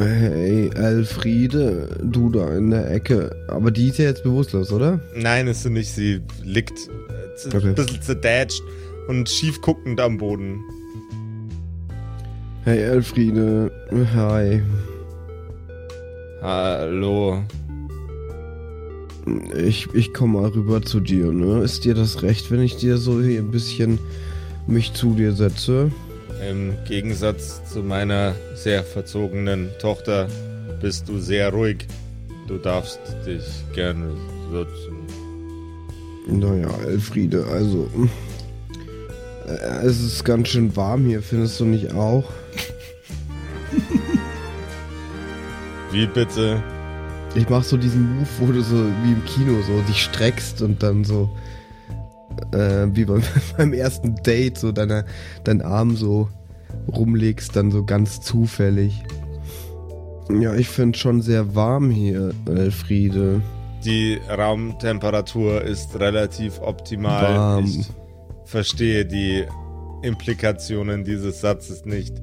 Hey, 0.00 0.70
Elfriede, 0.76 1.88
du 2.04 2.30
da 2.30 2.56
in 2.56 2.70
der 2.70 2.88
Ecke. 2.90 3.34
Aber 3.48 3.70
die 3.72 3.88
ist 3.88 3.98
ja 3.98 4.04
jetzt 4.04 4.22
bewusstlos, 4.22 4.72
oder? 4.72 5.00
Nein, 5.16 5.48
ist 5.48 5.64
sie 5.64 5.70
nicht. 5.70 5.90
Sie 5.90 6.20
liegt 6.44 6.78
äh, 6.88 7.56
Okay. 7.56 7.68
ein 7.68 7.74
bisschen 7.74 8.02
zerdatscht 8.02 8.62
und 9.08 9.28
schief 9.28 9.60
guckend 9.60 10.00
am 10.00 10.18
Boden. 10.18 10.60
Hey, 12.64 12.78
Elfriede. 12.80 13.70
Hi. 14.14 14.62
Hallo. 16.42 17.42
Ich, 19.56 19.88
ich 19.94 20.14
komme 20.14 20.40
mal 20.40 20.48
rüber 20.50 20.80
zu 20.82 21.00
dir, 21.00 21.32
ne? 21.32 21.60
Ist 21.62 21.84
dir 21.84 21.94
das 21.94 22.22
recht, 22.22 22.50
wenn 22.50 22.60
ich 22.62 22.76
dir 22.76 22.98
so 22.98 23.20
hier 23.20 23.40
ein 23.40 23.50
bisschen 23.50 23.98
mich 24.66 24.92
zu 24.94 25.14
dir 25.14 25.32
setze? 25.32 25.90
Im 26.46 26.74
Gegensatz 26.84 27.60
zu 27.72 27.82
meiner 27.82 28.34
sehr 28.54 28.84
verzogenen 28.84 29.70
Tochter 29.80 30.28
bist 30.80 31.08
du 31.08 31.18
sehr 31.18 31.50
ruhig. 31.52 31.86
Du 32.46 32.58
darfst 32.58 33.00
dich 33.26 33.42
gerne 33.74 34.12
setzen. 34.52 34.96
Naja, 36.28 36.68
Elfriede, 36.86 37.44
also. 37.52 37.88
äh, 39.46 39.86
Es 39.86 40.00
ist 40.00 40.24
ganz 40.24 40.48
schön 40.48 40.74
warm 40.76 41.06
hier, 41.06 41.22
findest 41.22 41.58
du 41.60 41.64
nicht 41.64 41.92
auch? 41.94 42.24
Wie 45.90 46.06
bitte? 46.06 46.62
Ich 47.34 47.48
mach 47.48 47.62
so 47.64 47.76
diesen 47.76 48.16
Move, 48.16 48.28
wo 48.40 48.52
du 48.52 48.62
so 48.62 48.76
wie 48.76 49.12
im 49.12 49.24
Kino 49.24 49.60
so 49.66 49.80
dich 49.82 50.02
streckst 50.02 50.62
und 50.62 50.82
dann 50.82 51.04
so. 51.04 51.36
Äh, 52.52 52.88
wie 52.94 53.04
beim, 53.04 53.22
beim 53.56 53.72
ersten 53.72 54.16
Date, 54.16 54.58
so 54.58 54.72
deine, 54.72 55.04
deinen 55.44 55.62
Arm 55.62 55.96
so 55.96 56.28
rumlegst, 56.88 57.54
dann 57.56 57.70
so 57.70 57.84
ganz 57.84 58.20
zufällig. 58.20 59.02
Ja, 60.30 60.54
ich 60.54 60.68
finde 60.68 60.98
schon 60.98 61.22
sehr 61.22 61.54
warm 61.54 61.90
hier, 61.90 62.32
Elfriede. 62.46 63.40
Die 63.84 64.18
Raumtemperatur 64.28 65.62
ist 65.62 65.98
relativ 65.98 66.60
optimal. 66.60 67.34
Warm. 67.34 67.64
Ich 67.64 67.86
verstehe 68.44 69.06
die 69.06 69.44
Implikationen 70.02 71.04
dieses 71.04 71.40
Satzes 71.40 71.84
nicht 71.84 72.14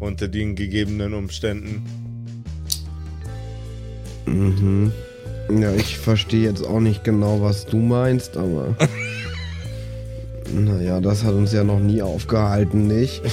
unter 0.00 0.28
den 0.28 0.54
gegebenen 0.56 1.14
Umständen. 1.14 1.84
Mhm. 4.26 4.92
Ja, 5.50 5.72
ich 5.74 5.98
verstehe 5.98 6.42
jetzt 6.42 6.66
auch 6.66 6.80
nicht 6.80 7.04
genau, 7.04 7.40
was 7.40 7.66
du 7.66 7.76
meinst, 7.76 8.36
aber. 8.36 8.76
naja, 10.52 11.00
das 11.00 11.24
hat 11.24 11.32
uns 11.34 11.52
ja 11.52 11.64
noch 11.64 11.80
nie 11.80 12.02
aufgehalten, 12.02 12.86
nicht? 12.86 13.22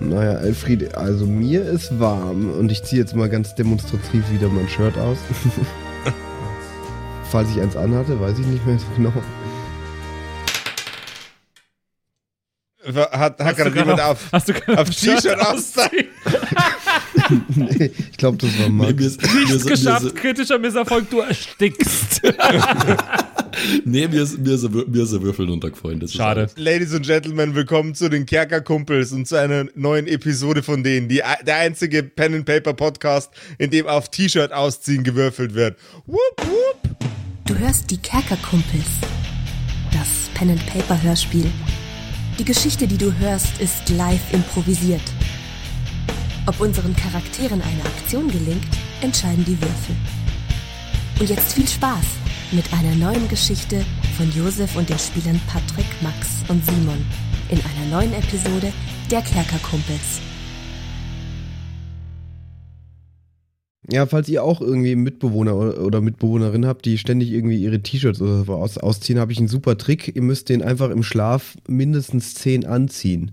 naja, 0.00 0.32
Elfriede, 0.38 0.96
also 0.96 1.26
mir 1.26 1.64
ist 1.64 1.98
warm 2.00 2.50
und 2.58 2.72
ich 2.72 2.82
ziehe 2.82 3.00
jetzt 3.00 3.14
mal 3.14 3.28
ganz 3.28 3.54
demonstrativ 3.54 4.24
wieder 4.32 4.48
mein 4.48 4.68
Shirt 4.68 4.98
aus. 4.98 5.18
Falls 7.30 7.48
ich 7.50 7.60
eins 7.62 7.76
anhatte, 7.76 8.20
weiß 8.20 8.38
ich 8.38 8.46
nicht 8.46 8.66
mehr 8.66 8.78
so 8.78 8.86
genau. 8.96 9.12
Hat, 12.94 13.12
hat 13.12 13.40
Hast 13.40 13.58
du 13.58 13.62
gerade 13.64 13.78
jemand 13.78 14.00
auf- 14.00 14.10
auf, 14.10 14.28
Hast 14.32 14.48
du 14.48 14.52
gerade 14.54 14.82
auf 14.82 14.90
T-Shirt 14.90 15.38
ausziehen? 15.46 16.08
nee, 17.54 17.90
ich 18.10 18.16
glaube, 18.16 18.38
das 18.38 18.58
war 18.58 18.68
Nee, 18.68 18.72
Max. 18.72 18.94
mir 18.94 19.06
ist, 19.06 19.22
mir 19.22 19.40
Nichts 19.40 19.64
mir 19.64 19.70
geschafft, 19.70 20.06
ist, 20.06 20.16
kritischer 20.16 20.58
Misserfolg, 20.58 21.08
du 21.10 21.20
erstickst. 21.20 22.22
nee, 23.84 24.08
mir 24.08 24.22
ist, 24.22 24.38
mir 24.38 24.54
ist, 24.54 24.68
mir 24.70 25.02
ist 25.02 25.22
Würfel 25.22 25.48
runtergefallen. 25.48 26.00
Das 26.00 26.12
Schade. 26.12 26.48
Ladies 26.56 26.94
and 26.94 27.06
Gentlemen, 27.06 27.54
willkommen 27.54 27.94
zu 27.94 28.08
den 28.08 28.26
Kerkerkumpels 28.26 29.12
und 29.12 29.26
zu 29.26 29.36
einer 29.36 29.66
neuen 29.74 30.06
Episode 30.06 30.62
von 30.62 30.82
denen. 30.82 31.08
Die, 31.08 31.22
der 31.46 31.56
einzige 31.56 32.02
Pen 32.02 32.34
and 32.34 32.46
Paper 32.46 32.74
Podcast, 32.74 33.30
in 33.58 33.70
dem 33.70 33.86
auf 33.86 34.08
T-Shirt 34.08 34.52
ausziehen 34.52 35.04
gewürfelt 35.04 35.54
wird. 35.54 35.76
Whoop, 36.06 36.18
whoop. 36.38 36.96
Du 37.46 37.58
hörst 37.58 37.90
die 37.90 37.98
Kerkerkumpels. 37.98 38.86
Das 39.92 40.30
Pen 40.34 40.50
and 40.50 40.66
Paper 40.66 41.00
Hörspiel. 41.02 41.46
Die 42.38 42.44
Geschichte, 42.44 42.86
die 42.86 42.96
du 42.96 43.12
hörst, 43.18 43.60
ist 43.60 43.88
live 43.90 44.32
improvisiert. 44.32 45.02
Ob 46.44 46.60
unseren 46.60 46.96
Charakteren 46.96 47.62
eine 47.62 47.84
Aktion 47.84 48.26
gelingt, 48.26 48.66
entscheiden 49.00 49.44
die 49.44 49.60
Würfel. 49.60 49.94
Und 51.20 51.30
jetzt 51.30 51.52
viel 51.52 51.68
Spaß 51.68 52.04
mit 52.50 52.64
einer 52.72 52.96
neuen 52.96 53.28
Geschichte 53.28 53.84
von 54.16 54.28
Josef 54.32 54.74
und 54.74 54.90
den 54.90 54.98
Spielern 54.98 55.40
Patrick, 55.46 55.86
Max 56.02 56.42
und 56.48 56.64
Simon 56.66 56.98
in 57.48 57.58
einer 57.58 57.96
neuen 57.96 58.12
Episode 58.12 58.72
der 59.08 59.22
Kerkerkumpels. 59.22 60.20
Ja, 63.88 64.06
falls 64.06 64.28
ihr 64.28 64.42
auch 64.42 64.60
irgendwie 64.60 64.96
Mitbewohner 64.96 65.78
oder 65.80 66.00
Mitbewohnerin 66.00 66.66
habt, 66.66 66.86
die 66.86 66.98
ständig 66.98 67.30
irgendwie 67.30 67.62
ihre 67.62 67.82
T-Shirts 67.82 68.20
oder 68.20 68.44
so 68.44 68.54
aus, 68.54 68.78
ausziehen, 68.78 69.20
habe 69.20 69.30
ich 69.30 69.38
einen 69.38 69.48
super 69.48 69.78
Trick. 69.78 70.16
Ihr 70.16 70.22
müsst 70.22 70.48
den 70.48 70.62
einfach 70.62 70.90
im 70.90 71.04
Schlaf 71.04 71.56
mindestens 71.68 72.34
zehn 72.34 72.66
anziehen. 72.66 73.32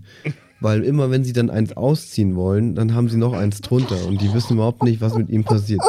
Weil 0.60 0.82
immer, 0.82 1.10
wenn 1.10 1.24
sie 1.24 1.32
dann 1.32 1.48
eins 1.48 1.76
ausziehen 1.76 2.36
wollen, 2.36 2.74
dann 2.74 2.94
haben 2.94 3.08
sie 3.08 3.16
noch 3.16 3.32
eins 3.32 3.60
drunter 3.60 4.06
und 4.06 4.20
die 4.20 4.32
wissen 4.34 4.54
überhaupt 4.54 4.82
nicht, 4.82 5.00
was 5.00 5.14
mit 5.14 5.30
ihm 5.30 5.44
passiert. 5.44 5.80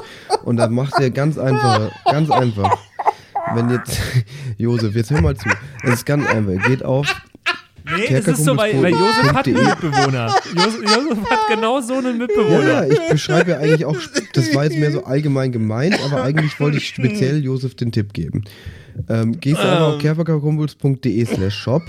Und 0.44 0.58
dann 0.58 0.74
macht 0.74 1.00
ihr 1.00 1.10
ganz 1.10 1.38
einfach, 1.38 1.92
ganz 2.06 2.30
einfach. 2.32 2.78
Wenn 3.54 3.70
jetzt, 3.70 4.00
Josef, 4.58 4.96
jetzt 4.96 5.12
hör 5.12 5.22
mal 5.22 5.36
zu. 5.36 5.50
Es 5.84 5.94
ist 5.94 6.06
ganz 6.06 6.26
einfach. 6.26 6.66
Geht 6.66 6.86
auf 6.86 7.08
Nee, 7.84 8.06
es 8.14 8.28
ist 8.28 8.46
so, 8.46 8.56
weil, 8.56 8.82
weil 8.82 8.92
Josef 8.92 9.34
hat 9.34 9.48
einen 9.48 9.66
Mitbewohner. 9.66 10.36
Josef, 10.56 10.82
Josef 10.82 11.30
hat 11.30 11.40
genau 11.50 11.82
so 11.82 11.96
einen 11.96 12.18
Mitbewohner. 12.18 12.86
ja, 12.86 12.86
ich 12.86 13.10
beschreibe 13.10 13.52
ja 13.52 13.58
eigentlich 13.58 13.86
auch, 13.86 13.98
das 14.34 14.54
war 14.54 14.66
jetzt 14.66 14.78
mehr 14.78 14.92
so 14.92 15.04
allgemein 15.04 15.52
gemeint, 15.52 16.00
aber 16.06 16.24
eigentlich 16.24 16.60
wollte 16.60 16.78
ich 16.78 16.88
speziell 16.88 17.44
Josef 17.44 17.76
den 17.76 17.92
Tipp 17.92 18.14
geben. 18.14 18.44
Ähm, 19.10 19.40
gehst 19.40 19.58
du 19.58 19.64
einfach 19.64 19.94
auf 19.94 20.00
kerkerkumpels.de 20.00 21.26
slash 21.26 21.56
shop 21.56 21.84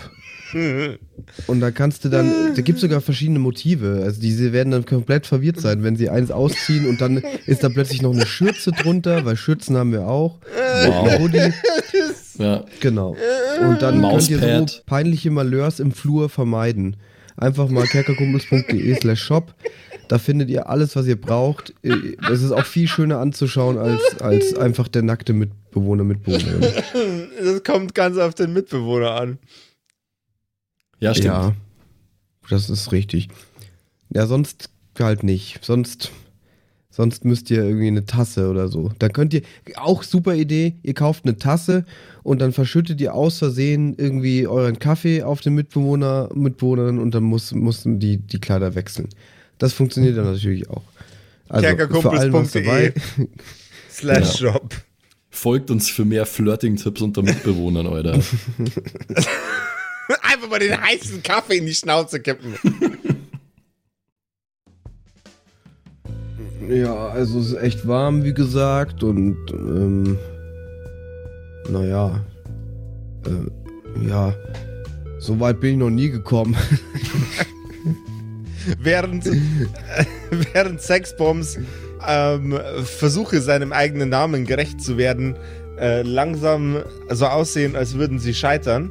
und 1.46 1.60
da 1.60 1.70
kannst 1.70 2.04
du 2.04 2.08
dann, 2.08 2.54
da 2.54 2.60
gibt 2.62 2.76
es 2.76 2.82
sogar 2.82 3.00
verschiedene 3.00 3.38
Motive. 3.38 4.02
Also 4.04 4.20
diese 4.20 4.52
werden 4.52 4.70
dann 4.70 4.84
komplett 4.84 5.26
verwirrt 5.26 5.60
sein, 5.60 5.82
wenn 5.82 5.96
sie 5.96 6.08
eins 6.08 6.30
ausziehen 6.30 6.86
und 6.86 7.00
dann 7.00 7.22
ist 7.46 7.62
da 7.64 7.68
plötzlich 7.68 8.02
noch 8.02 8.12
eine 8.12 8.26
Schürze 8.26 8.70
drunter, 8.72 9.24
weil 9.24 9.36
Schürzen 9.36 9.76
haben 9.76 9.92
wir 9.92 10.06
auch. 10.06 10.38
Wow. 10.86 11.18
Hoodie, 11.18 11.52
Ja. 12.38 12.64
genau. 12.80 13.16
Und 13.60 13.82
dann 13.82 14.00
könnt 14.02 14.30
ihr 14.30 14.38
so 14.38 14.46
Mauspad. 14.46 14.82
peinliche 14.86 15.30
Malheurs 15.30 15.80
im 15.80 15.92
Flur 15.92 16.28
vermeiden. 16.28 16.96
Einfach 17.36 17.68
mal 17.68 17.86
kerkerkumpels.de 17.86 18.94
slash 19.00 19.22
shop. 19.22 19.54
Da 20.08 20.18
findet 20.18 20.50
ihr 20.50 20.68
alles, 20.68 20.94
was 20.96 21.06
ihr 21.06 21.18
braucht. 21.18 21.72
Es 21.82 22.42
ist 22.42 22.52
auch 22.52 22.66
viel 22.66 22.86
schöner 22.86 23.18
anzuschauen 23.18 23.78
als, 23.78 24.20
als 24.20 24.54
einfach 24.54 24.88
der 24.88 25.02
nackte 25.02 25.32
Mitbewohner, 25.32 26.04
Mitbewohnerin. 26.04 26.60
Das 27.42 27.62
kommt 27.64 27.94
ganz 27.94 28.18
auf 28.18 28.34
den 28.34 28.52
Mitbewohner 28.52 29.12
an. 29.12 29.38
Ja, 31.02 31.12
stimmt. 31.14 31.26
Ja, 31.26 31.52
das 32.48 32.70
ist 32.70 32.92
richtig. 32.92 33.26
Ja, 34.14 34.28
sonst 34.28 34.70
halt 35.00 35.24
nicht. 35.24 35.58
Sonst, 35.60 36.12
sonst 36.90 37.24
müsst 37.24 37.50
ihr 37.50 37.64
irgendwie 37.64 37.88
eine 37.88 38.06
Tasse 38.06 38.48
oder 38.48 38.68
so. 38.68 38.92
Da 39.00 39.08
könnt 39.08 39.34
ihr, 39.34 39.42
auch 39.74 40.04
super 40.04 40.36
Idee, 40.36 40.76
ihr 40.84 40.94
kauft 40.94 41.24
eine 41.24 41.36
Tasse 41.36 41.84
und 42.22 42.40
dann 42.40 42.52
verschüttet 42.52 43.00
ihr 43.00 43.14
aus 43.14 43.38
Versehen 43.38 43.96
irgendwie 43.98 44.46
euren 44.46 44.78
Kaffee 44.78 45.24
auf 45.24 45.40
den 45.40 45.56
Mitbewohner, 45.56 46.30
Mitbewohnerin 46.34 47.00
und 47.00 47.12
dann 47.16 47.24
muss, 47.24 47.50
mussten 47.52 47.98
die, 47.98 48.18
die 48.18 48.38
Kleider 48.38 48.76
wechseln. 48.76 49.08
Das 49.58 49.72
funktioniert 49.72 50.16
dann 50.16 50.32
natürlich 50.32 50.70
auch. 50.70 50.84
Also, 51.48 52.00
für 52.00 52.10
allen 52.12 52.32
was 52.32 52.52
dabei. 52.52 52.94
Slash 53.90 54.38
Shop. 54.38 54.72
Folgt 55.30 55.68
uns 55.72 55.90
für 55.90 56.04
mehr 56.04 56.26
Flirting-Tipps 56.26 57.00
unter 57.02 57.22
Mitbewohnern, 57.22 57.88
Alter. 57.88 58.20
Einfach 60.22 60.48
mal 60.48 60.58
den 60.58 60.80
heißen 60.80 61.22
Kaffee 61.22 61.58
in 61.58 61.66
die 61.66 61.74
Schnauze 61.74 62.20
kippen. 62.20 62.56
Ja, 66.68 67.08
also 67.08 67.40
es 67.40 67.48
ist 67.48 67.60
echt 67.60 67.86
warm, 67.88 68.22
wie 68.22 68.32
gesagt, 68.32 69.02
und 69.02 69.36
ähm, 69.50 70.16
naja, 71.68 72.24
äh, 73.26 74.08
ja, 74.08 74.32
so 75.18 75.38
weit 75.40 75.60
bin 75.60 75.72
ich 75.72 75.76
noch 75.78 75.90
nie 75.90 76.08
gekommen. 76.08 76.56
während, 78.78 79.26
äh, 79.26 79.40
während 80.30 80.80
Sexbombs 80.80 81.58
ähm, 82.06 82.58
versuche, 82.84 83.40
seinem 83.40 83.72
eigenen 83.72 84.08
Namen 84.08 84.44
gerecht 84.44 84.80
zu 84.80 84.96
werden, 84.96 85.36
äh, 85.78 86.02
langsam 86.02 86.82
so 87.10 87.26
aussehen, 87.26 87.76
als 87.76 87.94
würden 87.94 88.18
sie 88.18 88.34
scheitern. 88.34 88.90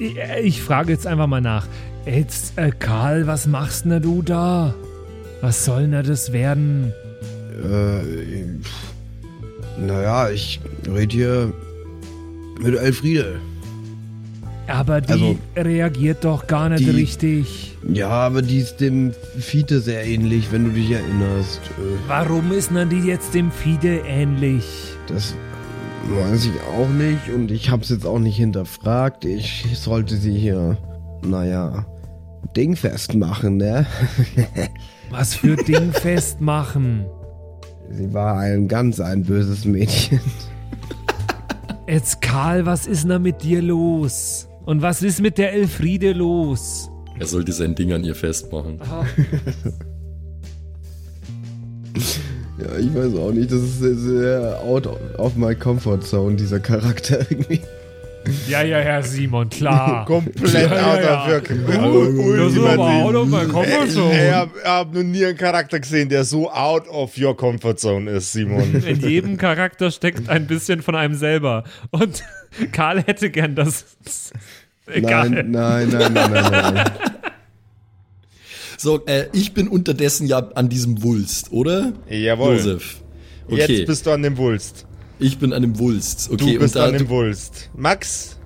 Ich, 0.00 0.16
ich 0.42 0.62
frage 0.62 0.92
jetzt 0.92 1.06
einfach 1.06 1.26
mal 1.26 1.40
nach. 1.42 1.66
Jetzt, 2.06 2.54
äh, 2.56 2.70
Karl, 2.70 3.26
was 3.26 3.46
machst 3.46 3.84
denn 3.84 4.00
du 4.00 4.22
da? 4.22 4.74
Was 5.42 5.64
soll 5.64 5.86
denn 5.88 6.04
das 6.04 6.32
werden? 6.32 6.92
äh, 7.62 8.56
naja, 9.78 10.30
ich 10.30 10.60
rede 10.90 11.14
hier 11.14 11.52
mit 12.60 12.74
Elfriede. 12.78 13.36
Aber 14.66 15.00
die 15.00 15.12
Also, 15.12 15.38
reagiert 15.56 16.24
doch 16.24 16.46
gar 16.46 16.68
nicht 16.68 16.86
die- 16.86 16.90
richtig. 16.90 17.76
Ja, 17.92 18.08
aber 18.08 18.40
die 18.42 18.58
ist 18.58 18.76
dem 18.76 19.12
Fiete 19.38 19.80
sehr 19.80 20.06
ähnlich, 20.06 20.52
wenn 20.52 20.64
du 20.64 20.70
dich 20.70 20.90
erinnerst. 20.92 21.60
Äh, 21.78 21.98
Warum 22.08 22.52
ist 22.52 22.70
denn 22.74 22.88
die 22.88 23.00
jetzt 23.00 23.34
dem 23.34 23.50
Fide 23.50 24.00
ähnlich? 24.06 24.64
Das 25.08 25.34
weiß 26.08 26.46
ich 26.46 26.60
auch 26.62 26.88
nicht 26.88 27.28
und 27.34 27.50
ich 27.50 27.70
hab's 27.70 27.90
jetzt 27.90 28.06
auch 28.06 28.18
nicht 28.18 28.36
hinterfragt. 28.36 29.24
Ich 29.24 29.66
sollte 29.74 30.16
sie 30.16 30.36
hier, 30.36 30.78
naja, 31.22 31.86
dingfest 32.56 33.14
machen, 33.14 33.58
ne? 33.58 33.86
Was 35.10 35.34
für 35.34 35.56
Ding 35.56 35.92
festmachen? 35.92 37.04
Sie 37.90 38.12
war 38.12 38.38
ein 38.38 38.68
ganz 38.68 39.00
ein 39.00 39.24
böses 39.24 39.64
Mädchen. 39.64 40.20
Jetzt 41.88 42.20
Karl, 42.20 42.66
was 42.66 42.86
ist 42.86 43.02
denn 43.02 43.10
da 43.10 43.18
mit 43.18 43.42
dir 43.42 43.60
los? 43.60 44.46
Und 44.64 44.80
was 44.80 45.02
ist 45.02 45.20
mit 45.20 45.38
der 45.38 45.52
Elfriede 45.52 46.12
los? 46.12 46.88
Er 47.18 47.26
sollte 47.26 47.50
sein 47.50 47.74
Ding 47.74 47.92
an 47.92 48.04
ihr 48.04 48.14
festmachen. 48.14 48.78
Ja, 52.62 52.78
ich 52.78 52.94
weiß 52.94 53.14
auch 53.16 53.32
nicht, 53.32 53.50
das 53.50 53.60
ist 53.60 53.80
sehr, 53.80 53.94
sehr 53.94 54.60
out 54.60 54.86
of 55.18 55.36
my 55.36 55.54
comfort 55.54 56.00
zone, 56.02 56.36
dieser 56.36 56.60
Charakter 56.60 57.20
irgendwie. 57.30 57.60
Ja, 58.48 58.62
ja, 58.62 58.80
ja, 58.80 59.02
Simon, 59.02 59.48
klar. 59.48 60.04
Komplett 60.06 60.52
Ja, 60.52 60.92
out 60.92 61.02
ja, 61.02 61.38
of 61.38 61.48
ja. 61.48 61.86
your 61.86 62.36
Das 62.36 62.52
ist 62.52 62.58
aber 62.58 62.88
out 62.90 63.14
of 63.14 63.28
my 63.28 63.44
comfort 63.46 63.88
zone. 63.88 64.26
Ich 64.26 64.32
habe 64.32 64.50
hab 64.62 64.94
noch 64.94 65.02
nie 65.02 65.24
einen 65.24 65.38
Charakter 65.38 65.80
gesehen, 65.80 66.08
der 66.10 66.24
so 66.24 66.50
out 66.50 66.86
of 66.88 67.16
your 67.16 67.34
comfort 67.34 67.76
zone 67.78 68.10
ist, 68.10 68.32
Simon. 68.32 68.82
In 68.86 69.00
jedem 69.00 69.36
Charakter 69.38 69.90
steckt 69.90 70.28
ein 70.28 70.46
bisschen 70.46 70.82
von 70.82 70.94
einem 70.96 71.14
selber. 71.14 71.64
Und 71.90 72.22
Karl 72.72 73.02
hätte 73.02 73.30
gern 73.30 73.54
das. 73.54 73.86
Egal. 74.86 75.30
Nein, 75.30 75.50
nein, 75.50 75.88
nein, 75.88 76.12
nein, 76.12 76.32
nein, 76.32 76.74
nein. 76.74 76.90
So, 78.82 79.04
äh, 79.04 79.26
ich 79.34 79.52
bin 79.52 79.68
unterdessen 79.68 80.26
ja 80.26 80.38
an 80.54 80.70
diesem 80.70 81.02
Wulst, 81.02 81.52
oder? 81.52 81.92
Jawohl. 82.08 82.56
Josef. 82.56 83.02
Okay, 83.46 83.76
Jetzt 83.76 83.86
bist 83.86 84.06
du 84.06 84.10
an 84.10 84.22
dem 84.22 84.38
Wulst. 84.38 84.86
ich 85.18 85.36
bin 85.38 85.52
an 85.52 85.60
dem 85.60 85.78
Wulst. 85.78 86.28
Du 86.30 86.32
Okay, 86.34 86.56
bist 86.56 86.76
und 86.76 86.80
da, 86.80 86.86
an 86.86 86.94
dem 86.96 87.08
Wulst. 87.10 87.68
Max, 87.76 88.38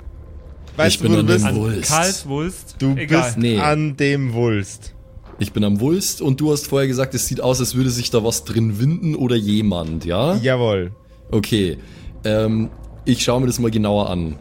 weißt 0.77 0.97
Ich 0.97 1.01
du, 1.01 1.05
bin 1.05 1.13
wo 1.13 1.15
du 1.15 1.21
an 1.21 1.27
dem 1.29 1.35
bist? 1.35 1.45
An 1.47 1.55
Wulst. 1.57 1.89
Karls 1.89 2.27
Wulst. 2.27 2.75
Du 2.81 2.97
Egal. 2.97 3.23
bist 3.23 3.39
Nee. 3.39 3.61
an 3.61 3.97
dem 3.97 4.33
Wulst. 4.33 4.93
ich 5.39 5.53
bin 5.53 5.63
am 5.63 5.79
Wulst 5.79 6.21
und 6.21 6.41
du 6.41 6.51
hast 6.51 6.67
vorher 6.67 6.89
gesagt, 6.89 7.15
es 7.15 7.29
sieht 7.29 7.41
aus, 7.41 7.61
als 7.61 7.77
würde 7.77 7.91
sich 7.91 8.11
da 8.11 8.25
was 8.25 8.43
drin 8.43 8.81
winden 8.81 9.15
oder 9.15 9.37
jemand, 9.37 10.05
ja? 10.05 10.35
Jawohl. 10.39 10.91
Okay, 11.31 11.79
ähm, 12.25 12.71
ich 13.05 13.23
schaue 13.23 13.41
mir 13.41 13.47
das 13.47 13.61
mal 13.61 13.71
genauer 13.71 14.11
an. 14.11 14.35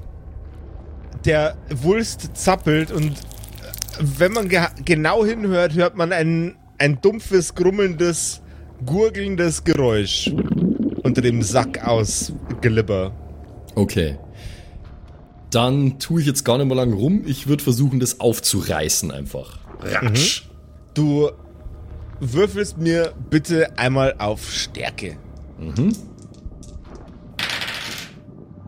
Der 1.26 1.56
Wulst 1.84 2.32
zappelt 2.36 2.92
und 2.92 3.14
wenn 4.00 4.34
man 4.34 4.50
ge 4.50 4.62
genau 4.86 5.26
hinhört, 5.26 5.74
hört 5.74 5.96
man 5.96 6.12
ein, 6.12 6.56
ein 6.78 7.00
dumpfes, 7.02 7.56
grummelndes, 7.56 8.42
gurgelndes 8.86 9.64
Geräusch 9.64 10.34
unter 11.04 11.22
dem 11.22 11.42
Sack 11.42 11.86
aus 11.86 12.34
Glibber. 12.62 13.12
Okay. 13.76 14.18
Dann 15.52 16.00
tue 16.00 16.22
ich 16.22 16.28
jetzt 16.28 16.44
gar 16.44 16.58
nicht 16.58 16.68
mehr 16.68 16.76
lang 16.76 16.94
rum. 16.94 17.24
Ich 17.26 17.48
würde 17.48 17.64
versuchen, 17.64 18.00
das 18.00 18.20
aufzureißen 18.20 19.12
einfach. 19.12 19.60
Ratsch. 19.82 20.44
Du 20.94 21.30
würfelst 22.20 22.78
mir 22.78 23.14
bitte 23.30 23.78
einmal 23.78 24.16
auf 24.18 24.52
Stärke. 24.52 25.18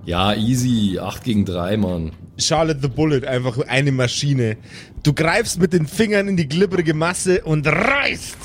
Ja, 0.06 0.36
easy. 0.36 1.00
8 1.00 1.24
gegen 1.24 1.46
3, 1.46 1.78
Mann. 1.78 2.12
Charlotte 2.38 2.80
the 2.82 2.88
Bullet, 2.88 3.26
einfach 3.26 3.60
eine 3.68 3.92
Maschine. 3.92 4.58
Du 5.04 5.14
greifst 5.14 5.60
mit 5.60 5.74
den 5.74 5.88
Fingern 5.88 6.28
in 6.28 6.38
die 6.38 6.48
glibberige 6.48 6.94
Masse 6.94 7.44
und 7.44 7.66
reißt 7.68 8.38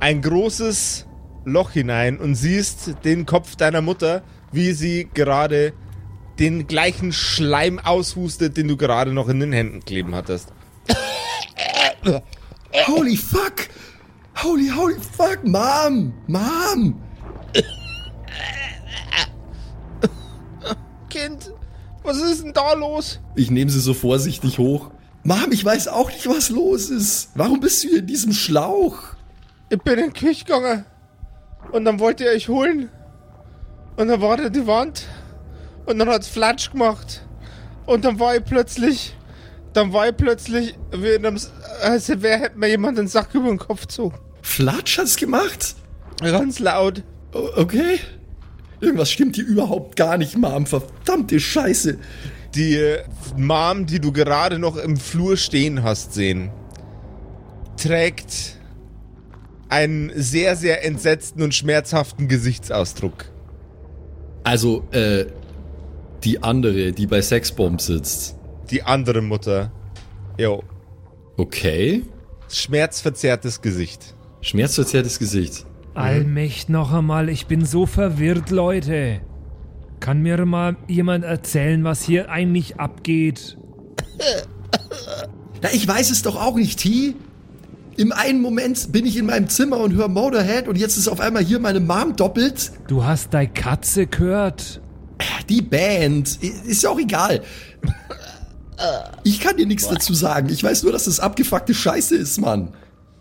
ein 0.00 0.22
großes 0.22 1.06
Loch 1.44 1.70
hinein 1.70 2.18
und 2.18 2.34
siehst 2.34 2.96
den 3.04 3.26
Kopf 3.26 3.56
deiner 3.56 3.80
Mutter, 3.80 4.22
wie 4.52 4.72
sie 4.72 5.08
gerade 5.12 5.72
den 6.38 6.66
gleichen 6.66 7.12
Schleim 7.12 7.78
aushustet, 7.78 8.56
den 8.56 8.68
du 8.68 8.76
gerade 8.76 9.12
noch 9.12 9.28
in 9.28 9.40
den 9.40 9.52
Händen 9.52 9.80
kleben 9.84 10.14
hattest. 10.14 10.52
Holy 12.86 13.16
fuck! 13.16 13.68
Holy, 14.42 14.68
holy 14.68 14.94
fuck, 14.94 15.44
Mom! 15.44 16.14
Mom! 16.26 17.00
Kind, 21.10 21.52
was 22.02 22.18
ist 22.18 22.44
denn 22.44 22.52
da 22.52 22.72
los? 22.74 23.20
Ich 23.34 23.50
nehme 23.50 23.70
sie 23.70 23.80
so 23.80 23.94
vorsichtig 23.94 24.58
hoch. 24.58 24.90
Mom, 25.22 25.52
ich 25.52 25.64
weiß 25.64 25.88
auch 25.88 26.10
nicht, 26.10 26.26
was 26.28 26.48
los 26.50 26.88
ist. 26.90 27.30
Warum 27.34 27.60
bist 27.60 27.84
du 27.84 27.88
hier 27.88 27.98
in 27.98 28.06
diesem 28.06 28.32
Schlauch? 28.32 28.96
Ich 29.68 29.78
bin 29.82 29.98
in 29.98 30.12
die 30.12 30.18
Küche 30.18 30.44
gegangen 30.44 30.84
und 31.72 31.84
dann 31.84 32.00
wollte 32.00 32.24
ihr 32.24 32.30
euch 32.30 32.48
holen 32.48 32.88
und 33.96 34.08
dann 34.08 34.20
war 34.20 34.36
da 34.36 34.48
die 34.48 34.66
Wand 34.66 35.02
und 35.86 35.98
dann 35.98 36.08
hat's 36.08 36.26
Flatsch 36.28 36.70
gemacht 36.72 37.22
und 37.86 38.04
dann 38.04 38.18
war 38.18 38.34
ich 38.36 38.44
plötzlich, 38.44 39.14
dann 39.74 39.92
war 39.92 40.08
ich 40.08 40.16
plötzlich 40.16 40.74
wie 40.92 41.10
in 41.10 41.26
einem, 41.26 41.36
S- 41.36 41.52
als 41.82 42.10
wer 42.12 42.38
hätte 42.38 42.58
mir 42.58 42.68
jemand 42.68 42.98
den 42.98 43.06
Sack 43.08 43.34
über 43.34 43.48
den 43.48 43.58
Kopf 43.58 43.82
gezogen. 43.82 44.18
Flatsch 44.42 44.98
hat's 44.98 45.16
gemacht? 45.16 45.76
Ganz 46.20 46.58
laut. 46.58 47.02
O- 47.34 47.48
Okay. 47.56 48.00
Irgendwas 48.80 49.10
stimmt 49.10 49.36
hier 49.36 49.46
überhaupt 49.46 49.96
gar 49.96 50.16
nicht, 50.16 50.36
Mom. 50.36 50.66
Verdammte 50.66 51.38
Scheiße. 51.38 51.98
Die 52.54 52.76
äh, 52.76 53.02
Mom, 53.36 53.86
die 53.86 54.00
du 54.00 54.12
gerade 54.12 54.58
noch 54.58 54.76
im 54.76 54.96
Flur 54.96 55.36
stehen 55.36 55.82
hast 55.82 56.14
sehen, 56.14 56.50
trägt 57.76 58.58
einen 59.68 60.10
sehr, 60.14 60.56
sehr 60.56 60.84
entsetzten 60.84 61.42
und 61.42 61.54
schmerzhaften 61.54 62.26
Gesichtsausdruck. 62.26 63.26
Also, 64.42 64.88
äh, 64.90 65.26
die 66.24 66.42
andere, 66.42 66.92
die 66.92 67.06
bei 67.06 67.22
Sexbomb 67.22 67.80
sitzt. 67.80 68.36
Die 68.70 68.82
andere 68.82 69.22
Mutter. 69.22 69.72
Jo. 70.38 70.62
Okay. 71.36 72.02
Schmerzverzerrtes 72.48 73.60
Gesicht. 73.62 74.14
Schmerzverzerrtes 74.40 75.18
Gesicht. 75.18 75.66
Allmächt 75.94 76.68
noch 76.68 76.92
einmal, 76.92 77.28
ich 77.28 77.46
bin 77.46 77.64
so 77.64 77.86
verwirrt, 77.86 78.50
Leute. 78.50 79.20
Kann 79.98 80.22
mir 80.22 80.44
mal 80.46 80.76
jemand 80.88 81.24
erzählen, 81.24 81.84
was 81.84 82.02
hier 82.02 82.30
eigentlich 82.30 82.80
abgeht? 82.80 83.58
Na, 85.62 85.68
ich 85.72 85.86
weiß 85.86 86.10
es 86.10 86.22
doch 86.22 86.36
auch 86.36 86.56
nicht, 86.56 86.78
T. 86.78 87.14
Im 87.96 88.12
einen 88.12 88.40
Moment 88.40 88.92
bin 88.92 89.04
ich 89.04 89.16
in 89.16 89.26
meinem 89.26 89.48
Zimmer 89.48 89.78
und 89.78 89.92
höre 89.92 90.08
Motorhead 90.08 90.68
und 90.68 90.78
jetzt 90.78 90.96
ist 90.96 91.08
auf 91.08 91.20
einmal 91.20 91.44
hier 91.44 91.58
meine 91.58 91.80
Mom 91.80 92.16
doppelt. 92.16 92.72
Du 92.86 93.04
hast 93.04 93.34
deine 93.34 93.50
Katze 93.50 94.06
gehört. 94.06 94.80
Die 95.50 95.60
Band. 95.60 96.42
Ist 96.42 96.82
ja 96.82 96.90
auch 96.90 96.98
egal. 96.98 97.42
Ich 99.22 99.40
kann 99.40 99.58
dir 99.58 99.66
nichts 99.66 99.86
dazu 99.86 100.14
sagen. 100.14 100.48
Ich 100.48 100.64
weiß 100.64 100.84
nur, 100.84 100.92
dass 100.92 101.04
das 101.04 101.20
abgefuckte 101.20 101.74
Scheiße 101.74 102.16
ist, 102.16 102.40
Mann. 102.40 102.72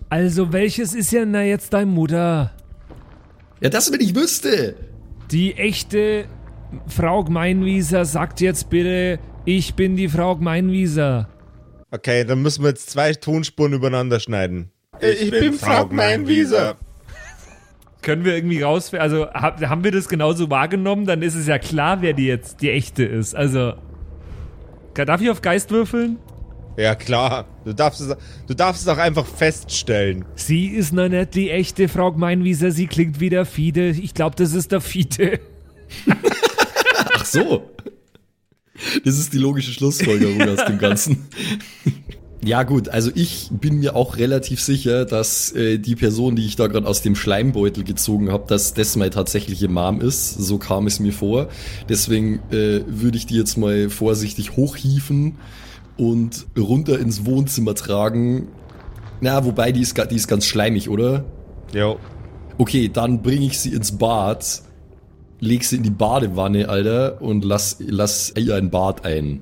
Also, 0.08 0.54
welches 0.54 0.94
ist 0.94 1.12
ja 1.12 1.26
na 1.26 1.44
jetzt 1.44 1.74
deine 1.74 1.92
Mutter? 1.92 2.52
Ja, 3.62 3.70
das, 3.70 3.92
wenn 3.92 4.02
ich 4.02 4.16
wüsste. 4.16 4.76
Die 5.32 5.56
echte 5.56 6.26
Frau 6.88 7.24
Gmeinwieser 7.24 8.06
sagt 8.06 8.42
jetzt 8.42 8.70
bitte, 8.70 9.20
ich 9.46 9.76
bin 9.76 9.96
die 9.96 10.08
Frau 10.10 10.36
Gmeinwieser. 10.36 11.28
Okay, 11.92 12.24
dann 12.24 12.42
müssen 12.42 12.64
wir 12.64 12.70
jetzt 12.70 12.90
zwei 12.90 13.14
Tonspuren 13.14 13.74
übereinander 13.74 14.20
schneiden. 14.20 14.72
Ich, 15.02 15.32
bin 15.32 15.54
Frau 15.54 15.86
Meinwieser. 15.88 16.76
Können 18.02 18.26
wir 18.26 18.36
irgendwie 18.36 18.62
raus, 18.62 18.94
also 18.94 19.28
hab, 19.28 19.62
haben 19.62 19.84
wir 19.84 19.92
das 19.92 20.08
genauso 20.08 20.50
wahrgenommen, 20.50 21.06
dann 21.06 21.22
ist 21.22 21.36
es 21.36 21.48
ja 21.48 21.58
klar, 21.58 22.02
wer 22.02 22.14
die 22.14 22.28
jetzt 22.28 22.62
die 22.62 22.70
echte 22.70 23.04
ist. 23.04 23.36
Also, 23.36 23.74
darf 24.94 25.22
ich 25.22 25.30
auf 25.30 25.42
Geist 25.42 25.72
würfeln? 25.72 26.18
Ja, 26.80 26.96
klar. 26.96 27.46
Du 27.66 27.74
darfst, 27.74 28.00
es, 28.00 28.16
du 28.48 28.54
darfst 28.54 28.84
es 28.84 28.88
auch 28.88 28.98
einfach 28.98 29.26
feststellen. 29.26 30.24
Sie 30.36 30.68
ist 30.68 30.94
noch 30.94 31.10
nicht 31.10 31.36
die 31.36 31.50
echte 31.50 31.90
Frau 31.90 32.14
Gmeinwieser, 32.14 32.72
sie 32.72 32.88
klingt 32.88 33.20
wie 33.20 33.30
der 33.30 33.46
Fiete. 33.46 33.82
Ich 34.02 34.14
glaube, 34.14 34.38
das 34.38 34.54
ist 34.54 34.72
der 34.72 34.80
Fiete. 34.80 35.42
Ach 37.14 37.26
so. 37.26 37.70
Das 39.04 39.20
ist 39.20 39.34
die 39.34 39.40
logische 39.40 39.74
Schlussfolgerung 39.74 40.42
aus 40.48 40.64
dem 40.66 40.78
Ganzen. 40.78 41.28
Ja 42.42 42.64
gut, 42.64 42.88
also 42.88 43.12
ich 43.14 43.50
bin 43.52 43.80
mir 43.80 43.98
auch 43.98 44.16
relativ 44.16 44.62
sicher, 44.62 45.04
dass 45.04 45.52
äh, 45.52 45.80
die 45.80 45.98
Person, 45.98 46.38
die 46.38 46.46
ich 46.46 46.56
da 46.56 46.68
gerade 46.68 46.88
aus 46.88 47.02
dem 47.02 47.18
Schleimbeutel 47.18 47.84
gezogen 47.84 48.32
habe, 48.32 48.46
dass 48.48 48.74
das 48.74 48.96
meine 48.96 49.10
tatsächliche 49.10 49.68
Mom 49.68 50.00
ist. 50.00 50.36
So 50.36 50.58
kam 50.58 50.88
es 50.88 51.02
mir 51.02 51.12
vor. 51.12 51.50
Deswegen 51.90 52.40
äh, 52.52 52.80
würde 52.88 53.18
ich 53.18 53.26
die 53.26 53.36
jetzt 53.36 53.58
mal 53.58 53.90
vorsichtig 53.90 54.56
hochhieven 54.56 55.36
und 56.00 56.48
runter 56.58 56.98
ins 56.98 57.26
Wohnzimmer 57.26 57.76
tragen. 57.76 58.48
Na, 59.22 59.44
wobei 59.44 59.72
die 59.72 59.82
ist, 59.82 59.98
die 60.10 60.16
ist 60.16 60.28
ganz 60.28 60.46
schleimig, 60.46 60.90
oder? 60.90 61.26
Jo. 61.74 62.00
Okay, 62.58 62.90
dann 62.90 63.22
bringe 63.22 63.46
ich 63.46 63.60
sie 63.60 63.74
ins 63.74 63.98
Bad, 63.98 64.62
leg 65.40 65.64
sie 65.64 65.76
in 65.76 65.84
die 65.84 65.90
Badewanne, 65.90 66.70
Alter, 66.70 67.22
und 67.22 67.44
lass, 67.44 67.78
lass 67.80 68.34
ihr 68.38 68.56
ein 68.56 68.70
Bad 68.70 69.06
ein. 69.06 69.42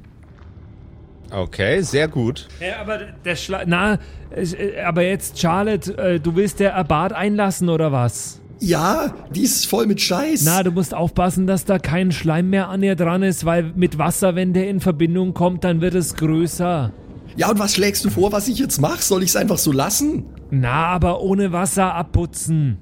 Okay, 1.32 1.82
sehr 1.82 2.08
gut. 2.08 2.48
Ja, 2.60 2.80
aber 2.82 3.00
der 3.26 3.36
Schla 3.36 3.64
Na, 3.66 4.00
äh, 4.32 4.80
aber 4.82 5.04
jetzt, 5.04 5.40
Charlotte, 5.40 5.96
äh, 5.98 6.20
du 6.20 6.36
willst 6.36 6.60
der 6.60 6.82
Bad 6.86 7.14
einlassen 7.14 7.70
oder 7.70 7.92
was? 7.92 8.42
Ja, 8.60 9.14
die 9.36 9.42
ist 9.44 9.68
voll 9.68 9.86
mit 9.86 10.02
Scheiß. 10.02 10.44
Na, 10.46 10.64
du 10.64 10.72
musst 10.72 10.94
aufpassen, 10.94 11.46
dass 11.48 11.66
da 11.66 11.78
kein 11.80 12.12
Schleim 12.12 12.50
mehr 12.50 12.70
an 12.70 12.82
ihr 12.82 12.96
dran 12.96 13.22
ist, 13.24 13.46
weil 13.46 13.72
mit 13.76 13.98
Wasser, 13.98 14.36
wenn 14.36 14.54
der 14.54 14.70
in 14.70 14.80
Verbindung 14.80 15.34
kommt, 15.34 15.64
dann 15.64 15.80
wird 15.82 15.94
es 15.96 16.16
größer. 16.16 16.92
ja, 17.36 17.50
und 17.52 17.60
was 17.60 17.76
schlägst 17.76 18.04
du 18.06 18.10
vor, 18.10 18.32
was 18.32 18.48
ich 18.48 18.58
jetzt 18.60 18.82
mache? 18.82 19.02
Soll 19.02 19.22
ich 19.24 19.30
es 19.30 19.36
einfach 19.36 19.58
so 19.60 19.72
lassen? 19.72 20.26
Na, 20.50 20.88
aber 20.88 21.22
ohne 21.22 21.52
Wasser 21.52 21.94
abputzen. 21.94 22.78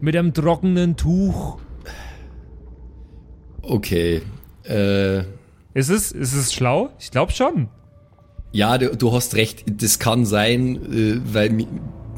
Mit 0.00 0.16
einem 0.16 0.32
trockenen 0.32 0.96
Tuch. 0.96 1.58
Okay. 3.62 4.22
Äh, 4.64 5.18
Ist 5.74 5.88
es, 5.90 6.12
ist 6.12 6.34
es 6.34 6.52
schlau? 6.52 6.90
Ich 6.98 7.10
glaube 7.10 7.32
schon. 7.32 7.68
ja, 8.52 8.78
du, 8.78 8.96
du 8.96 9.12
hast 9.12 9.34
recht. 9.34 9.64
Das 9.82 9.98
kann 9.98 10.24
sein, 10.24 10.76
äh, 10.92 11.20
weil 11.34 11.66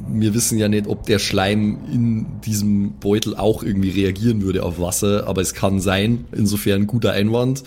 wir 0.08 0.34
wissen 0.34 0.58
ja 0.58 0.68
nicht, 0.68 0.86
ob 0.86 1.04
der 1.04 1.18
Schleim 1.18 1.78
in 1.90 2.40
diesem 2.44 2.94
Beutel 2.98 3.36
auch 3.36 3.62
irgendwie 3.62 3.90
reagieren 3.90 4.42
würde 4.42 4.62
auf 4.62 4.80
Wasser, 4.80 5.26
aber 5.26 5.40
es 5.40 5.54
kann 5.54 5.80
sein. 5.80 6.24
Insofern 6.32 6.86
guter 6.86 7.12
Einwand. 7.12 7.64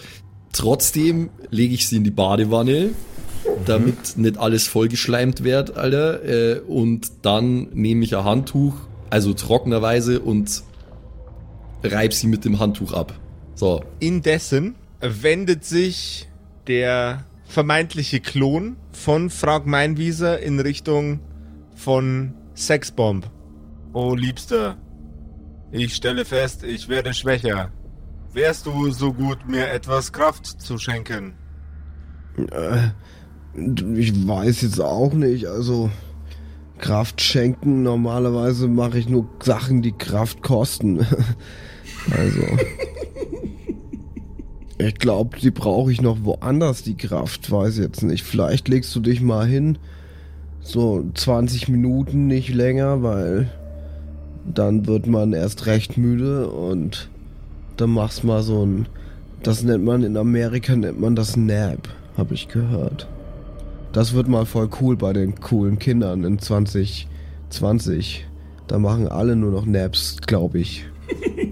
Trotzdem 0.52 1.30
lege 1.50 1.74
ich 1.74 1.88
sie 1.88 1.98
in 1.98 2.04
die 2.04 2.12
Badewanne, 2.12 2.92
damit 3.66 4.18
nicht 4.18 4.38
alles 4.38 4.68
vollgeschleimt 4.68 5.44
wird, 5.44 5.78
Alter. 5.78 6.24
Äh, 6.24 6.60
und 6.62 7.12
dann 7.24 7.68
nehme 7.74 8.04
ich 8.04 8.16
ein 8.16 8.24
Handtuch, 8.24 8.76
also 9.10 9.34
trockenerweise, 9.34 10.20
und 10.20 10.64
reib 11.84 12.14
sie 12.14 12.28
mit 12.28 12.46
dem 12.46 12.60
Handtuch 12.60 12.94
ab. 12.94 13.14
So. 13.56 13.84
Indessen 14.00 14.76
wendet 15.02 15.66
sich 15.66 16.28
der 16.68 17.26
vermeintliche 17.46 18.20
Klon 18.20 18.76
von 18.92 19.30
Frau 19.30 19.62
Meinwieser 19.64 20.40
in 20.40 20.60
Richtung 20.60 21.20
von 21.76 22.34
Sexbomb. 22.56 23.30
Oh, 23.94 24.16
Liebster, 24.16 24.78
ich 25.72 25.94
stelle 25.96 26.26
fest, 26.26 26.64
ich 26.64 26.90
werde 26.90 27.14
schwächer. 27.14 27.72
Wärst 28.34 28.66
du 28.66 28.92
so 28.92 29.14
gut, 29.14 29.48
mir 29.48 29.70
etwas 29.70 30.12
Kraft 30.12 30.46
zu 30.46 30.78
schenken? 30.78 31.36
Ich 33.96 34.28
weiß 34.28 34.62
jetzt 34.62 34.82
auch 34.82 35.14
nicht, 35.14 35.46
also 35.46 35.90
Kraft 36.78 37.22
schenken, 37.22 37.84
normalerweise 37.84 38.68
mache 38.68 39.00
ich 39.00 39.08
nur 39.08 39.30
Sachen, 39.42 39.82
die 39.82 39.94
Kraft 39.94 40.42
kosten. 40.42 41.00
also. 42.12 42.42
Ich 44.78 44.96
glaube, 44.96 45.40
die 45.40 45.52
brauche 45.52 45.92
ich 45.92 46.02
noch 46.02 46.18
woanders, 46.24 46.84
die 46.84 46.98
Kraft, 46.98 47.50
weiß 47.50 47.78
jetzt 47.78 48.04
nicht. 48.04 48.24
Vielleicht 48.24 48.68
legst 48.68 48.94
du 48.96 49.00
dich 49.00 49.22
mal 49.22 49.48
hin, 49.48 49.78
so 50.66 51.06
20 51.14 51.70
Minuten, 51.70 52.26
nicht 52.26 52.54
länger, 52.54 53.04
weil 53.04 53.50
dann 54.52 54.88
wird 54.88 55.06
man 55.06 55.34
erst 55.34 55.68
recht 55.68 55.96
müde 55.98 56.50
und 56.50 57.10
dann 57.78 57.92
machst 57.92 58.24
mal 58.24 58.42
so 58.42 58.66
ein, 58.66 58.88
das 59.44 59.62
nennt 59.64 59.86
man 59.86 60.04
in 60.04 60.18
Amerika, 60.18 60.76
nennt 60.76 61.00
man 61.00 61.16
das 61.16 61.38
Nap, 61.38 61.88
habe 62.18 62.34
ich 62.34 62.48
gehört. 62.48 63.08
Das 63.92 64.14
wird 64.14 64.28
mal 64.28 64.46
voll 64.46 64.70
cool 64.82 64.98
bei 64.98 65.14
den 65.14 65.40
coolen 65.40 65.78
Kindern 65.78 66.24
in 66.24 66.40
2020. 66.40 68.26
Da 68.68 68.80
machen 68.80 69.08
alle 69.08 69.36
nur 69.36 69.52
noch 69.52 69.66
Naps, 69.68 70.18
glaube 70.26 70.60
ich. 70.60 70.86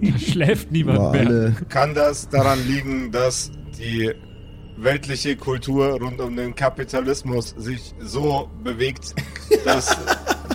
Da 0.02 0.18
schläft 0.18 0.72
niemand 0.72 1.00
Aber 1.00 1.12
mehr. 1.12 1.28
alle, 1.28 1.56
Kann 1.70 1.94
das 1.94 2.28
daran 2.30 2.60
liegen, 2.68 3.12
dass 3.12 3.52
die 3.80 4.12
weltliche 4.78 5.36
Kultur 5.36 6.00
rund 6.00 6.20
um 6.20 6.36
den 6.36 6.56
Kapitalismus 6.56 7.50
sich 7.58 7.94
so 8.00 8.50
bewegt, 8.64 9.16
dass 9.66 9.96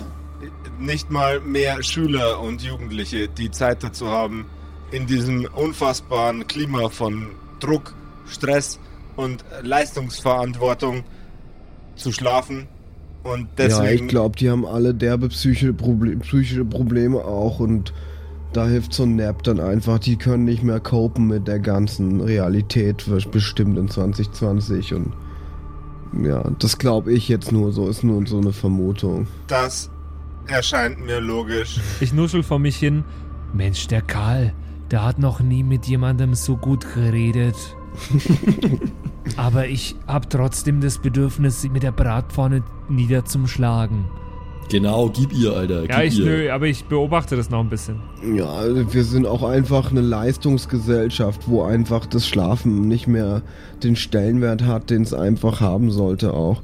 nicht 0.79 1.11
mal 1.11 1.39
mehr 1.39 1.83
Schüler 1.83 2.39
und 2.39 2.61
Jugendliche 2.61 3.27
die 3.27 3.51
Zeit 3.51 3.83
dazu 3.83 4.07
haben, 4.07 4.45
in 4.91 5.05
diesem 5.07 5.45
unfassbaren 5.45 6.47
Klima 6.47 6.89
von 6.89 7.27
Druck, 7.59 7.95
Stress 8.27 8.79
und 9.15 9.43
Leistungsverantwortung 9.61 11.03
zu 11.95 12.11
schlafen. 12.11 12.67
Und 13.23 13.41
ja, 13.41 13.47
deswegen 13.57 14.05
ich 14.05 14.09
glaube, 14.09 14.37
die 14.37 14.49
haben 14.49 14.65
alle 14.65 14.93
derbe 14.93 15.27
psychische, 15.29 15.73
Proble 15.73 16.15
psychische 16.17 16.65
Probleme 16.65 17.19
auch 17.19 17.59
und 17.59 17.93
da 18.53 18.67
hilft 18.67 18.93
so 18.93 19.03
ein 19.03 19.15
Nap 19.15 19.43
dann 19.43 19.59
einfach. 19.59 19.99
Die 19.99 20.17
können 20.17 20.45
nicht 20.45 20.63
mehr 20.63 20.79
copen 20.79 21.27
mit 21.27 21.47
der 21.47 21.59
ganzen 21.59 22.21
Realität, 22.21 23.05
bestimmt 23.31 23.77
in 23.77 23.89
2020 23.89 24.93
und 24.93 25.13
ja, 26.23 26.43
das 26.57 26.77
glaube 26.79 27.13
ich 27.13 27.29
jetzt 27.29 27.51
nur 27.51 27.71
so, 27.71 27.87
ist 27.87 28.03
nur 28.03 28.25
so 28.25 28.39
eine 28.39 28.51
Vermutung. 28.51 29.27
das 29.47 29.91
erscheint 30.47 31.05
mir 31.05 31.19
logisch. 31.19 31.79
Ich 31.99 32.13
nuschel 32.13 32.43
vor 32.43 32.59
mich 32.59 32.77
hin. 32.77 33.03
Mensch, 33.53 33.87
der 33.87 34.01
Karl, 34.01 34.53
der 34.91 35.03
hat 35.03 35.19
noch 35.19 35.39
nie 35.39 35.63
mit 35.63 35.85
jemandem 35.85 36.33
so 36.33 36.57
gut 36.57 36.93
geredet. 36.93 37.55
Aber 39.37 39.67
ich 39.67 39.95
hab 40.07 40.29
trotzdem 40.29 40.81
das 40.81 40.97
Bedürfnis, 40.97 41.61
sie 41.61 41.69
mit 41.69 41.83
der 41.83 41.91
Bratpfanne 41.91 42.63
niederzuschlagen. 42.87 44.05
Genau, 44.69 45.09
gib 45.09 45.33
ihr, 45.33 45.53
Alter. 45.53 45.85
Ja, 45.85 46.01
gib 46.01 46.11
ich 46.11 46.19
ihr. 46.19 46.25
nö, 46.25 46.51
aber 46.51 46.67
ich 46.67 46.85
beobachte 46.85 47.35
das 47.35 47.49
noch 47.49 47.59
ein 47.59 47.69
bisschen. 47.69 47.99
Ja, 48.35 48.45
also 48.45 48.93
wir 48.93 49.03
sind 49.03 49.25
auch 49.25 49.43
einfach 49.43 49.91
eine 49.91 50.01
Leistungsgesellschaft, 50.01 51.47
wo 51.47 51.63
einfach 51.63 52.05
das 52.05 52.27
Schlafen 52.27 52.87
nicht 52.87 53.07
mehr 53.07 53.41
den 53.83 53.95
Stellenwert 53.95 54.63
hat, 54.63 54.89
den 54.89 55.01
es 55.01 55.13
einfach 55.13 55.59
haben 55.59 55.89
sollte 55.91 56.33
auch. 56.33 56.61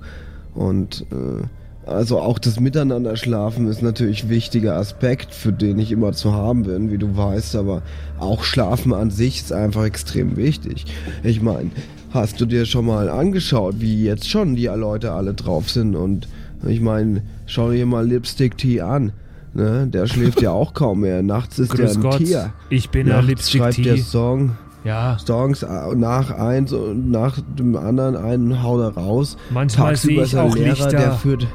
Und 0.54 1.06
äh, 1.12 1.46
also 1.86 2.20
auch 2.20 2.40
das 2.40 2.60
Miteinanderschlafen 2.60 3.68
ist 3.68 3.82
natürlich 3.82 4.24
ein 4.24 4.30
wichtiger 4.30 4.76
Aspekt, 4.76 5.34
für 5.34 5.52
den 5.52 5.78
ich 5.78 5.92
immer 5.92 6.14
zu 6.14 6.34
haben 6.34 6.64
bin, 6.64 6.92
wie 6.92 6.98
du 6.98 7.16
weißt, 7.16 7.56
aber 7.56 7.84
auch 8.20 8.44
Schlafen 8.44 8.94
an 8.94 9.12
sich 9.12 9.42
ist 9.42 9.54
einfach 9.54 9.86
extrem 9.86 10.36
wichtig. 10.36 10.86
Ich 11.24 11.42
meine, 11.42 11.70
hast 12.12 12.42
du 12.42 12.46
dir 12.46 12.66
schon 12.66 12.86
mal 12.86 13.10
angeschaut, 13.10 13.76
wie 13.80 14.04
jetzt 14.04 14.30
schon 14.30 14.56
die 14.56 14.66
Leute 14.66 15.12
alle 15.12 15.34
drauf 15.34 15.70
sind 15.70 15.96
und 15.96 16.28
ich 16.68 16.82
meine, 16.82 17.22
schau 17.46 17.72
dir 17.72 17.86
mal 17.86 18.06
Lipstick 18.08 18.58
Tea 18.58 18.82
an. 18.82 19.12
Ne? 19.54 19.88
Der 19.88 20.06
schläft 20.08 20.42
ja 20.42 20.52
auch 20.52 20.74
kaum 20.74 21.02
mehr. 21.02 21.22
Nachts 21.24 21.60
ist 21.60 21.70
Grüß 21.70 21.94
der 21.94 22.00
ein 22.00 22.02
Gott, 22.02 22.18
Tier. 22.18 22.54
ich 22.70 22.90
bin 22.90 23.08
ein 23.08 23.16
Nachts 23.16 23.28
Lipstick 23.28 23.62
schreibt 23.62 23.86
der. 23.86 23.98
Song, 23.98 24.58
Ja, 24.84 25.18
Songs 25.26 25.64
äh, 25.64 25.96
nach 25.96 26.32
eins 26.32 26.74
und 26.74 27.10
nach 27.10 27.40
dem 27.58 27.76
anderen 27.78 28.18
einen 28.18 28.62
haut 28.64 28.82
er 28.82 29.02
raus. 29.02 29.38
Manchmal 29.52 29.92
Tagsüber 29.94 30.14
sehe 30.14 30.22
ist 30.24 30.30
ich 30.30 30.34
er 30.38 30.44
auch 30.44 30.56
Lehrer, 30.56 30.70
Lichter. 30.70 30.90
Der 30.92 31.12
führt, 31.14 31.48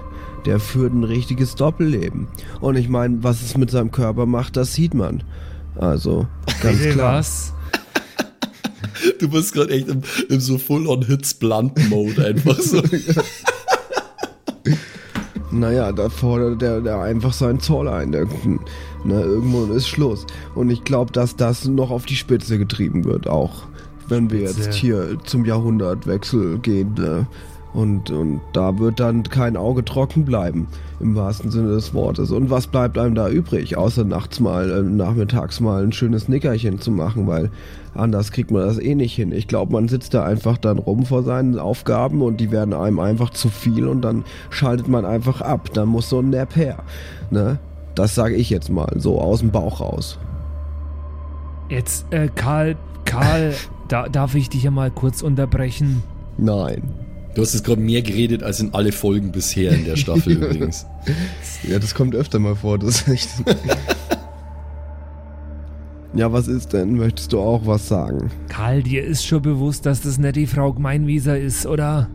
der 0.47 0.61
führt 0.61 0.95
ein 0.95 1.05
richtiges 1.05 1.55
Doppelleben. 1.57 2.29
Und 2.61 2.77
ich 2.77 2.89
meine, 2.89 3.23
was 3.23 3.43
es 3.43 3.57
mit 3.59 3.71
seinem 3.71 3.91
Körper 3.91 4.25
macht, 4.25 4.57
das 4.57 4.73
sieht 4.73 4.95
man. 4.95 5.23
Also, 5.77 6.27
ganz 6.63 6.79
bitte 6.79 6.93
klar. 6.95 7.19
was? 7.19 7.53
Du 9.19 9.29
bist 9.29 9.53
gerade 9.55 9.71
echt 9.73 9.89
im, 9.89 10.01
im 10.29 10.41
so 10.41 10.57
Full-on-Hits-Blunt-Mode 10.59 12.25
einfach 12.27 12.59
so. 12.59 12.83
Naja, 15.53 15.93
da 15.93 16.09
fordert 16.09 16.63
der, 16.63 16.81
der 16.81 17.01
einfach 17.01 17.33
seinen 17.33 17.61
Zoll 17.61 17.89
ein. 17.89 18.13
Der, 18.13 18.27
ne, 19.05 19.21
irgendwo 19.21 19.65
ist 19.73 19.89
Schluss. 19.89 20.27
Und 20.55 20.71
ich 20.71 20.85
glaube, 20.85 21.13
dass 21.13 21.37
das 21.37 21.67
noch 21.67 21.91
auf 21.91 22.07
die 22.07 22.17
Spitze 22.17 22.59
getrieben 22.59 23.05
wird, 23.05 23.29
auch 23.29 23.65
wenn 24.09 24.31
wir 24.31 24.49
Spitze. 24.49 24.63
jetzt 24.63 24.75
hier 24.77 25.19
zum 25.25 25.45
Jahrhundertwechsel 25.45 26.59
gehen. 26.59 26.95
Ne? 26.95 27.27
Und, 27.73 28.11
und 28.11 28.41
da 28.53 28.79
wird 28.79 28.99
dann 28.99 29.23
kein 29.23 29.57
Auge 29.57 29.85
trocken 29.85 30.25
bleiben, 30.25 30.67
im 30.99 31.15
wahrsten 31.15 31.53
Sinne 31.53 31.69
des 31.69 31.95
Wortes. 31.95 32.33
Und 32.33 32.51
was 32.51 32.67
bleibt 32.67 32.99
einem 32.99 33.15
da 33.15 33.29
übrig, 33.29 33.77
außer 33.77 34.05
nachts 34.05 34.41
mal, 34.41 34.71
äh, 34.71 34.83
nachmittags 34.83 35.61
mal 35.61 35.85
ein 35.85 35.93
schönes 35.93 36.29
Nickerchen 36.29 36.81
zu 36.81 36.91
machen, 36.91 37.29
weil 37.29 37.51
anders 37.95 38.33
kriegt 38.33 38.51
man 38.51 38.63
das 38.63 38.79
eh 38.79 38.97
nicht 38.97 39.15
hin. 39.15 39.31
Ich 39.31 39.47
glaube, 39.47 39.73
man 39.73 39.87
sitzt 39.87 40.15
da 40.15 40.25
einfach 40.25 40.59
dann 40.59 40.79
rum 40.79 41.07
vor 41.07 41.23
seinen 41.23 41.61
Aufgaben 41.61 42.23
und 42.23 42.41
die 42.41 42.51
werden 42.51 42.75
einem 42.75 42.99
einfach 42.99 43.31
zu 43.31 43.49
viel 43.49 43.87
und 43.87 44.03
dann 44.03 44.25
schaltet 44.51 44.89
man 44.89 45.05
einfach 45.05 45.41
ab. 45.41 45.71
Dann 45.73 45.89
muss 45.89 46.09
so 46.09 46.19
ein 46.19 46.31
Nap 46.31 46.57
her. 46.57 46.83
Ne? 47.31 47.61
Das 47.95 48.17
sage 48.17 48.35
ich 48.35 48.51
jetzt 48.51 48.71
mal, 48.71 48.93
so 48.97 49.21
aus 49.21 49.41
dem 49.41 49.53
Bauch 49.53 49.81
raus. 49.81 50.19
Jetzt, 51.69 52.13
äh, 52.13 52.29
Karl, 52.35 52.77
Karl, 53.05 53.55
da, 53.89 54.09
darf 54.09 54.35
ich 54.35 54.49
dich 54.49 54.65
ja 54.65 54.73
mal 54.73 54.91
kurz 54.91 55.23
unterbrechen? 55.23 56.03
Nein. 56.37 56.83
Du 57.35 57.43
hast 57.43 57.55
jetzt 57.55 57.65
gerade 57.65 57.81
mehr 57.81 58.03
geredet 58.03 58.43
als 58.43 58.61
in 58.61 58.75
alle 58.75 58.93
Folgen 58.93 59.31
bisher 59.31 59.73
in 59.73 59.85
der 59.85 59.97
Staffel 59.97 60.33
übrigens. 60.37 60.87
Ja, 61.69 61.79
das 61.79 61.95
kommt 61.95 62.15
öfter 62.15 62.39
mal 62.39 62.57
vor, 62.57 62.79
das 62.81 63.03
ist 63.03 63.09
echt. 63.09 63.29
ja, 66.15 66.33
was 66.33 66.49
ist 66.49 66.73
denn? 66.73 66.97
Möchtest 66.97 67.33
du 67.33 67.41
auch 67.41 67.67
was 67.67 67.87
sagen? 67.87 68.31
Karl, 68.49 68.83
dir 68.83 69.05
ist 69.05 69.25
schon 69.25 69.43
bewusst, 69.43 69.87
dass 69.87 70.01
das 70.01 70.19
nicht 70.19 70.37
die 70.37 70.47
Frau 70.47 70.73
Gmeinwieser 70.73 71.39
ist, 71.39 71.67
oder? 71.67 72.09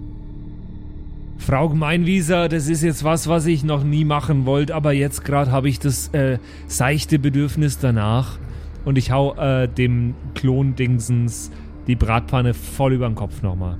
Frau 1.38 1.69
Gmeinwieser, 1.69 2.50
das 2.50 2.67
ist 2.67 2.81
jetzt 2.81 3.03
was, 3.03 3.27
was 3.27 3.45
ich 3.45 3.63
noch 3.63 3.84
nie 3.84 4.03
machen 4.03 4.45
wollte, 4.45 4.74
aber 4.74 4.93
jetzt 4.93 5.24
gerade 5.24 5.51
habe 5.51 5.69
ich 5.69 5.79
das 5.79 6.07
äh, 6.10 6.39
seichte 6.67 7.19
Bedürfnis 7.19 7.77
danach 7.77 8.39
und 8.84 8.98
ich 8.98 9.12
hau 9.12 9.36
äh, 9.36 9.67
dem 9.67 10.15
Klon 10.34 10.75
Dingsens 10.75 11.51
die 11.88 11.95
Bratpfanne 11.95 12.53
voll 12.53 12.93
über 12.93 13.07
den 13.07 13.15
Kopf 13.15 13.43
nochmal. 13.43 13.77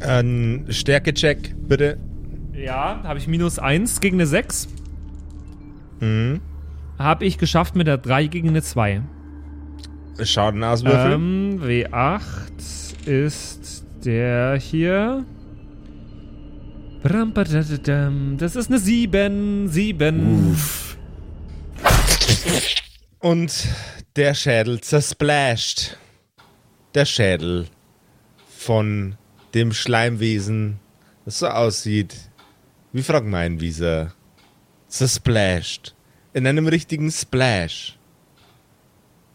Ein 0.00 0.66
Stärkecheck, 0.68 1.54
bitte. 1.68 1.98
Ja, 2.52 3.02
habe 3.02 3.18
ich 3.18 3.26
minus 3.28 3.58
1 3.58 4.00
gegen 4.00 4.16
eine 4.16 4.26
6. 4.26 4.68
Mhm. 6.00 6.40
Habe 6.98 7.24
ich 7.24 7.38
geschafft 7.38 7.76
mit 7.76 7.86
der 7.86 7.98
3 7.98 8.26
gegen 8.26 8.48
eine 8.48 8.62
2. 8.62 9.02
Schaden 10.22 10.64
auswürfeln. 10.64 11.12
Ähm, 11.12 11.62
W8 11.62 13.06
ist 13.06 13.84
der 14.04 14.56
hier. 14.56 15.24
Das 17.02 18.56
ist 18.56 18.68
eine 18.68 18.78
7. 18.78 19.68
7. 19.68 20.50
Uff. 20.50 20.96
Und 23.20 23.68
der 24.16 24.34
Schädel 24.34 24.80
zersplasht. 24.80 25.96
Der 26.94 27.04
Schädel 27.04 27.66
von 28.56 29.16
dem 29.56 29.72
Schleimwesen, 29.72 30.78
das 31.24 31.38
so 31.38 31.48
aussieht 31.48 32.14
wie 32.92 33.02
Frogmeinwieser. 33.02 34.12
Zersplasht. 34.86 35.94
In 36.34 36.46
einem 36.46 36.68
richtigen 36.68 37.10
Splash. 37.10 37.98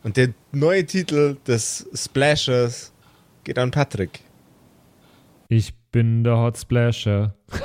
Und 0.03 0.17
der 0.17 0.29
neue 0.51 0.85
Titel 0.85 1.37
des 1.47 1.87
Splashers 1.93 2.93
geht 3.43 3.57
an 3.57 3.71
Patrick. 3.71 4.21
Ich 5.49 5.73
bin 5.91 6.23
der 6.23 6.37
Hot 6.37 6.57
Splasher. 6.57 7.35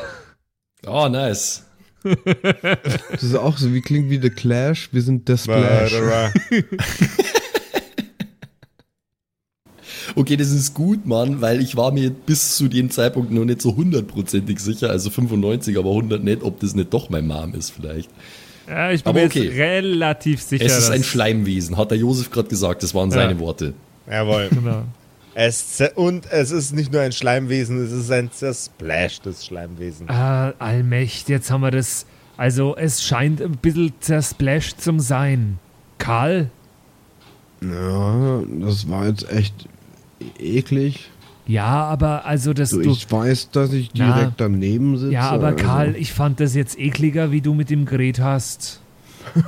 Oh, 0.89 1.09
nice. 1.09 1.67
Das 2.05 3.25
ist 3.25 3.35
auch 3.35 3.57
so, 3.57 3.75
wie 3.75 3.81
klingt 3.81 4.09
wie 4.09 4.21
The 4.21 4.31
Clash, 4.31 4.89
wir 4.93 5.03
sind 5.03 5.29
der 5.29 5.37
Splash. 5.37 5.93
Okay, 10.15 10.37
das 10.37 10.51
ist 10.51 10.75
gut, 10.75 11.07
Mann, 11.07 11.41
weil 11.41 11.61
ich 11.61 11.77
war 11.77 11.93
mir 11.93 12.11
bis 12.11 12.57
zu 12.57 12.69
dem 12.69 12.91
Zeitpunkt 12.91 13.31
noch 13.33 13.45
nicht 13.45 13.61
so 13.63 13.77
hundertprozentig 13.77 14.61
sicher, 14.61 14.91
also 14.91 15.11
95, 15.11 15.77
aber 15.79 15.91
100 15.91 16.23
nicht, 16.23 16.43
ob 16.43 16.61
das 16.61 16.75
nicht 16.75 16.93
doch 16.93 17.11
mein 17.11 17.27
Mom 17.27 17.55
ist 17.55 17.71
vielleicht. 17.71 18.11
Ja, 18.69 18.91
ich 18.91 19.05
bin 19.05 19.11
Aber 19.11 19.21
mir 19.21 19.27
okay. 19.27 19.45
jetzt 19.45 19.57
relativ 19.57 20.43
sicher. 20.43 20.65
Es 20.65 20.77
ist 20.77 20.91
ein 20.91 21.05
Schleimwesen, 21.05 21.77
hat 21.77 21.91
der 21.91 21.99
Josef 21.99 22.31
gerade 22.31 22.49
gesagt, 22.49 22.83
das 22.83 22.95
waren 22.95 23.11
Ja. 23.11 23.17
seine 23.17 23.39
Worte. 23.39 23.75
Jawohl. 24.11 24.49
Genau. 24.51 24.83
Es 25.35 25.83
und 25.97 26.31
es 26.33 26.51
ist 26.51 26.73
nicht 26.73 26.93
nur 26.93 27.03
ein 27.03 27.13
Schleimwesen, 27.13 27.85
es 27.85 27.93
ist 27.93 28.11
ein 28.11 28.31
zersplashtes 28.33 29.45
Schleimwesen. 29.45 30.09
Ah, 30.09 30.55
Allmächt, 30.59 31.29
jetzt 31.29 31.51
haben 31.51 31.61
wir 31.61 31.71
das. 31.71 32.07
Also, 32.39 32.75
es 32.77 33.03
scheint 33.05 33.41
ein 33.43 33.53
bisschen 33.59 33.93
zersplashed 34.01 34.81
zum 34.81 34.99
sein. 34.99 35.59
Karl? 35.99 36.51
Ja, 37.63 38.43
das 38.61 38.89
war 38.89 39.07
jetzt 39.09 39.31
echt 39.31 39.69
eklig. 40.39 41.11
Ja, 41.47 41.85
aber 41.85 42.25
also 42.25 42.53
das 42.53 42.71
du. 42.71 42.81
ich 42.81 43.11
weiß, 43.11 43.51
dass 43.51 43.73
ich 43.73 43.91
Na. 43.95 44.15
direkt 44.15 44.41
daneben 44.41 44.99
sitze. 44.99 45.13
Ja, 45.13 45.31
aber 45.31 45.49
also- 45.49 45.65
Karl, 45.65 45.97
ich 45.97 46.13
fand 46.13 46.41
das 46.41 46.55
jetzt 46.55 46.79
ekliger, 46.79 47.31
wie 47.31 47.41
du 47.41 47.55
mit 47.55 47.71
dem 47.71 47.85
Gerät 47.87 48.19
hast. 48.19 48.81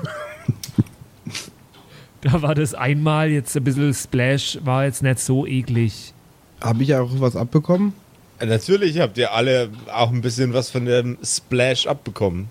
da 2.20 2.42
war 2.42 2.54
das 2.54 2.74
einmal 2.74 3.30
jetzt 3.30 3.56
ein 3.56 3.64
bisschen 3.64 3.92
Splash, 3.94 4.58
war 4.62 4.84
jetzt 4.84 5.02
nicht 5.02 5.18
so 5.18 5.46
eklig. 5.46 6.12
Habe 6.60 6.82
ich 6.82 6.94
auch 6.94 7.10
was 7.18 7.36
abbekommen? 7.36 7.92
Natürlich 8.40 9.00
habt 9.00 9.18
ihr 9.18 9.32
alle 9.32 9.70
auch 9.92 10.10
ein 10.10 10.20
bisschen 10.20 10.52
was 10.52 10.70
von 10.70 10.84
dem 10.84 11.18
Splash 11.24 11.86
abbekommen. 11.88 12.48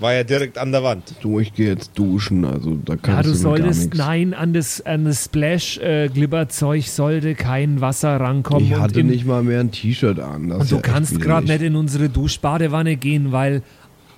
War 0.00 0.12
ja 0.12 0.24
direkt 0.24 0.58
an 0.58 0.72
der 0.72 0.82
Wand. 0.82 1.14
Du, 1.22 1.38
ich 1.38 1.54
gehe 1.54 1.68
jetzt 1.68 1.92
duschen, 1.94 2.44
also 2.44 2.76
da 2.84 2.94
Ja, 2.94 2.98
kannst 3.00 3.28
du 3.30 3.32
du, 3.34 3.42
gar 3.44 3.56
solltest, 3.58 3.80
nichts. 3.82 3.98
nein, 3.98 4.34
an 4.34 4.52
das, 4.52 4.80
an 4.84 5.04
das 5.04 5.24
Splash-Glibberzeug 5.26 6.82
sollte 6.86 7.34
kein 7.34 7.80
Wasser 7.80 8.18
rankommen. 8.20 8.64
Ich 8.66 8.74
und 8.74 8.80
hatte 8.80 9.00
im- 9.00 9.06
nicht 9.06 9.24
mal 9.24 9.42
mehr 9.42 9.60
ein 9.60 9.70
T-Shirt 9.70 10.18
an. 10.18 10.48
Das 10.48 10.56
Und 10.58 10.62
ist 10.64 10.70
du 10.72 10.76
ja 10.76 10.80
echt 10.82 10.92
kannst 10.92 11.20
gerade 11.20 11.46
nicht 11.46 11.62
in 11.62 11.76
unsere 11.76 12.08
Duschbadewanne 12.08 12.96
gehen, 12.96 13.30
weil 13.32 13.62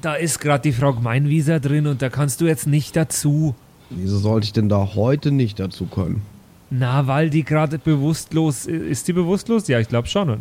da 0.01 0.15
ist 0.15 0.41
gerade 0.41 0.63
die 0.63 0.73
Frau 0.73 0.93
Gemeinwieser 0.95 1.61
drin 1.61 1.87
und 1.87 2.01
da 2.03 2.09
kannst 2.09 2.41
du 2.41 2.47
jetzt 2.47 2.67
nicht 2.67 2.97
dazu. 2.97 3.55
Wieso 3.91 4.19
sollte 4.19 4.47
ich 4.47 4.53
denn 4.53 4.69
da 4.69 4.95
heute 4.95 5.31
nicht 5.31 5.61
dazu 5.61 5.87
können? 5.87 6.23
Na, 6.71 7.07
weil 7.07 7.31
die 7.31 7.45
gerade 7.45 7.79
bewusstlos 7.79 8.67
ist. 8.67 9.07
die 9.09 9.13
bewusstlos? 9.13 9.69
Ja, 9.69 9.79
ich 9.79 9.89
glaube 9.89 10.09
schon. 10.09 10.27
Ne? 10.29 10.39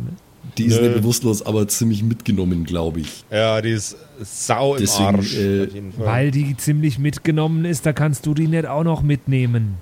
Die 0.58 0.64
ist 0.66 0.80
Nö. 0.80 0.88
nicht 0.88 0.96
bewusstlos, 1.00 1.44
aber 1.44 1.68
ziemlich 1.68 2.02
mitgenommen, 2.02 2.64
glaube 2.64 3.00
ich. 3.00 3.24
Ja, 3.30 3.60
die 3.60 3.70
ist 3.70 3.96
sau 4.22 4.74
im 4.74 4.80
Deswegen, 4.80 5.16
Arsch. 5.16 5.34
äh, 5.36 5.66
auf 5.66 5.74
jeden 5.74 5.92
Fall. 5.92 6.06
Weil 6.06 6.30
die 6.30 6.56
ziemlich 6.56 6.98
mitgenommen 6.98 7.64
ist, 7.64 7.84
da 7.86 7.92
kannst 7.92 8.24
du 8.26 8.34
die 8.34 8.48
nicht 8.48 8.66
auch 8.66 8.84
noch 8.84 9.02
mitnehmen. 9.02 9.74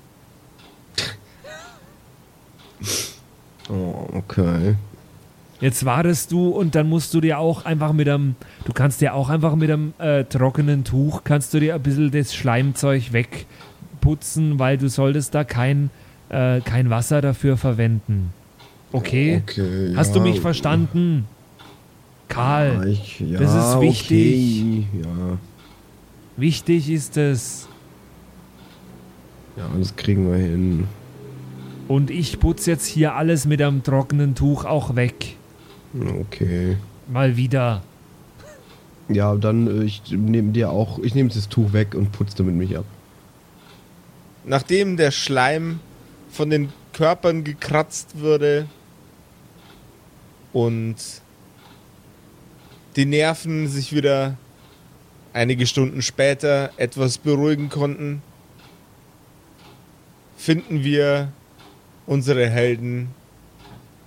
Oh, 3.68 4.09
okay. 4.12 4.77
Jetzt 5.61 5.85
wartest 5.85 6.33
du 6.33 6.48
und 6.48 6.74
dann 6.74 6.88
musst 6.88 7.14
du 7.14 7.20
dir 7.20 7.38
auch 7.38 7.64
einfach 7.64 7.92
mit 7.92 8.09
einem, 8.09 8.35
du 8.64 8.72
kannst 8.72 9.00
dir 9.00 9.14
auch 9.14 9.31
einfach 9.31 9.55
mit 9.55 9.70
einem 9.70 9.94
äh, 9.98 10.24
trockenen 10.24 10.85
Tuch, 10.85 11.22
kannst 11.24 11.55
du 11.55 11.61
dir 11.61 11.74
ein 11.77 11.83
bisschen 11.83 12.11
das 12.11 12.35
Schleimzeug 12.35 13.12
wegputzen, 13.12 14.59
weil 14.59 14.77
du 14.77 14.88
solltest 14.88 15.35
da 15.35 15.44
kein, 15.44 15.90
äh, 16.29 16.61
kein 16.61 16.90
Wasser 16.90 17.22
dafür 17.22 17.57
verwenden. 17.57 18.33
Okay? 18.94 19.42
Okay. 19.42 19.92
Hast 19.96 20.14
du 20.14 20.20
ja. 20.20 20.24
mich 20.24 20.40
verstanden? 20.40 21.26
Ja, 21.59 21.64
Karl, 22.28 22.88
ich, 22.88 23.18
ja, 23.18 23.40
Das 23.40 23.52
ist 23.52 23.80
wichtig. 23.80 24.87
Okay. 24.92 25.02
Ja, 25.02 25.38
wichtig 26.37 26.88
ist 26.88 27.16
es. 27.16 27.68
ja, 29.57 29.68
das 29.76 29.96
kriegen 29.96 30.30
wir 30.30 30.38
hin. 30.38 30.87
Und 31.88 32.12
ich 32.12 32.38
putze 32.38 32.70
jetzt 32.70 32.87
hier 32.87 33.16
alles 33.16 33.46
mit 33.46 33.61
einem 33.61 33.83
trockenen 33.83 34.37
Tuch 34.37 34.64
auch 34.64 34.94
weg. 34.94 35.37
Okay. 36.20 36.76
Mal 37.09 37.37
wieder. 37.37 37.83
Ja, 39.09 39.35
dann 39.35 39.66
äh, 39.66 39.85
ich 39.85 40.02
nehme 40.12 40.52
dir 40.52 40.70
auch, 40.70 41.00
ich 41.00 41.16
nehme 41.16 41.30
das 41.30 41.48
Tuch 41.48 41.72
weg 41.72 41.96
und 41.96 42.12
putze 42.12 42.37
damit 42.37 42.54
mich 42.54 42.78
ab. 42.78 42.87
Nachdem 44.44 44.96
der 44.96 45.11
Schleim 45.11 45.80
von 46.30 46.48
den 46.48 46.68
Körpern 46.92 47.42
gekratzt 47.42 48.20
wurde 48.20 48.68
und 50.54 50.96
die 52.96 53.04
Nerven 53.04 53.68
sich 53.68 53.92
wieder 53.92 54.38
einige 55.32 55.66
Stunden 55.66 56.00
später 56.00 56.70
etwas 56.76 57.18
beruhigen 57.18 57.68
konnten, 57.68 58.22
finden 60.38 60.84
wir 60.84 61.32
unsere 62.06 62.48
Helden 62.48 63.08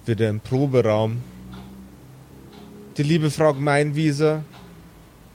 wieder 0.06 0.30
im 0.30 0.40
Proberaum. 0.40 1.22
Die 2.96 3.04
liebe 3.04 3.30
Frau 3.30 3.54
Gemeinwieser 3.54 4.44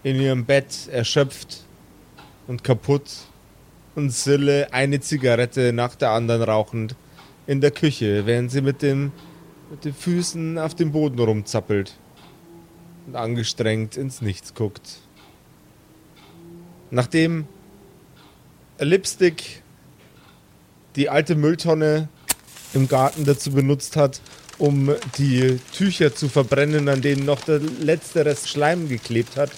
in 0.03 0.19
ihrem 0.19 0.47
Bett 0.47 0.89
erschöpft 0.91 1.65
und 2.47 2.65
kaputt 2.65 3.11
und 3.95 4.11
Sille 4.11 4.73
eine 4.73 5.01
Zigarette 5.01 5.75
nach 5.75 5.95
der 5.95 6.11
anderen 6.11 6.43
rauchend 6.43 6.97
in 7.47 7.61
der 7.61 7.71
Küche, 7.71 8.25
während 8.25 8.51
sie 8.51 8.63
mit, 8.63 8.81
dem, 8.81 9.13
mit 9.73 9.87
den 9.87 9.95
Füßen 9.95 10.59
auf 10.59 10.75
dem 10.75 10.93
Boden 10.93 11.19
rumzappelt 11.19 11.97
und 13.07 13.17
angestrengt 13.17 13.97
ins 13.97 14.21
Nichts 14.21 14.53
guckt. 14.53 14.99
Nachdem 16.91 17.47
Lipstick 18.79 19.63
die 20.95 21.09
alte 21.09 21.37
Mülltonne 21.37 22.11
im 22.75 22.87
Garten 22.87 23.25
dazu 23.25 23.51
benutzt 23.51 23.97
hat, 23.97 24.21
um 24.59 24.95
die 25.17 25.59
Tücher 25.73 26.15
zu 26.15 26.29
verbrennen, 26.29 26.91
an 26.91 27.01
denen 27.01 27.25
noch 27.25 27.41
der 27.41 27.59
letzte 27.59 28.27
Rest 28.27 28.51
Schleim 28.51 28.91
geklebt 28.91 29.39
hat, 29.39 29.53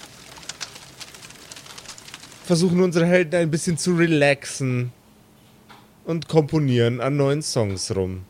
versuchen 2.44 2.80
unsere 2.80 3.06
Helden 3.06 3.34
ein 3.34 3.50
bisschen 3.50 3.78
zu 3.78 3.96
relaxen 3.96 4.92
und 6.04 6.28
komponieren 6.28 7.00
an 7.00 7.16
neuen 7.16 7.42
Songs 7.42 7.96
rum. 7.96 8.24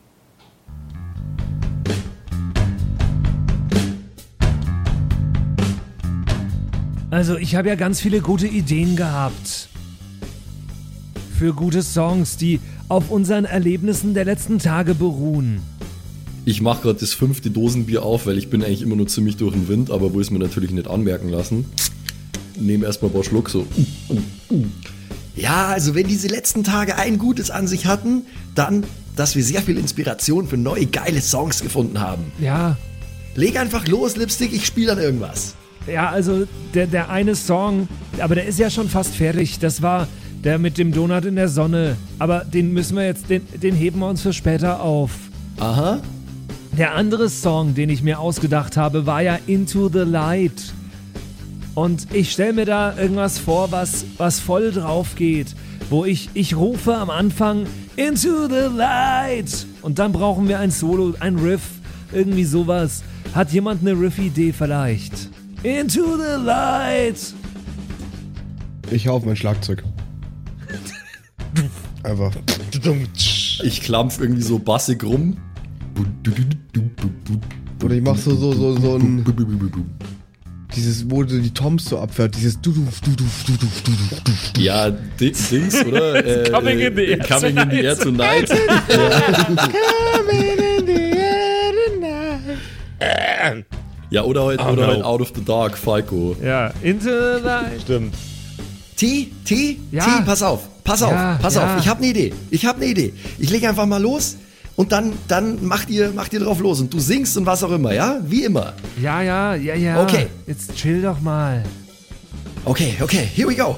Also, 7.14 7.37
ich 7.37 7.55
habe 7.55 7.68
ja 7.68 7.77
ganz 7.77 8.00
viele 8.00 8.20
gute 8.20 8.48
Ideen 8.48 8.96
gehabt. 8.96 9.68
Für 11.38 11.55
gute 11.55 11.85
Songs, 11.85 12.37
die 12.37 12.59
auf 12.88 13.09
unseren 13.09 13.44
Erlebnissen 13.44 14.14
der 14.14 14.24
letzten 14.24 14.59
Tage 14.59 14.96
beruhen. 14.96 15.61
Ich 16.44 16.61
mache 16.61 16.83
gerade 16.83 16.98
das 16.98 17.12
fünfte 17.12 17.53
Dosenbier 17.53 18.03
auf, 18.03 18.27
weil 18.27 18.37
ich 18.37 18.50
bin 18.50 18.64
eigentlich 18.64 18.83
immer 18.83 18.96
nur 18.96 19.07
ziemlich 19.07 19.37
durch 19.37 19.55
den 19.55 19.68
Wind, 19.68 19.92
aber 19.92 20.12
wo 20.12 20.18
es 20.18 20.33
mir 20.33 20.40
natürlich 20.40 20.72
nicht 20.72 20.88
anmerken 20.88 21.29
lassen. 21.29 21.66
Nehme 22.59 22.85
erstmal 22.85 23.12
ein 23.12 23.14
paar 23.14 23.22
Schluck 23.22 23.48
so. 23.48 23.64
Ja, 25.37 25.68
also 25.68 25.94
wenn 25.94 26.09
diese 26.09 26.27
letzten 26.27 26.64
Tage 26.64 26.96
ein 26.96 27.18
Gutes 27.18 27.53
an 27.53 27.68
sich 27.68 27.87
hatten, 27.87 28.22
dann, 28.57 28.83
dass 29.14 29.37
wir 29.37 29.44
sehr 29.44 29.62
viel 29.62 29.79
Inspiration 29.79 30.48
für 30.48 30.57
neue 30.57 30.87
geile 30.87 31.20
Songs 31.20 31.62
gefunden 31.62 32.00
haben. 32.00 32.33
Ja, 32.40 32.77
Leg 33.37 33.57
einfach 33.57 33.87
los, 33.88 34.16
Lipstick, 34.16 34.53
ich 34.53 34.66
spiele 34.66 34.88
dann 34.88 34.98
irgendwas. 34.98 35.55
Ja, 35.87 36.08
also 36.08 36.46
der, 36.72 36.87
der 36.87 37.10
eine 37.10 37.34
Song, 37.34 37.88
aber 38.18 38.34
der 38.34 38.46
ist 38.46 38.58
ja 38.58 38.70
schon 38.70 38.88
fast 38.88 39.14
fertig. 39.14 39.58
Das 39.58 39.82
war 39.82 40.08
der 40.44 40.58
mit 40.58 40.78
dem 40.78 40.92
Donut 40.92 41.24
in 41.24 41.37
der 41.37 41.48
Sonne. 41.48 41.96
Aber 42.18 42.44
den 42.44 42.72
müssen 42.72 42.96
wir 42.96 43.06
jetzt, 43.06 43.30
den, 43.30 43.42
den 43.62 43.74
heben 43.74 44.00
wir 44.00 44.08
uns 44.08 44.22
für 44.22 44.32
später 44.32 44.82
auf. 44.82 45.10
Aha. 45.58 46.00
Der 46.76 46.94
andere 46.94 47.28
Song, 47.28 47.74
den 47.74 47.88
ich 47.88 48.02
mir 48.02 48.18
ausgedacht 48.18 48.76
habe, 48.76 49.06
war 49.06 49.22
ja 49.22 49.38
Into 49.46 49.88
the 49.88 50.00
Light. 50.00 50.74
Und 51.74 52.08
ich 52.12 52.32
stelle 52.32 52.52
mir 52.52 52.66
da 52.66 52.96
irgendwas 52.96 53.38
vor, 53.38 53.72
was, 53.72 54.04
was 54.16 54.38
voll 54.38 54.70
drauf 54.70 55.14
geht. 55.16 55.54
Wo 55.90 56.04
ich, 56.04 56.30
ich 56.34 56.56
rufe 56.56 56.94
am 56.94 57.10
Anfang 57.10 57.66
Into 57.96 58.48
the 58.48 58.76
Light. 58.76 59.66
Und 59.82 59.98
dann 59.98 60.12
brauchen 60.12 60.48
wir 60.48 60.58
ein 60.58 60.70
Solo, 60.70 61.14
ein 61.20 61.37
Riff, 61.37 61.62
irgendwie 62.12 62.44
sowas. 62.44 63.02
Hat 63.34 63.52
jemand 63.52 63.80
eine 63.80 63.98
Riff-Idee 63.98 64.52
vielleicht? 64.52 65.30
Into 65.64 66.18
the 66.18 66.37
light. 66.44 67.16
Ich 68.90 69.09
hau 69.09 69.14
auf 69.14 69.24
mein 69.24 69.35
Schlagzeug. 69.35 69.83
Einfach. 72.03 72.33
Ich 73.62 73.81
klampf 73.81 74.20
irgendwie 74.20 74.42
so 74.42 74.59
bassig 74.59 75.03
rum. 75.03 75.38
Oder 77.83 77.94
ich 77.94 78.03
mach 78.03 78.18
so, 78.18 78.37
so, 78.37 78.53
so, 78.53 78.77
so 78.79 78.96
ein. 78.96 79.24
Dieses, 80.77 81.11
wo 81.11 81.22
die 81.22 81.50
Toms 81.50 81.87
so 81.87 81.98
abfährt, 81.98 82.37
dieses 82.37 82.61
Duduf, 82.61 83.00
Duduf, 83.00 83.44
Duduf, 83.46 83.83
Duduf, 83.85 84.20
Duduf. 84.20 84.53
Ja, 84.59 84.90
Dings, 84.90 85.83
oder? 85.83 86.14
Äh, 86.44 86.50
coming 86.50 86.81
in 86.81 86.94
the 86.94 87.03
äh, 87.05 87.11
air 87.12 87.27
coming 87.27 87.55
tonight. 87.55 87.64
In 87.64 87.70
the 87.70 87.87
air 87.87 87.96
tonight. 87.96 88.50
coming 90.12 90.59
in 90.59 90.87
the 90.87 90.92
air 91.16 91.72
tonight. 93.00 93.66
ja, 94.10 94.22
oder 94.22 94.42
heute, 94.44 94.62
Oh, 94.64 94.72
oder 94.72 94.86
no. 94.86 94.92
heute 94.92 95.04
Out 95.04 95.20
of 95.20 95.32
the 95.34 95.44
Dark, 95.44 95.76
Falco. 95.78 96.36
Ja, 96.42 96.72
Into 96.82 97.08
the 97.08 97.42
Light. 97.44 97.82
Stimmt. 97.82 98.14
T, 98.96 99.30
T, 99.44 99.78
Ja. 99.90 100.04
T, 100.04 100.10
pass 100.24 100.42
auf, 100.42 100.60
pass 100.84 101.02
auf, 101.02 101.10
Ja, 101.12 101.38
pass 101.42 101.54
ja. 101.56 101.64
auf. 101.74 101.80
Ich 101.80 101.88
habe 101.88 101.98
eine 102.00 102.08
Idee. 102.10 102.32
Ich 102.50 102.64
habe 102.66 102.80
eine 102.80 102.86
Idee. 102.90 103.12
Ich 103.38 103.50
lege 103.50 103.68
einfach 103.68 103.86
mal 103.86 104.00
los 104.00 104.36
und 104.76 104.92
dann, 104.92 105.12
dann 105.28 105.64
macht 105.66 105.90
ihr, 105.90 106.12
macht 106.12 106.32
ihr 106.32 106.40
drauf 106.40 106.60
los 106.60 106.80
und 106.80 106.92
du 106.94 107.00
singst 107.00 107.36
und 107.36 107.44
was 107.46 107.62
auch 107.64 107.72
immer, 107.72 107.92
ja? 107.92 108.18
Wie 108.26 108.44
immer. 108.44 108.72
Ja, 109.02 109.20
ja, 109.22 109.54
ja, 109.54 109.74
ja. 109.74 110.02
Okay. 110.02 110.26
Jetzt 110.46 110.74
chill 110.76 111.02
doch 111.02 111.20
mal. 111.20 111.62
Okay, 112.64 112.94
okay, 113.00 113.28
here 113.34 113.48
we 113.48 113.54
go. 113.56 113.76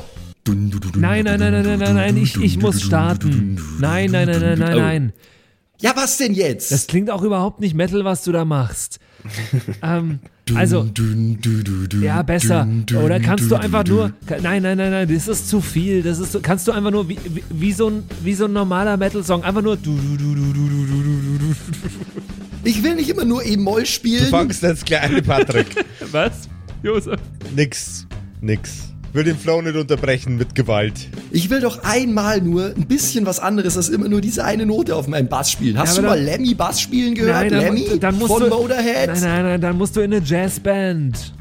Nein, 0.48 1.24
nein, 1.24 1.40
nein, 1.40 1.52
nein, 1.52 1.64
nein, 1.64 1.78
nein, 1.80 1.94
nein, 1.96 2.16
ich, 2.16 2.36
ich 2.40 2.58
muss 2.60 2.80
starten. 2.80 3.60
Nein, 3.80 4.10
nein, 4.12 4.28
nein, 4.28 4.58
nein, 4.58 4.58
nein, 4.78 5.12
Oh. 5.14 5.35
Ja, 5.80 5.92
was 5.94 6.16
denn 6.16 6.34
jetzt? 6.34 6.72
Das 6.72 6.86
klingt 6.86 7.10
auch 7.10 7.22
überhaupt 7.22 7.60
nicht 7.60 7.74
Metal, 7.74 8.04
was 8.04 8.24
du 8.24 8.32
da 8.32 8.44
machst. 8.44 8.98
ähm, 9.82 10.20
also, 10.54 10.84
dün, 10.84 11.40
dün, 11.40 11.88
dün, 11.88 12.02
ja, 12.02 12.22
besser. 12.22 12.66
Oder 13.02 13.18
kannst 13.18 13.50
du 13.50 13.56
einfach 13.56 13.84
nur, 13.84 14.12
nein, 14.42 14.62
nein, 14.62 14.78
nein, 14.78 14.90
nein, 14.90 15.12
das 15.12 15.26
ist 15.26 15.48
zu 15.48 15.60
viel. 15.60 16.02
Das 16.02 16.18
ist, 16.18 16.40
kannst 16.42 16.68
du 16.68 16.72
einfach 16.72 16.92
nur, 16.92 17.08
wie, 17.08 17.18
wie, 17.24 17.42
wie 17.50 17.72
so, 17.72 17.88
ein, 17.88 18.04
wie 18.22 18.34
so 18.34 18.44
ein 18.44 18.52
normaler 18.52 18.96
Metal-Song, 18.96 19.42
einfach 19.42 19.62
nur. 19.62 19.76
Ich 22.64 22.82
will 22.82 22.94
nicht 22.94 23.08
immer 23.10 23.24
nur 23.24 23.44
E-Moll 23.44 23.86
spielen. 23.86 24.24
Du 24.24 24.30
fangst 24.30 24.62
das 24.62 24.84
kleine 24.84 25.20
Patrick. 25.20 25.66
was, 26.12 26.48
Josef? 26.82 27.20
Nix, 27.54 28.06
nix. 28.40 28.95
Will 29.12 29.24
den 29.24 29.38
Flow 29.38 29.62
nicht 29.62 29.76
unterbrechen 29.76 30.36
mit 30.36 30.54
Gewalt. 30.54 31.08
Ich 31.30 31.48
will 31.48 31.60
doch 31.60 31.82
einmal 31.84 32.40
nur 32.42 32.66
ein 32.76 32.86
bisschen 32.86 33.24
was 33.24 33.40
anderes 33.40 33.76
als 33.76 33.88
immer 33.88 34.08
nur 34.08 34.20
diese 34.20 34.44
eine 34.44 34.66
Note 34.66 34.94
auf 34.94 35.08
meinem 35.08 35.28
Bass 35.28 35.50
spielen. 35.50 35.78
Hast 35.78 35.96
Ja, 35.96 36.02
du 36.02 36.08
mal 36.08 36.16
dann- 36.16 36.26
Lemmy 36.26 36.54
Bass 36.54 36.80
spielen 36.82 37.14
gehört? 37.14 37.50
dann, 37.50 37.60
Lemmy 37.60 37.98
dann 37.98 38.18
musst 38.18 38.30
von 38.32 38.42
du. 38.42 38.48
Motorhead? 38.50 39.06
Nein, 39.08 39.20
nein, 39.22 39.42
nein, 39.44 39.60
dann 39.60 39.78
musst 39.78 39.96
du 39.96 40.00
in 40.00 40.12
eine 40.12 40.22
Jazzband. 40.24 41.32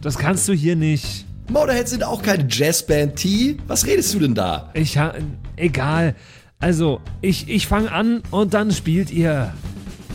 Das 0.00 0.16
kannst 0.16 0.48
du 0.48 0.54
hier 0.54 0.76
nicht. 0.76 1.26
Motorhead 1.50 1.88
sind 1.88 2.04
auch 2.04 2.22
keine 2.22 2.46
Jazzband, 2.48 3.16
T. 3.16 3.56
Was 3.66 3.84
redest 3.84 4.14
du 4.14 4.20
denn 4.20 4.34
da? 4.34 4.70
Ich 4.72 4.96
ha 4.96 5.12
egal. 5.56 6.14
Also, 6.58 7.00
ich, 7.20 7.48
ich 7.50 7.66
fange 7.66 7.90
an 7.92 8.22
und 8.30 8.54
dann 8.54 8.70
spielt 8.70 9.10
ihr. 9.10 9.52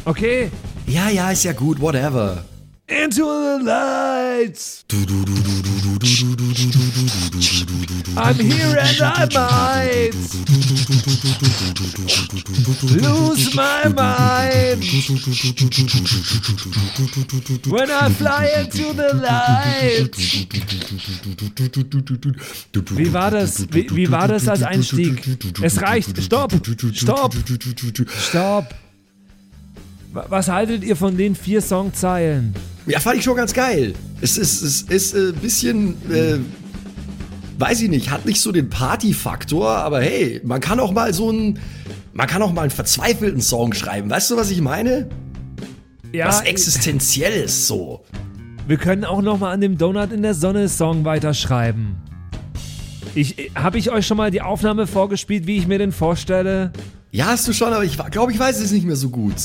Okay? 0.05 0.49
Ja, 0.87 1.09
ja, 1.09 1.29
ist 1.31 1.43
ja 1.43 1.51
gut, 1.53 1.81
whatever. 1.81 2.45
Into 2.87 3.23
the 3.23 3.63
lights. 3.63 4.85
I'm 8.15 8.35
here 8.35 8.77
and 8.77 9.01
I 9.01 9.25
might 9.33 10.11
lose 13.01 13.55
my 13.55 13.87
mind 13.87 14.83
when 17.71 17.89
I 17.89 18.09
fly 18.09 18.45
into 18.59 18.93
the 18.93 19.13
lights. 19.15 20.45
Wie 22.91 23.11
war 23.13 23.31
das? 23.31 23.65
Wie, 23.71 23.89
wie 23.95 24.11
war 24.11 24.27
das 24.27 24.47
als 24.47 24.61
Einstieg? 24.63 25.23
Es 25.61 25.81
reicht. 25.81 26.21
Stopp! 26.21 26.53
Stopp! 26.93 27.33
Stopp! 28.29 28.75
Wa- 30.13 30.25
Was 30.29 30.47
haltet 30.49 30.83
ihr 30.83 30.95
von 30.95 31.17
den 31.17 31.35
vier 31.35 31.61
Songzeilen? 31.61 32.53
Ja, 32.87 32.99
fand 32.99 33.17
ich 33.17 33.23
schon 33.23 33.35
ganz 33.35 33.53
geil. 33.53 33.93
Es 34.21 34.37
ist, 34.37 34.61
es 34.61 34.83
ist 34.83 35.15
ein 35.15 35.33
bisschen, 35.35 35.95
äh, 36.11 36.37
weiß 37.57 37.81
ich 37.81 37.89
nicht, 37.89 38.11
hat 38.11 38.25
nicht 38.25 38.39
so 38.41 38.51
den 38.51 38.69
Party-Faktor, 38.69 39.69
aber 39.69 40.01
hey, 40.01 40.39
man 40.43 40.61
kann 40.61 40.79
auch 40.79 40.91
mal 40.91 41.13
so 41.13 41.29
einen, 41.29 41.59
man 42.13 42.27
kann 42.27 42.41
auch 42.41 42.53
mal 42.53 42.61
einen 42.61 42.71
verzweifelten 42.71 43.41
Song 43.41 43.73
schreiben. 43.73 44.09
Weißt 44.09 44.29
du, 44.29 44.37
was 44.37 44.51
ich 44.51 44.61
meine? 44.61 45.09
Ja, 46.13 46.27
Was 46.27 46.41
Existenzielles 46.41 47.67
so. 47.67 48.05
wir 48.67 48.77
können 48.77 49.03
auch 49.03 49.21
noch 49.21 49.39
mal 49.39 49.51
an 49.51 49.61
dem 49.61 49.77
Donut 49.77 50.11
in 50.11 50.21
der 50.21 50.33
Sonne 50.33 50.69
Song 50.69 51.03
weiterschreiben. 51.03 51.97
Ich, 53.15 53.51
habe 53.55 53.77
ich 53.77 53.91
euch 53.91 54.05
schon 54.05 54.17
mal 54.17 54.29
die 54.31 54.41
Aufnahme 54.41 54.87
vorgespielt, 54.87 55.47
wie 55.47 55.57
ich 55.57 55.67
mir 55.67 55.77
den 55.77 55.91
vorstelle? 55.91 56.71
Ja, 57.11 57.25
hast 57.27 57.47
du 57.47 57.53
schon, 57.53 57.73
aber 57.73 57.83
ich 57.83 57.97
glaube, 58.11 58.31
ich 58.31 58.39
weiß 58.39 58.61
es 58.61 58.71
nicht 58.71 58.85
mehr 58.85 58.95
so 58.95 59.09
gut. 59.09 59.35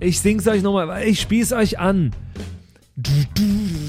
Ich 0.00 0.20
sing's 0.20 0.46
euch 0.46 0.62
nochmal, 0.62 1.02
ich 1.04 1.20
spiel's 1.20 1.52
euch 1.52 1.78
an. 1.78 2.12
Du, 3.00 3.12
du, 3.32 3.44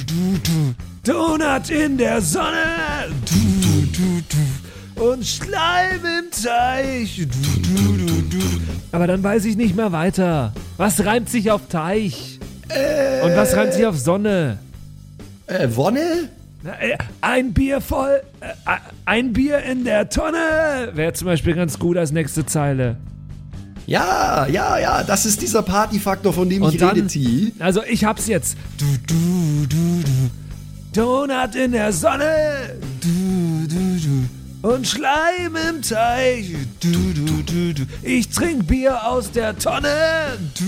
du, 0.06 0.38
du, 0.44 1.12
Donut 1.12 1.72
in 1.72 1.98
der 1.98 2.22
Sonne. 2.22 3.08
Du, 3.26 3.88
du, 3.88 4.22
du, 4.30 5.04
und 5.04 5.26
Schleim 5.26 6.00
im 6.06 6.30
Teich. 6.30 7.18
Du, 7.18 7.60
du, 7.60 8.06
du, 8.06 8.22
du. 8.30 8.46
Aber 8.92 9.08
dann 9.08 9.24
weiß 9.24 9.46
ich 9.46 9.58
nicht 9.58 9.76
mehr 9.76 9.92
weiter. 9.92 10.54
Was 10.78 11.04
reimt 11.06 11.28
sich 11.28 11.50
auf 11.50 11.70
Teich? 11.70 12.40
Und 13.24 13.36
was 13.36 13.56
reimt 13.56 13.74
sich 13.74 13.88
auf 13.88 13.98
Sonne? 13.98 14.60
Äh, 15.48 15.70
Wonne? 15.72 16.30
Äh, 16.80 16.96
Ein 17.22 17.52
Bier 17.52 17.82
voll, 17.82 18.22
äh, 18.42 18.78
ein 19.06 19.34
Bier 19.34 19.58
in 19.64 19.86
der 19.86 20.10
Tonne 20.10 20.92
wäre 20.94 21.14
zum 21.14 21.26
Beispiel 21.26 21.56
ganz 21.56 21.80
gut 21.80 21.98
als 21.98 22.12
nächste 22.12 22.46
Zeile. 22.46 22.98
Ja, 23.90 24.46
ja, 24.46 24.78
ja, 24.78 25.04
das 25.04 25.26
ist 25.26 25.42
dieser 25.42 25.64
Party-Faktor, 25.64 26.32
von 26.32 26.48
dem 26.48 26.62
ich 26.62 26.74
Und 26.74 26.80
dann, 26.80 26.96
rede, 26.96 27.08
T. 27.08 27.52
also 27.58 27.82
ich 27.90 28.04
hab's 28.04 28.28
jetzt. 28.28 28.56
Du, 28.78 28.86
du, 29.08 29.66
du, 29.68 30.04
du. 30.04 30.30
Donut 30.94 31.56
in 31.56 31.72
der 31.72 31.92
Sonne. 31.92 32.78
Du, 33.02 33.68
du, 33.68 34.00
du. 34.00 34.68
Und 34.70 34.88
Schleim 34.88 35.56
im 35.70 35.82
Teich. 35.82 36.54
Du, 36.80 36.92
du, 36.92 37.42
du, 37.42 37.74
du. 37.74 37.84
Ich 38.04 38.30
trink 38.30 38.68
Bier 38.68 39.08
aus 39.08 39.32
der 39.32 39.58
Tonne. 39.58 40.38
Du, 40.56 40.66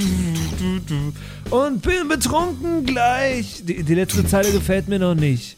du, 0.57 0.79
du. 0.87 1.55
Und 1.55 1.83
bin 1.83 2.07
betrunken 2.07 2.85
gleich. 2.87 3.61
Die, 3.63 3.83
die 3.83 3.93
letzte 3.93 4.25
Zeile 4.25 4.51
gefällt 4.51 4.87
mir 4.87 4.97
noch 4.97 5.13
nicht. 5.13 5.57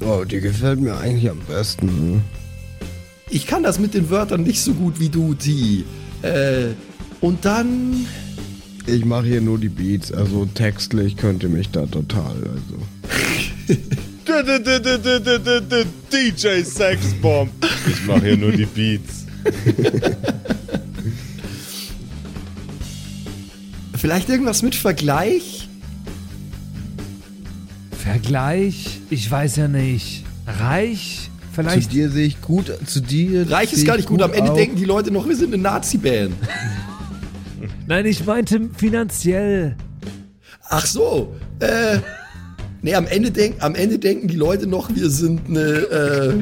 Oh, 0.00 0.24
die 0.24 0.40
gefällt 0.40 0.80
mir 0.80 0.96
eigentlich 0.96 1.30
am 1.30 1.40
besten. 1.40 2.24
Ich 3.28 3.46
kann 3.46 3.62
das 3.62 3.78
mit 3.78 3.92
den 3.92 4.08
Wörtern 4.08 4.44
nicht 4.44 4.62
so 4.62 4.72
gut 4.72 4.98
wie 4.98 5.10
du, 5.10 5.34
T. 5.34 5.84
Äh, 6.22 6.68
und 7.22 7.46
dann... 7.46 8.06
Ich 8.86 9.04
mache 9.04 9.26
hier 9.26 9.40
nur 9.40 9.58
die 9.58 9.68
Beats, 9.68 10.12
also 10.12 10.44
textlich 10.44 11.16
könnte 11.16 11.48
mich 11.48 11.70
da 11.70 11.86
total, 11.86 12.36
also. 12.36 12.76
DJ 16.12 16.62
Sexbomb. 16.64 17.50
Ich 17.88 18.04
mache 18.06 18.22
hier 18.22 18.36
nur 18.36 18.52
die 18.52 18.66
Beats. 18.66 19.24
Vielleicht 23.94 24.28
irgendwas 24.28 24.62
mit 24.62 24.74
Vergleich? 24.74 25.68
Vergleich? 27.96 29.00
Ich 29.10 29.30
weiß 29.30 29.54
ja 29.56 29.68
nicht. 29.68 30.24
Reich? 30.46 31.30
Zu 31.54 31.62
Vielleicht. 31.62 31.92
dir 31.92 32.10
sehe 32.10 32.26
ich 32.26 32.40
gut, 32.40 32.72
zu 32.86 33.00
dir. 33.00 33.48
Reich 33.50 33.72
ist 33.72 33.84
gar 33.84 33.94
ich 33.96 34.00
nicht 34.00 34.08
gut. 34.08 34.22
Am 34.22 34.32
Ende 34.32 34.52
auch. 34.52 34.56
denken 34.56 34.76
die 34.76 34.86
Leute 34.86 35.10
noch, 35.10 35.28
wir 35.28 35.36
sind 35.36 35.52
eine 35.52 35.62
Nazi-Band. 35.62 36.34
Nein, 37.86 38.06
ich 38.06 38.24
meinte 38.24 38.68
finanziell. 38.76 39.76
Ach 40.68 40.86
so. 40.86 41.34
Äh, 41.60 41.98
nee, 42.80 42.94
am 42.94 43.06
Ende, 43.06 43.30
denk, 43.30 43.56
am 43.62 43.74
Ende 43.74 43.98
denken 43.98 44.28
die 44.28 44.36
Leute 44.36 44.66
noch, 44.66 44.94
wir 44.94 45.10
sind 45.10 45.48
eine... 45.48 45.60
Äh, 45.68 46.34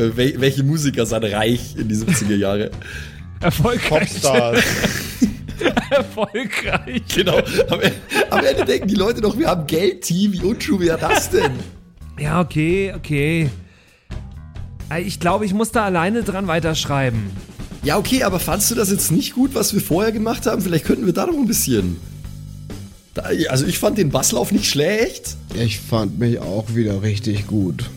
äh, 0.00 0.16
wel, 0.16 0.40
welche 0.40 0.62
Musiker 0.64 1.06
sind 1.06 1.24
reich 1.24 1.76
in 1.76 1.88
die 1.88 1.94
70er 1.96 2.36
Jahre? 2.36 2.70
Erfolgreich. 3.40 3.88
Popstars. 4.10 4.62
Erfolgreich. 5.90 7.02
Genau. 7.14 7.38
Am, 7.68 7.80
Ende- 7.80 7.96
am 8.30 8.44
Ende 8.44 8.64
denken 8.64 8.88
die 8.88 8.94
Leute 8.94 9.20
noch, 9.20 9.38
wir 9.38 9.48
haben 9.48 9.66
Geld, 9.66 10.02
T. 10.02 10.14
Wie 10.32 10.40
untrue 10.40 10.80
wäre 10.80 10.98
das 10.98 11.30
denn? 11.30 11.52
Ja, 12.18 12.40
okay, 12.40 12.92
okay. 12.96 13.50
Äh, 14.90 15.02
Ich 15.02 15.20
glaube, 15.20 15.44
ich 15.46 15.54
muss 15.54 15.70
da 15.72 15.84
alleine 15.84 16.22
dran 16.22 16.46
weiterschreiben. 16.48 17.30
Ja, 17.82 17.96
okay, 17.96 18.22
aber 18.24 18.40
fandst 18.40 18.70
du 18.70 18.74
das 18.74 18.90
jetzt 18.90 19.12
nicht 19.12 19.34
gut, 19.34 19.54
was 19.54 19.72
wir 19.72 19.80
vorher 19.80 20.12
gemacht 20.12 20.46
haben? 20.46 20.62
Vielleicht 20.62 20.84
könnten 20.84 21.06
wir 21.06 21.12
da 21.12 21.26
noch 21.26 21.34
ein 21.34 21.46
bisschen. 21.46 21.96
Da, 23.14 23.22
also 23.48 23.66
ich 23.66 23.78
fand 23.78 23.98
den 23.98 24.10
Basslauf 24.10 24.52
nicht 24.52 24.66
schlecht. 24.66 25.36
Ich 25.54 25.80
fand 25.80 26.18
mich 26.18 26.38
auch 26.40 26.74
wieder 26.74 27.02
richtig 27.02 27.46
gut. 27.46 27.88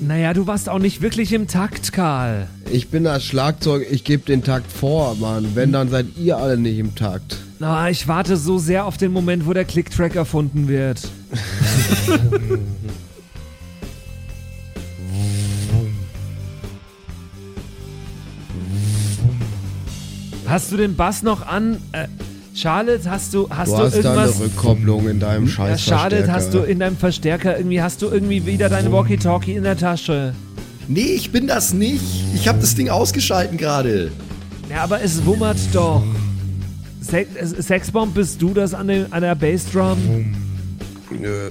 Naja, 0.00 0.34
du 0.34 0.46
warst 0.46 0.68
auch 0.68 0.78
nicht 0.78 1.00
wirklich 1.00 1.32
im 1.32 1.48
Takt, 1.48 1.92
Karl. 1.92 2.48
Ich 2.70 2.88
bin 2.88 3.04
das 3.04 3.24
Schlagzeug, 3.24 3.86
ich 3.90 4.04
gebe 4.04 4.24
den 4.24 4.42
Takt 4.42 4.70
vor, 4.70 5.14
Mann. 5.14 5.52
Wenn, 5.54 5.72
dann 5.72 5.88
seid 5.88 6.06
ihr 6.18 6.36
alle 6.36 6.58
nicht 6.58 6.78
im 6.78 6.94
Takt. 6.94 7.38
Na, 7.58 7.88
ich 7.88 8.06
warte 8.06 8.36
so 8.36 8.58
sehr 8.58 8.84
auf 8.84 8.98
den 8.98 9.12
Moment, 9.12 9.46
wo 9.46 9.54
der 9.54 9.64
Click-Track 9.64 10.14
erfunden 10.14 10.68
wird. 10.68 11.00
Hast 20.46 20.72
du 20.72 20.76
den 20.76 20.94
Bass 20.96 21.22
noch 21.22 21.46
an? 21.46 21.78
Äh, 21.92 22.06
Charlotte, 22.54 23.10
hast 23.10 23.34
du, 23.34 23.48
hast 23.50 23.72
Du 23.72 23.76
du, 23.76 23.82
hast 23.82 23.94
da 24.02 24.12
eine 24.12 24.20
irgendwas? 24.20 24.40
Rückkopplung 24.40 25.08
in 25.08 25.20
deinem 25.20 25.44
ja, 25.46 25.50
scheiß 25.52 25.82
Charlotte, 25.82 26.32
hast 26.32 26.54
du 26.54 26.60
in 26.60 26.78
deinem 26.78 26.96
Verstärker 26.96 27.58
irgendwie, 27.58 27.82
hast 27.82 28.00
du 28.00 28.06
irgendwie 28.06 28.46
wieder 28.46 28.68
dein 28.70 28.90
Walkie-Talkie 28.90 29.52
in 29.54 29.64
der 29.64 29.76
Tasche? 29.76 30.34
Nee, 30.88 31.00
ich 31.00 31.30
bin 31.32 31.46
das 31.46 31.74
nicht. 31.74 32.02
Ich 32.34 32.48
habe 32.48 32.60
das 32.60 32.74
Ding 32.74 32.88
ausgeschalten 32.88 33.58
gerade. 33.58 34.10
Ja, 34.70 34.84
aber 34.84 35.02
es 35.02 35.24
wummert 35.26 35.58
doch. 35.72 36.02
Se 37.00 37.26
Sexbomb, 37.60 38.14
bist 38.14 38.40
du 38.40 38.54
das 38.54 38.72
an, 38.72 38.88
den, 38.88 39.12
an 39.12 39.20
der 39.20 39.34
Bassdrum? 39.34 39.98
Äh, 41.12 41.50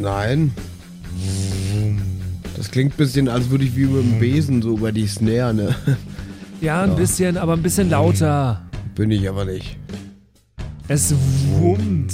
nein. 0.00 0.52
Das 2.56 2.70
klingt 2.70 2.94
ein 2.94 2.96
bisschen, 2.96 3.28
als 3.28 3.50
würde 3.50 3.64
ich 3.64 3.76
wie 3.76 3.84
mit 3.84 4.02
dem 4.02 4.18
Besen 4.18 4.62
so 4.62 4.76
über 4.76 4.92
die 4.92 5.06
Snare, 5.06 5.52
ne? 5.54 5.74
Ja, 6.60 6.82
ein 6.82 6.96
bisschen, 6.96 7.36
aber 7.36 7.52
ein 7.52 7.62
bisschen 7.62 7.88
lauter. 7.90 8.62
Bin 8.94 9.10
ich 9.10 9.28
aber 9.28 9.44
nicht. 9.44 9.76
Es 10.88 11.14
wummt. 11.60 12.12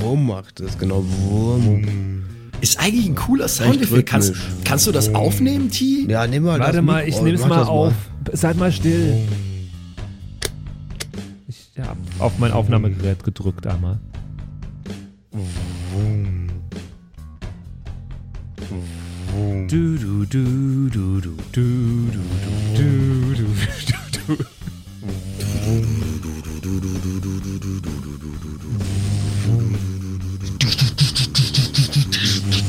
Wurm 0.00 0.26
macht 0.26 0.60
es, 0.60 0.78
genau. 0.78 1.04
Wurm. 1.04 2.22
Ist 2.60 2.78
eigentlich 2.78 3.06
ein 3.06 3.14
cooler 3.14 3.48
Soundeffekt. 3.48 4.08
Kannst, 4.08 4.34
kannst 4.64 4.86
du 4.86 4.92
das 4.92 5.14
aufnehmen, 5.14 5.70
T? 5.70 6.06
Ja, 6.08 6.26
nimm 6.26 6.44
mal 6.44 6.60
Warte 6.60 6.76
das 6.76 6.84
mal, 6.84 7.06
ich 7.06 7.20
nehm's 7.20 7.40
mach 7.40 7.48
mal 7.48 7.62
auf. 7.64 7.92
Seid 8.32 8.56
mal 8.56 8.70
still. 8.70 9.16
Ich 11.48 11.70
hab 11.80 11.96
auf 12.20 12.38
mein 12.38 12.52
Aufnahmegerät 12.52 13.24
gedrückt 13.24 13.66
einmal. 13.66 13.98
Du, 19.68 19.96
du, 19.96 20.24
du, 20.26 20.44
du, 20.90 21.20
du, 21.20 21.36
du, 21.52 21.62
du, 22.02 22.20
du, 22.76 23.34
du, 23.34 23.34
du, 23.34 23.46
du, 23.86 24.36
du. 24.36 24.44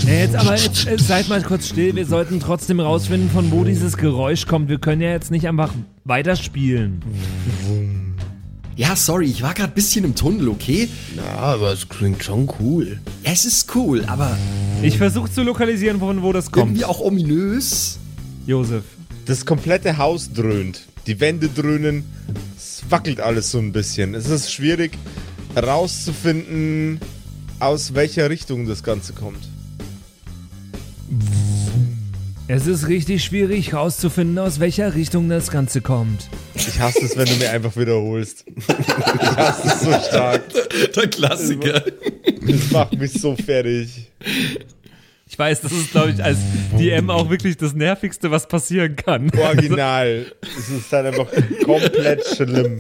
Nee, 0.06 0.20
jetzt 0.20 0.36
aber 0.36 0.56
jetzt, 0.56 1.08
seid 1.08 1.28
mal 1.28 1.42
kurz 1.42 1.70
still. 1.70 1.96
Wir 1.96 2.06
sollten 2.06 2.40
trotzdem 2.40 2.80
rausfinden, 2.80 3.30
von 3.30 3.52
wo 3.52 3.64
dieses 3.64 3.98
Geräusch 3.98 4.46
kommt. 4.46 4.70
Wir 4.70 4.78
können 4.78 5.02
ja 5.02 5.10
jetzt 5.10 5.32
nicht 5.32 5.48
einfach 5.48 5.74
weiterspielen. 6.04 7.02
Ja, 8.76 8.96
sorry, 8.96 9.28
ich 9.28 9.42
war 9.42 9.54
gerade 9.54 9.72
ein 9.72 9.76
bisschen 9.76 10.04
im 10.04 10.16
Tunnel, 10.16 10.50
okay? 10.50 10.90
Ja, 11.16 11.24
aber 11.38 11.72
es 11.72 11.88
klingt 11.88 12.24
schon 12.24 12.50
cool. 12.60 13.00
Es 13.24 13.46
ist 13.46 13.74
cool, 13.76 14.04
aber 14.06 14.38
Ich 14.84 14.98
versuche 14.98 15.32
zu 15.32 15.44
lokalisieren, 15.44 16.00
von 16.00 16.22
wo 16.22 16.34
das 16.34 16.52
kommt. 16.52 16.72
irgendwie 16.72 16.86
auch 16.86 17.00
ominös. 17.00 17.98
Josef. 18.46 18.84
Das 19.26 19.46
komplette 19.46 19.98
Haus 19.98 20.32
dröhnt. 20.34 20.82
Die 21.08 21.20
Wände 21.22 21.48
dröhnen. 21.48 22.04
Es 22.58 22.84
wackelt 22.90 23.22
alles 23.22 23.50
so 23.52 23.60
ein 23.60 23.72
bisschen. 23.72 24.14
Es 24.14 24.28
ist 24.30 24.52
schwierig 24.52 24.92
herauszufinden, 25.54 27.00
aus 27.60 27.94
welcher 27.94 28.30
Richtung 28.30 28.68
das 28.68 28.84
Ganze 28.84 29.14
kommt. 29.14 29.40
Es 32.48 32.68
ist 32.68 32.88
richtig 32.88 33.24
schwierig 33.24 33.72
herauszufinden, 33.72 34.38
aus 34.38 34.60
welcher 34.60 34.94
Richtung 34.94 35.30
das 35.30 35.50
Ganze 35.50 35.82
kommt. 35.82 36.30
Ich 36.54 36.80
hasse 36.80 37.04
es, 37.04 37.18
wenn 37.18 37.26
du 37.26 37.36
mir 37.38 37.50
einfach 37.50 37.76
wiederholst. 37.76 38.46
Ich 38.48 38.68
hasse 39.36 39.68
es 39.68 39.82
so 39.82 39.92
stark. 40.08 40.44
Der 40.96 41.08
Klassiker. 41.08 41.82
Das 42.46 42.72
macht 42.72 43.00
mich 43.00 43.14
so 43.14 43.36
fertig. 43.36 44.12
Ich 45.28 45.40
weiß, 45.40 45.62
das 45.62 45.72
ist, 45.72 45.90
glaube 45.90 46.12
ich, 46.12 46.24
als 46.24 46.38
DM 46.78 47.10
auch 47.10 47.32
wirklich 47.32 47.58
das 47.58 47.74
Nervigste, 47.74 48.30
was 48.30 48.48
passieren 48.48 48.96
kann. 48.96 49.32
Original. 49.40 50.28
Es 50.44 50.70
ist 50.70 50.92
halt 50.94 51.08
einfach 51.08 51.28
komplett 51.64 52.28
schlimm. 52.28 52.80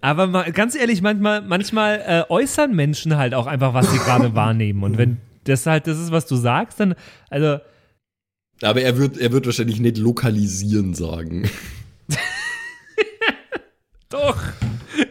Aber 0.00 0.26
mal, 0.26 0.50
ganz 0.50 0.74
ehrlich, 0.74 1.00
manchmal, 1.00 1.42
manchmal 1.42 2.02
äh, 2.04 2.22
äußern 2.28 2.74
Menschen 2.74 3.16
halt 3.16 3.34
auch 3.34 3.46
einfach, 3.46 3.72
was 3.72 3.88
sie 3.88 3.98
gerade 3.98 4.34
wahrnehmen. 4.34 4.82
Und 4.82 4.98
wenn 4.98 5.18
das 5.44 5.64
halt 5.64 5.86
das 5.86 5.96
ist, 5.96 6.10
was 6.10 6.26
du 6.26 6.34
sagst, 6.34 6.80
dann, 6.80 6.96
also, 7.30 7.60
Aber 8.62 8.80
er 8.80 8.96
wird, 8.96 9.18
er 9.18 9.32
wird 9.32 9.46
wahrscheinlich 9.46 9.80
nicht 9.80 9.98
lokalisieren 9.98 10.94
sagen. 10.94 11.48
doch, 14.08 14.38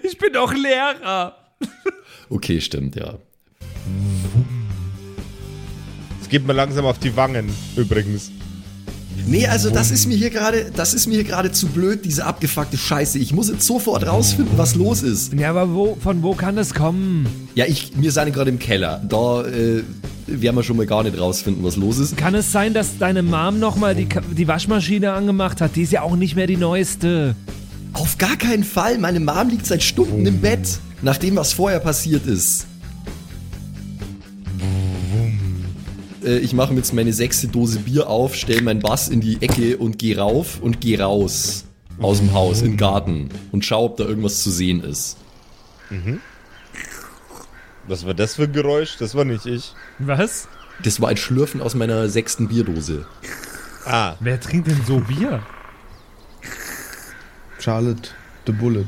ich 0.04 0.18
bin 0.18 0.34
doch 0.34 0.54
Lehrer. 0.54 1.38
Okay, 2.30 2.60
stimmt, 2.60 2.96
ja. 2.96 3.20
Es 6.22 6.30
geht 6.30 6.48
mir 6.48 6.54
langsam 6.54 6.86
auf 6.86 6.98
die 6.98 7.16
Wangen, 7.16 7.50
übrigens. 7.76 8.32
Nee, 9.28 9.48
also 9.48 9.70
das 9.70 9.92
ist 9.92 10.08
mir 10.08 10.18
hier 10.18 10.30
gerade, 10.30 10.72
das 10.76 10.94
ist 10.94 11.08
mir 11.08 11.16
hier 11.16 11.24
gerade 11.24 11.52
zu 11.52 11.68
blöd, 11.68 12.04
diese 12.04 12.26
abgefuckte 12.26 12.78
Scheiße. 12.78 13.18
Ich 13.18 13.34
muss 13.34 13.50
jetzt 13.50 13.66
sofort 13.66 14.06
rausfinden, 14.06 14.58
was 14.58 14.76
los 14.76 15.04
ist. 15.04 15.34
Ja, 15.34 15.52
aber 15.52 15.74
wo, 15.74 15.98
von 16.00 16.22
wo 16.22 16.34
kann 16.34 16.56
das 16.56 16.74
kommen? 16.74 17.28
Ja, 17.56 17.66
ich, 17.66 17.92
wir 17.96 18.12
sind 18.12 18.34
gerade 18.34 18.50
im 18.50 18.60
Keller. 18.60 19.02
Da 19.08 19.46
äh, 19.46 19.84
werden 20.28 20.56
wir 20.56 20.64
schon 20.64 20.78
mal 20.78 20.86
gar 20.86 21.04
nicht 21.04 21.18
rausfinden, 21.20 21.64
was 21.64 21.76
los 21.76 21.98
ist. 21.98 22.18
Kann 22.18 22.36
es 22.36 22.52
sein, 22.52 22.74
dass 22.74 22.98
deine 22.98 23.24
Mom 23.24 23.60
nochmal 23.60 23.96
die, 23.96 24.08
die 24.36 24.48
Waschmaschine 24.48 25.14
angemacht 25.14 25.62
hat? 25.62 25.76
Die 25.76 25.84
ist 25.84 25.92
ja 25.92 26.02
auch 26.02 26.16
nicht 26.16 26.36
mehr 26.36 26.48
die 26.48 26.58
neueste. 26.58 27.36
Auf 27.94 28.18
gar 28.18 28.36
keinen 28.36 28.64
Fall. 28.64 28.98
Meine 28.98 29.20
Mom 29.20 29.50
liegt 29.50 29.66
seit 29.66 29.84
Stunden 29.84 30.26
im 30.26 30.40
Bett, 30.42 30.80
nach 31.02 31.18
dem, 31.18 31.36
was 31.36 31.54
vorher 31.54 31.80
passiert 31.80 32.26
ist. 32.26 32.66
Äh, 36.24 36.40
Ich 36.40 36.54
mache 36.54 36.74
mir 36.74 36.80
jetzt 36.80 36.94
meine 36.94 37.14
sechste 37.14 37.48
Dose 37.48 37.80
Bier 37.80 38.10
auf, 38.10 38.36
stelle 38.36 38.62
meinen 38.62 38.80
Bass 38.82 39.08
in 39.08 39.22
die 39.22 39.42
Ecke 39.42 39.78
und 39.78 39.98
gehe 40.00 40.18
rauf 40.18 40.60
und 40.62 40.82
gehe 40.82 41.00
raus 41.00 41.66
aus 42.00 42.18
dem 42.18 42.34
Haus 42.34 42.62
in 42.62 42.72
den 42.72 42.78
Garten 42.78 43.30
und 43.54 43.64
schaue, 43.64 43.86
ob 43.86 43.98
da 43.98 44.04
irgendwas 44.06 44.44
zu 44.44 44.52
sehen 44.52 44.84
ist. 44.84 45.16
Was 47.88 48.06
war 48.06 48.14
das 48.14 48.36
für 48.36 48.44
ein 48.44 48.54
Geräusch? 48.54 48.98
Das 48.98 49.16
war 49.16 49.26
nicht 49.26 49.46
ich. 49.46 49.74
Was? 50.00 50.48
Das 50.84 51.00
war 51.02 51.10
ein 51.10 51.18
Schlürfen 51.18 51.62
aus 51.62 51.76
meiner 51.76 52.10
sechsten 52.10 52.48
Bierdose. 52.48 53.06
Ah, 53.86 54.16
Wer 54.20 54.40
trinkt 54.40 54.68
denn 54.68 54.82
so 54.86 55.00
Bier? 55.00 55.44
Charlotte 57.60 58.10
the 58.46 58.52
Bullet. 58.52 58.88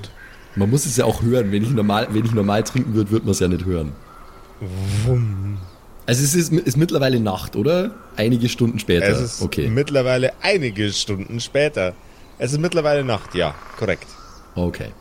Man 0.56 0.70
muss 0.70 0.86
es 0.86 0.98
ja 0.98 1.06
auch 1.06 1.22
hören. 1.22 1.52
Wenn 1.52 1.64
ich 1.64 1.70
normal, 1.70 2.08
wenn 2.12 2.26
ich 2.26 2.34
normal 2.34 2.64
trinken 2.64 2.94
würde, 2.94 3.12
würde 3.12 3.26
man 3.26 3.32
es 3.32 3.40
ja 3.40 3.48
nicht 3.48 3.66
hören. 3.66 3.92
Also 6.08 6.24
es 6.24 6.34
ist, 6.34 6.52
ist 6.52 6.78
mittlerweile 6.78 7.20
Nacht, 7.20 7.56
oder? 7.56 7.92
Einige 8.16 8.50
Stunden 8.50 8.80
später. 8.80 9.08
es 9.08 9.22
ist 9.22 9.42
okay. 9.42 9.70
mittlerweile 9.70 10.34
einige 10.42 10.92
Stunden 10.92 11.40
später. 11.40 11.94
Es 12.40 12.54
ist 12.54 12.60
mittlerweile 12.60 13.04
Nacht, 13.04 13.36
ja, 13.36 13.54
korrekt. 13.78 14.08
Okay. 14.56 14.92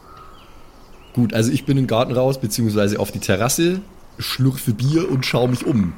Gut, 1.16 1.32
also 1.32 1.50
ich 1.50 1.64
bin 1.64 1.78
in 1.78 1.84
den 1.84 1.88
Garten 1.88 2.12
raus, 2.12 2.38
beziehungsweise 2.38 3.00
auf 3.00 3.10
die 3.10 3.20
Terrasse, 3.20 3.80
schlürfe 4.18 4.74
Bier 4.74 5.10
und 5.10 5.24
schaue 5.24 5.48
mich 5.48 5.64
um, 5.64 5.94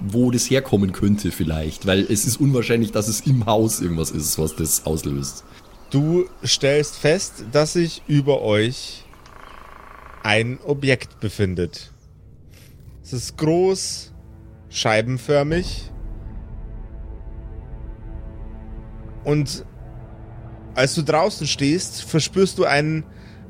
wo 0.00 0.30
das 0.30 0.48
herkommen 0.48 0.92
könnte 0.92 1.30
vielleicht. 1.30 1.86
Weil 1.86 2.00
es 2.00 2.24
ist 2.24 2.38
unwahrscheinlich, 2.38 2.90
dass 2.90 3.06
es 3.06 3.20
im 3.20 3.44
Haus 3.44 3.82
irgendwas 3.82 4.10
ist, 4.10 4.38
was 4.38 4.56
das 4.56 4.86
auslöst. 4.86 5.44
Du 5.90 6.24
stellst 6.42 6.96
fest, 6.96 7.44
dass 7.52 7.74
sich 7.74 8.02
über 8.06 8.40
euch 8.40 9.04
ein 10.22 10.58
Objekt 10.64 11.20
befindet. 11.20 11.92
Es 13.02 13.12
ist 13.12 13.36
groß, 13.36 14.10
scheibenförmig 14.70 15.90
und 19.24 19.66
als 20.74 20.94
du 20.94 21.02
draußen 21.02 21.46
stehst, 21.46 22.04
verspürst 22.04 22.56
du 22.56 22.64
einen, 22.64 23.04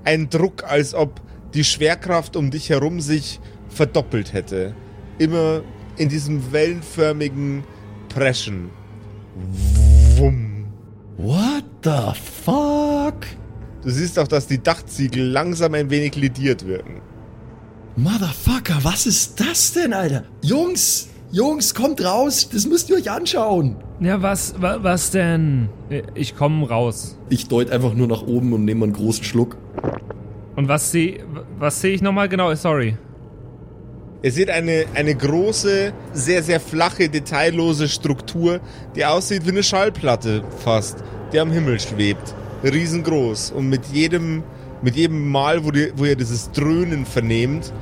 einen 0.04 0.30
Druck, 0.30 0.64
als 0.64 0.94
ob 0.94 1.20
die 1.54 1.64
Schwerkraft 1.64 2.36
um 2.36 2.50
dich 2.50 2.70
herum 2.70 3.00
sich 3.00 3.40
verdoppelt 3.68 4.32
hätte. 4.32 4.74
Immer 5.18 5.62
in 5.96 6.08
diesem 6.08 6.52
wellenförmigen 6.52 7.64
Preschen. 8.08 8.70
Wumm. 10.16 10.66
What 11.16 11.64
the 11.84 12.18
fuck? 12.44 13.26
Du 13.82 13.90
siehst 13.90 14.18
auch, 14.18 14.28
dass 14.28 14.46
die 14.46 14.62
Dachziegel 14.62 15.24
langsam 15.24 15.74
ein 15.74 15.90
wenig 15.90 16.14
lediert 16.16 16.66
wirken. 16.66 17.00
Motherfucker, 17.96 18.78
was 18.82 19.06
ist 19.06 19.38
das 19.38 19.72
denn, 19.72 19.92
Alter? 19.92 20.24
Jungs, 20.40 21.08
Jungs, 21.30 21.74
kommt 21.74 22.02
raus, 22.02 22.48
das 22.50 22.66
müsst 22.66 22.88
ihr 22.90 22.96
euch 22.96 23.10
anschauen. 23.10 23.76
Ja, 24.02 24.20
was, 24.20 24.60
wa, 24.60 24.78
was 24.82 25.12
denn? 25.12 25.68
Ich 26.14 26.34
komme 26.34 26.68
raus. 26.68 27.16
Ich 27.28 27.46
deut 27.46 27.70
einfach 27.70 27.94
nur 27.94 28.08
nach 28.08 28.22
oben 28.22 28.52
und 28.52 28.64
nehme 28.64 28.84
einen 28.84 28.92
großen 28.92 29.22
Schluck. 29.22 29.56
Und 30.56 30.66
was 30.66 30.90
sehe 30.90 31.24
was 31.58 31.80
seh 31.80 31.90
ich 31.90 32.02
nochmal 32.02 32.28
genau? 32.28 32.52
Sorry. 32.54 32.96
Ihr 34.22 34.32
seht 34.32 34.50
eine, 34.50 34.86
eine 34.94 35.14
große, 35.14 35.92
sehr, 36.12 36.42
sehr 36.42 36.58
flache, 36.58 37.08
detaillose 37.08 37.88
Struktur, 37.88 38.60
die 38.96 39.04
aussieht 39.04 39.46
wie 39.46 39.50
eine 39.50 39.62
Schallplatte 39.62 40.42
fast, 40.64 41.04
die 41.32 41.38
am 41.38 41.52
Himmel 41.52 41.78
schwebt. 41.78 42.34
Riesengroß. 42.64 43.52
Und 43.52 43.68
mit 43.68 43.86
jedem, 43.86 44.42
mit 44.82 44.96
jedem 44.96 45.30
Mal, 45.30 45.64
wo, 45.64 45.70
die, 45.70 45.92
wo 45.94 46.04
ihr 46.04 46.16
dieses 46.16 46.50
Dröhnen 46.50 47.06
vernehmt, 47.06 47.72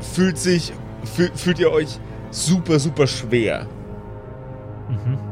fühlt 0.00 0.38
sich, 0.38 0.72
fühl, 1.14 1.30
fühlt 1.34 1.60
ihr 1.60 1.70
euch 1.70 2.00
super, 2.30 2.80
super 2.80 3.06
schwer. 3.06 3.68
Mhm. 4.88 5.27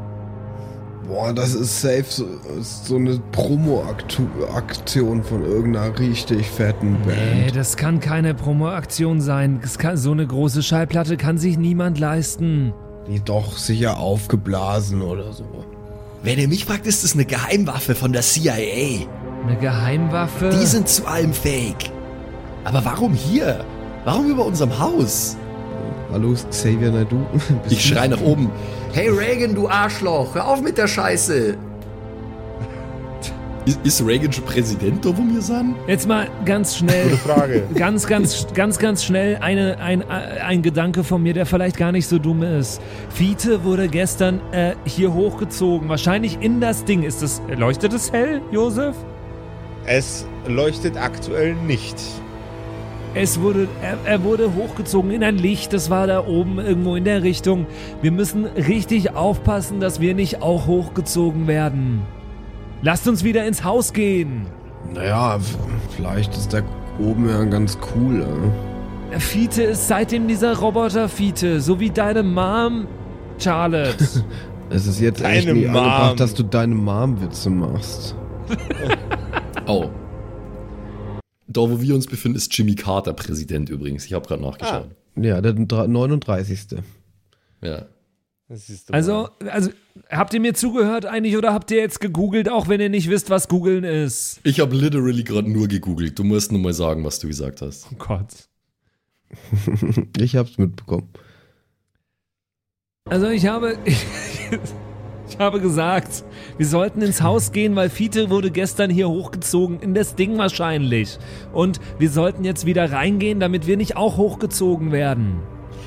Boah, 1.07 1.33
das 1.33 1.55
ist 1.55 1.81
safe 1.83 2.05
so, 2.09 2.27
so 2.61 2.97
eine 2.97 3.21
Promo-Aktion 3.31 5.23
von 5.23 5.45
irgendeiner 5.45 5.97
richtig 5.99 6.49
fetten 6.49 6.99
Band. 7.05 7.35
Nee, 7.35 7.51
das 7.53 7.77
kann 7.77 8.01
keine 8.01 8.35
Promo-Aktion 8.35 9.21
sein. 9.21 9.61
Kann, 9.79 9.97
so 9.97 10.11
eine 10.11 10.27
große 10.27 10.65
Schallplatte 10.65 11.17
kann 11.17 11.39
sich 11.39 11.59
niemand 11.59 12.01
leisten. 12.01 12.75
Die 13.07 13.21
doch 13.21 13.57
sicher 13.57 13.99
aufgeblasen 13.99 15.01
oder 15.01 15.33
so. 15.33 15.45
Wenn 16.25 16.41
ihr 16.41 16.49
mich 16.49 16.65
fragt, 16.65 16.87
ist 16.87 17.05
das 17.05 17.15
eine 17.15 17.25
Geheimwaffe 17.25 17.95
von 17.95 18.13
der 18.13 18.23
CIA. 18.23 19.07
Eine 19.47 19.57
Geheimwaffe? 19.61 20.51
Die 20.51 20.67
sind 20.67 20.89
zu 20.89 21.07
allem 21.07 21.33
fake. 21.33 21.91
Aber 22.65 22.85
warum 22.85 23.15
hier? 23.15 23.65
Warum 24.05 24.29
über 24.29 24.45
unserem 24.45 24.77
Haus? 24.77 25.37
Hallo, 26.17 26.33
Xavier 26.33 26.93
Naidu. 26.93 27.27
ich 27.69 27.85
schrei 27.85 28.09
nach 28.09 28.23
oben. 28.23 28.51
Hey 28.95 29.11
Reagan, 29.11 29.55
du 29.55 29.69
Arschloch, 29.69 30.35
hör 30.35 30.49
auf 30.49 30.63
mit 30.63 30.79
der 30.79 30.89
Scheiße. 30.89 31.59
Ist, 33.67 33.81
ist 33.83 34.07
Reagan 34.07 34.33
schon 34.33 34.45
Präsident, 34.45 35.05
da 35.05 35.11
wo 35.11 35.23
wir 35.23 35.43
sind? 35.43 35.75
Jetzt 35.87 36.09
mal 36.09 36.27
ganz 36.47 36.77
schnell. 36.77 37.11
Gute 37.11 37.17
Frage. 37.19 37.63
Ganz, 37.75 38.07
ganz, 38.07 38.47
ganz, 38.55 38.79
ganz 38.79 39.05
schnell 39.05 39.37
eine, 39.43 39.77
ein, 39.79 40.09
ein 40.09 40.63
Gedanke 40.63 41.05
von 41.05 41.23
mir, 41.23 41.35
der 41.35 41.45
vielleicht 41.45 41.77
gar 41.77 41.93
nicht 41.93 42.07
so 42.07 42.19
dumm 42.19 42.43
ist. 42.43 42.81
Fiete 43.11 43.65
wurde 43.65 43.89
gestern 43.89 44.41
äh, 44.53 44.75
hier 44.85 45.13
hochgezogen. 45.13 45.91
Wahrscheinlich 45.91 46.39
in 46.41 46.63
das 46.63 46.85
Ding. 46.85 47.03
Ist 47.03 47.23
das, 47.23 47.43
leuchtet 47.59 47.93
es 47.93 48.11
hell, 48.11 48.41
Josef? 48.53 48.97
Es 49.85 50.25
leuchtet 50.47 50.97
aktuell 50.97 51.57
nicht. 51.57 51.97
Es 53.19 53.41
wurde, 53.41 53.67
er, 53.81 53.97
er, 54.05 54.23
wurde 54.25 54.55
hochgezogen 54.55 55.11
in 55.11 55.25
ein 55.25 55.39
Licht, 55.39 55.73
das 55.73 55.89
war 55.89 56.07
da 56.07 56.27
oben 56.27 56.59
irgendwo 56.59 56.97
in 56.97 57.05
der 57.05 57.23
Richtung. 57.23 57.65
Wir 58.03 58.13
müssen 58.13 58.45
richtig 58.45 59.15
aufpassen, 59.15 59.81
dass 59.81 60.01
wir 60.01 60.15
nicht 60.15 60.43
auch 60.43 60.67
hochgezogen 60.67 61.47
werden. 61.47 62.03
Lasst 62.83 63.09
uns 63.09 63.25
wieder 63.25 63.47
ins 63.47 63.65
Haus 63.65 63.95
gehen. 63.95 64.45
Naja, 64.93 65.39
vielleicht 65.97 66.35
ist 66.35 66.53
der 66.53 66.63
oben 66.99 67.27
ja 67.27 67.43
ganz 67.45 67.79
cool. 67.95 68.27
Äh? 69.13 69.19
Fiete 69.19 69.63
ist 69.63 69.89
seitdem 69.89 70.29
dieser 70.29 70.59
Roboter 70.59 71.09
Fiete, 71.09 71.63
so 71.63 71.81
wie 71.81 71.89
deine 71.89 72.23
Mom, 72.23 72.87
Charlotte. 73.39 73.97
es 74.69 74.87
ist 74.87 75.01
jetzt 75.01 75.23
deine 75.23 75.37
echt 75.37 75.49
nie 75.51 75.65
Mom. 75.65 75.77
angebracht, 75.77 76.21
dass 76.21 76.35
du 76.35 76.43
deine 76.43 76.75
Mom-Witze 76.75 77.49
machst. 77.49 78.15
oh. 79.67 79.89
Da, 81.49 81.61
wo 81.61 81.81
wir 81.81 81.95
uns 81.95 82.07
befinden, 82.07 82.37
ist 82.37 82.57
Jimmy 82.57 82.75
Carter 82.75 83.13
Präsident 83.13 83.71
übrigens. 83.71 84.05
Ich 84.05 84.13
habe 84.13 84.27
gerade 84.27 84.43
nachgeschaut. 84.43 84.91
Ah. 84.91 85.21
Ja, 85.21 85.41
der 85.41 85.55
39. 85.55 86.79
Ja. 87.63 87.87
Also, 88.93 89.29
also, 89.51 89.71
habt 90.09 90.33
ihr 90.33 90.41
mir 90.41 90.55
zugehört 90.55 91.05
eigentlich 91.05 91.37
oder 91.37 91.53
habt 91.53 91.71
ihr 91.73 91.79
jetzt 91.79 92.01
gegoogelt, 92.01 92.49
auch 92.49 92.69
wenn 92.69 92.81
ihr 92.81 92.89
nicht 92.89 93.11
wisst, 93.11 93.29
was 93.29 93.49
googeln 93.49 93.83
ist? 93.83 94.41
Ich 94.45 94.61
habe 94.61 94.77
literally 94.77 95.25
gerade 95.25 95.51
nur 95.51 95.67
gegoogelt. 95.67 96.17
Du 96.17 96.23
musst 96.23 96.53
nur 96.53 96.61
mal 96.61 96.73
sagen, 96.73 97.03
was 97.03 97.19
du 97.19 97.27
gesagt 97.27 97.61
hast. 97.61 97.89
Oh 97.93 97.97
Gott. 97.99 98.49
ich 100.19 100.37
hab's 100.37 100.59
mitbekommen. 100.59 101.09
Also, 103.07 103.29
ich 103.29 103.47
habe. 103.47 103.79
Ich 105.37 105.39
habe 105.39 105.61
gesagt, 105.61 106.25
wir 106.57 106.67
sollten 106.67 107.03
ins 107.03 107.21
Haus 107.21 107.53
gehen, 107.53 107.77
weil 107.77 107.91
Fiete 107.91 108.31
wurde 108.31 108.51
gestern 108.51 108.91
hier 108.91 109.09
hochgezogen, 109.09 109.81
in 109.81 109.93
das 109.93 110.15
Ding 110.15 110.39
wahrscheinlich. 110.39 111.19
Und 111.53 111.81
wir 111.99 112.11
sollten 112.11 112.45
jetzt 112.45 112.65
wieder 112.65 112.93
reingehen, 112.93 113.41
damit 113.41 113.67
wir 113.67 113.77
nicht 113.77 113.97
auch 113.97 114.17
hochgezogen 114.17 114.93
werden. 114.93 115.41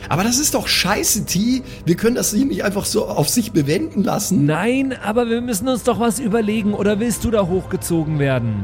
Aber 0.08 0.24
das 0.24 0.40
ist 0.40 0.54
doch 0.54 0.68
scheiße, 0.68 1.26
T. 1.26 1.62
Wir 1.86 1.96
können 1.96 2.16
das 2.16 2.34
hier 2.34 2.46
nicht 2.46 2.64
einfach 2.64 2.86
so 2.86 3.06
auf 3.08 3.30
sich 3.30 3.52
bewenden 3.52 4.04
lassen. 4.04 4.46
Nein, 4.46 4.96
aber 5.04 5.30
wir 5.30 5.42
müssen 5.42 5.68
uns 5.68 5.84
doch 5.84 6.00
was 6.00 6.20
überlegen. 6.20 6.74
Oder 6.74 7.00
willst 7.00 7.24
du 7.26 7.32
da 7.32 7.48
hochgezogen 7.48 8.20
werden? 8.20 8.64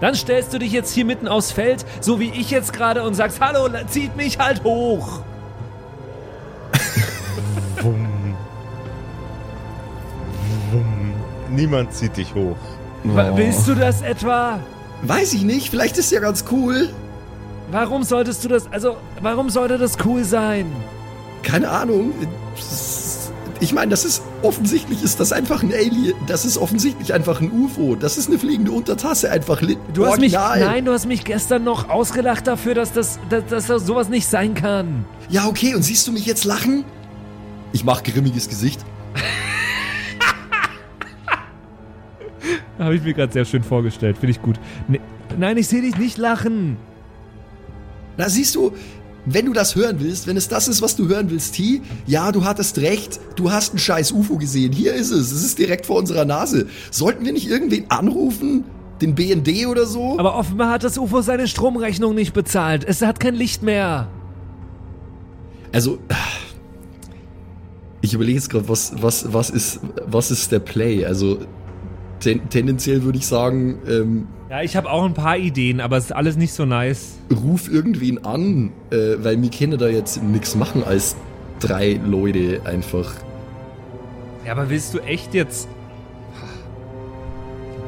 Dann 0.00 0.14
stellst 0.14 0.52
du 0.52 0.58
dich 0.58 0.72
jetzt 0.72 0.92
hier 0.92 1.04
mitten 1.04 1.28
aufs 1.28 1.52
Feld, 1.52 1.86
so 2.00 2.18
wie 2.18 2.30
ich 2.30 2.50
jetzt 2.50 2.72
gerade, 2.72 3.04
und 3.04 3.14
sagst, 3.14 3.40
hallo, 3.40 3.68
zieht 3.88 4.16
mich 4.16 4.38
halt 4.38 4.64
hoch. 4.64 5.22
Niemand 11.54 11.92
zieht 11.92 12.16
dich 12.16 12.34
hoch. 12.34 12.56
Oh. 13.04 13.36
Willst 13.36 13.68
du 13.68 13.74
das 13.74 14.02
etwa? 14.02 14.60
Weiß 15.02 15.34
ich 15.34 15.42
nicht, 15.42 15.70
vielleicht 15.70 15.98
ist 15.98 16.10
ja 16.10 16.20
ganz 16.20 16.44
cool. 16.50 16.88
Warum 17.70 18.02
solltest 18.02 18.44
du 18.44 18.48
das, 18.48 18.70
also, 18.72 18.96
warum 19.20 19.50
sollte 19.50 19.78
das 19.78 19.96
cool 20.04 20.24
sein? 20.24 20.66
Keine 21.42 21.68
Ahnung. 21.68 22.12
Ich 23.60 23.72
meine, 23.72 23.90
das 23.90 24.04
ist 24.04 24.22
offensichtlich 24.42 25.02
ist 25.02 25.20
das 25.20 25.32
einfach 25.32 25.62
ein 25.62 25.72
Alien. 25.72 26.14
Das 26.26 26.44
ist 26.44 26.58
offensichtlich 26.58 27.14
einfach 27.14 27.40
ein 27.40 27.50
UFO. 27.50 27.94
Das 27.94 28.18
ist 28.18 28.28
eine 28.28 28.38
fliegende 28.38 28.72
Untertasse, 28.72 29.30
einfach 29.30 29.62
du 29.92 30.06
hast 30.06 30.20
mich, 30.20 30.32
Nein, 30.32 30.84
du 30.84 30.92
hast 30.92 31.06
mich 31.06 31.24
gestern 31.24 31.64
noch 31.64 31.88
ausgelacht 31.88 32.46
dafür, 32.46 32.74
dass 32.74 32.92
das, 32.92 33.18
dass, 33.30 33.46
dass 33.46 33.66
das 33.66 33.86
sowas 33.86 34.08
nicht 34.08 34.26
sein 34.26 34.54
kann. 34.54 35.04
Ja, 35.28 35.46
okay, 35.46 35.74
und 35.74 35.82
siehst 35.82 36.06
du 36.06 36.12
mich 36.12 36.26
jetzt 36.26 36.44
lachen? 36.44 36.84
Ich 37.72 37.84
mach 37.84 38.02
grimmiges 38.02 38.48
Gesicht. 38.48 38.84
Habe 42.78 42.96
ich 42.96 43.02
mir 43.02 43.14
gerade 43.14 43.32
sehr 43.32 43.44
schön 43.44 43.62
vorgestellt. 43.62 44.16
Finde 44.18 44.32
ich 44.32 44.42
gut. 44.42 44.58
Ne, 44.88 45.00
nein, 45.38 45.56
ich 45.56 45.68
sehe 45.68 45.82
dich 45.82 45.96
nicht 45.96 46.18
lachen. 46.18 46.76
Na, 48.16 48.28
siehst 48.28 48.54
du, 48.54 48.72
wenn 49.26 49.46
du 49.46 49.52
das 49.52 49.74
hören 49.74 49.96
willst, 50.00 50.26
wenn 50.26 50.36
es 50.36 50.48
das 50.48 50.68
ist, 50.68 50.82
was 50.82 50.96
du 50.96 51.08
hören 51.08 51.30
willst, 51.30 51.54
T, 51.54 51.80
ja, 52.06 52.30
du 52.30 52.44
hattest 52.44 52.78
recht, 52.78 53.20
du 53.36 53.50
hast 53.50 53.74
ein 53.74 53.78
scheiß 53.78 54.12
UFO 54.12 54.36
gesehen. 54.36 54.72
Hier 54.72 54.94
ist 54.94 55.10
es, 55.10 55.32
es 55.32 55.44
ist 55.44 55.58
direkt 55.58 55.86
vor 55.86 55.96
unserer 55.98 56.24
Nase. 56.24 56.66
Sollten 56.90 57.24
wir 57.24 57.32
nicht 57.32 57.48
irgendwen 57.48 57.90
anrufen? 57.90 58.64
Den 59.00 59.14
BND 59.14 59.66
oder 59.66 59.86
so? 59.86 60.18
Aber 60.18 60.36
offenbar 60.36 60.70
hat 60.70 60.84
das 60.84 60.98
UFO 60.98 61.20
seine 61.20 61.48
Stromrechnung 61.48 62.14
nicht 62.14 62.32
bezahlt. 62.32 62.84
Es 62.86 63.02
hat 63.02 63.18
kein 63.18 63.34
Licht 63.34 63.62
mehr. 63.62 64.08
Also, 65.72 65.98
ich 68.00 68.14
überlege 68.14 68.36
jetzt 68.36 68.50
gerade, 68.50 68.68
was, 68.68 68.92
was, 69.02 69.32
was, 69.32 69.50
ist, 69.50 69.80
was 70.06 70.30
ist 70.30 70.52
der 70.52 70.60
Play? 70.60 71.04
Also, 71.04 71.40
ten, 72.24 72.48
tendenziell 72.48 73.02
würde 73.02 73.18
ich 73.18 73.26
sagen. 73.26 73.78
Ähm, 73.86 74.26
ja, 74.50 74.62
ich 74.62 74.76
habe 74.76 74.90
auch 74.90 75.04
ein 75.04 75.14
paar 75.14 75.36
Ideen, 75.36 75.80
aber 75.80 75.96
es 75.98 76.06
ist 76.06 76.12
alles 76.12 76.36
nicht 76.36 76.54
so 76.54 76.64
nice. 76.64 77.18
Ruf 77.30 77.70
irgendwen 77.70 78.24
an, 78.24 78.72
äh, 78.90 79.16
weil 79.18 79.40
wir 79.40 79.50
können 79.50 79.78
da 79.78 79.88
jetzt 79.88 80.22
nichts 80.22 80.56
machen 80.56 80.82
als 80.82 81.16
drei 81.60 82.00
Leute 82.04 82.62
einfach. 82.64 83.12
Ja, 84.46 84.52
aber 84.52 84.70
willst 84.70 84.94
du 84.94 84.98
echt 85.00 85.34
jetzt 85.34 85.68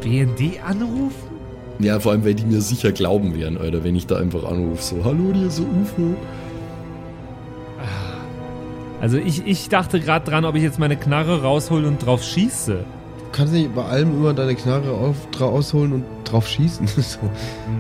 BND 0.03 0.61
anrufen? 0.67 1.27
Ja, 1.79 2.01
vor 2.01 2.13
allem, 2.13 2.25
weil 2.25 2.35
die 2.35 2.45
mir 2.47 2.61
sicher 2.61 2.93
glauben 2.93 3.39
werden, 3.39 3.59
Alter, 3.59 3.85
wenn 3.85 3.97
ich 3.97 4.07
da 4.07 4.17
einfach 4.17 4.45
anrufe, 4.45 4.83
so, 4.83 5.05
hallo, 5.05 5.33
dir 5.33 5.51
so 5.51 5.63
UFO. 5.63 6.15
Also 8.99 9.19
ich, 9.19 9.47
ich 9.47 9.69
dachte 9.69 10.01
gerade 10.01 10.25
dran, 10.25 10.47
ob 10.47 10.55
ich 10.55 10.63
jetzt 10.63 10.79
meine 10.79 10.97
Knarre 10.97 11.43
raushole 11.43 11.87
und 11.87 12.05
drauf 12.05 12.25
schieße 12.25 12.85
kannst 13.33 13.53
nicht 13.53 13.75
bei 13.75 13.85
allem 13.85 14.11
immer 14.11 14.35
deine 14.35 14.55
Knarre 14.55 14.91
auf, 14.93 15.17
rausholen 15.39 15.93
und 15.93 16.05
drauf 16.25 16.49
schießen. 16.49 16.87
so. 16.97 17.19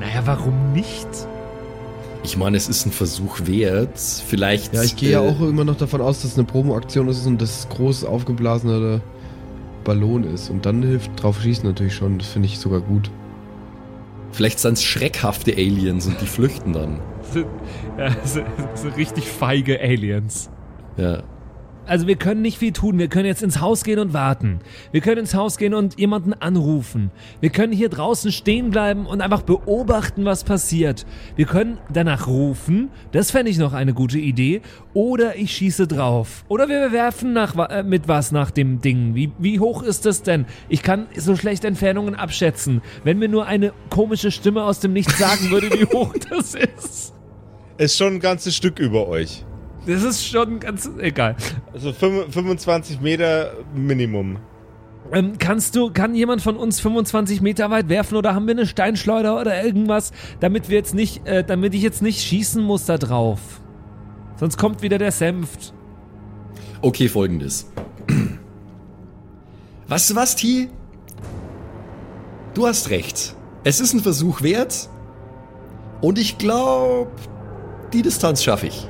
Naja, 0.01 0.23
warum 0.25 0.73
nicht? 0.73 1.09
Ich 2.23 2.37
meine, 2.37 2.57
es 2.57 2.69
ist 2.69 2.87
ein 2.87 2.93
Versuch 2.93 3.41
wert. 3.45 3.99
Vielleicht. 3.99 4.75
Ja, 4.75 4.83
ich 4.83 4.97
gehe 4.97 5.11
äh, 5.11 5.13
ja 5.13 5.21
auch 5.21 5.41
immer 5.41 5.65
noch 5.65 5.77
davon 5.77 6.01
aus, 6.01 6.23
dass 6.23 6.33
es 6.33 6.39
eine 6.39 6.47
Promo-Aktion 6.47 7.09
ist 7.09 7.25
und 7.27 7.41
das 7.41 7.69
groß 7.69 8.05
aufgeblasene 8.05 9.01
Ballon 9.85 10.25
ist. 10.25 10.51
Und 10.51 10.67
dann 10.67 10.83
hilft 10.83 11.23
drauf 11.23 11.41
schießen 11.41 11.65
natürlich 11.65 11.95
schon. 11.95 12.19
Das 12.19 12.29
finde 12.29 12.49
ich 12.49 12.59
sogar 12.59 12.81
gut. 12.81 13.11
Vielleicht 14.33 14.59
sind 14.59 14.75
es 14.75 14.83
schreckhafte 14.83 15.53
Aliens 15.53 16.07
und 16.07 16.21
die 16.21 16.27
flüchten 16.27 16.73
dann. 16.73 16.99
ja, 17.99 18.11
so, 18.25 18.41
so 18.75 18.89
richtig 18.97 19.29
feige 19.29 19.81
Aliens. 19.81 20.51
Ja. 20.97 21.23
Also 21.87 22.07
wir 22.07 22.17
können 22.17 22.43
nicht 22.43 22.59
viel 22.59 22.73
tun. 22.73 22.99
Wir 22.99 23.09
können 23.09 23.27
jetzt 23.27 23.43
ins 23.43 23.61
Haus 23.61 23.85
gehen 23.85 23.99
und 23.99 24.13
warten. 24.13 24.61
Wir 24.93 25.01
können 25.01 25.21
ins 25.21 25.35
Haus 25.35 25.57
gehen 25.57 25.75
und 25.75 25.99
jemanden 25.99 26.35
anrufen. 26.35 27.11
Wir 27.41 27.51
können 27.51 27.73
hier 27.73 27.89
draußen 27.89 28.33
stehen 28.33 28.71
bleiben 28.71 29.07
und 29.07 29.21
einfach 29.21 29.43
beobachten, 29.43 30.25
was 30.25 30.45
passiert. 30.45 31.07
Wir 31.37 31.47
können 31.47 31.79
danach 31.93 32.27
rufen. 32.27 32.91
Das 33.13 33.31
fände 33.31 33.51
ich 33.51 33.59
noch 33.59 33.73
eine 33.73 33.95
gute 33.95 34.19
Idee. 34.19 34.63
Oder 34.95 35.37
ich 35.37 35.53
schieße 35.53 35.87
drauf. 35.87 36.45
Oder 36.49 36.69
wir 36.69 36.93
werfen 36.93 37.33
nach, 37.33 37.57
äh, 37.69 37.83
mit 37.83 38.09
was 38.09 38.33
nach 38.33 38.51
dem 38.51 38.81
Ding. 38.81 39.15
Wie, 39.15 39.33
wie 39.39 39.61
hoch 39.61 39.83
ist 39.83 40.07
das 40.07 40.23
denn? 40.23 40.47
Ich 40.69 40.83
kann 40.83 41.07
so 41.17 41.37
schlecht 41.37 41.65
Entfernungen 41.65 42.15
abschätzen. 42.15 42.83
Wenn 43.05 43.19
mir 43.19 43.29
nur 43.29 43.47
eine 43.47 43.73
komische 43.91 44.31
Stimme 44.31 44.65
aus 44.65 44.81
dem 44.81 44.93
Nichts 44.93 45.19
sagen 45.19 45.51
würde, 45.51 45.71
wie 45.71 45.87
hoch 45.87 46.15
das 46.31 46.55
ist. 46.55 47.15
Ist 47.79 47.97
schon 47.97 48.15
ein 48.15 48.21
ganzes 48.21 48.57
Stück 48.57 48.79
über 48.79 49.07
euch. 49.07 49.45
Das 49.87 50.03
ist 50.03 50.27
schon 50.27 50.61
ganz 50.61 50.91
egal. 50.99 51.37
Also 51.73 51.93
25 51.93 53.01
Meter 53.01 53.53
Minimum. 53.75 54.39
Ähm, 55.13 55.35
kannst 55.39 55.77
du, 55.77 55.91
kann 55.93 56.15
jemand 56.15 56.43
von 56.43 56.57
uns 56.57 56.81
25 56.81 57.41
Meter 57.41 57.71
weit 57.71 57.89
werfen 57.89 58.17
oder 58.17 58.35
haben 58.35 58.47
wir 58.47 58.55
eine 58.55 58.67
Steinschleuder 58.67 59.41
oder 59.41 59.63
irgendwas, 59.65 60.13
damit 60.41 60.69
wir 60.69 60.77
jetzt 60.77 60.95
nicht, 60.95 61.27
äh, 61.27 61.45
damit 61.45 61.75
ich 61.75 61.83
jetzt 61.83 62.03
nicht 62.03 62.21
schießen 62.21 62.63
muss 62.63 62.87
da 62.87 62.99
drauf? 62.99 63.39
Sonst 64.37 64.59
kommt 64.59 64.83
wieder 64.83 64.99
der 64.99 65.13
Senft. 65.13 65.73
Okay, 66.83 67.09
folgendes. 67.09 67.71
Du 69.89 70.17
was, 70.17 70.37
T? 70.37 70.69
Du 72.55 72.67
hast 72.67 72.91
recht. 72.91 73.37
Es 73.63 73.81
ist 73.81 73.95
ein 73.95 74.01
Versuch 74.01 74.43
wert. 74.43 74.89
Und 76.01 76.19
ich 76.19 76.39
glaube, 76.39 77.11
die 77.93 78.03
Distanz 78.03 78.43
schaffe 78.43 78.67
ich. 78.67 78.89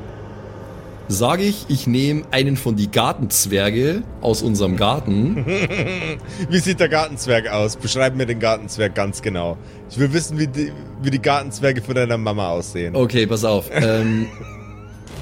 Sage 1.09 1.45
ich, 1.45 1.67
ich 1.69 1.87
nehme 1.87 2.23
einen 2.33 2.57
von 2.57 2.75
die 2.75 2.91
Gartenzwerge 2.91 4.03
aus 4.21 4.43
unserem 4.43 4.77
Garten. 4.77 5.47
Wie 6.51 6.59
sieht 6.59 6.81
der 6.81 6.89
Gartenzwerg 6.89 7.49
aus? 7.49 7.77
Beschreib 7.77 8.17
mir 8.17 8.27
den 8.27 8.41
Gartenzwerg 8.41 8.95
ganz 8.95 9.23
genau. 9.23 9.57
Ich 9.89 9.99
will 9.99 10.13
wissen, 10.13 10.37
wie 10.39 10.49
die, 10.49 10.73
wie 11.03 11.11
die 11.11 11.23
Gartenzwerge 11.23 11.81
von 11.81 11.95
deiner 11.95 12.19
Mama 12.19 12.49
aussehen. 12.49 12.97
Okay, 12.97 13.27
pass 13.27 13.45
auf. 13.45 13.71
ähm, 13.73 14.27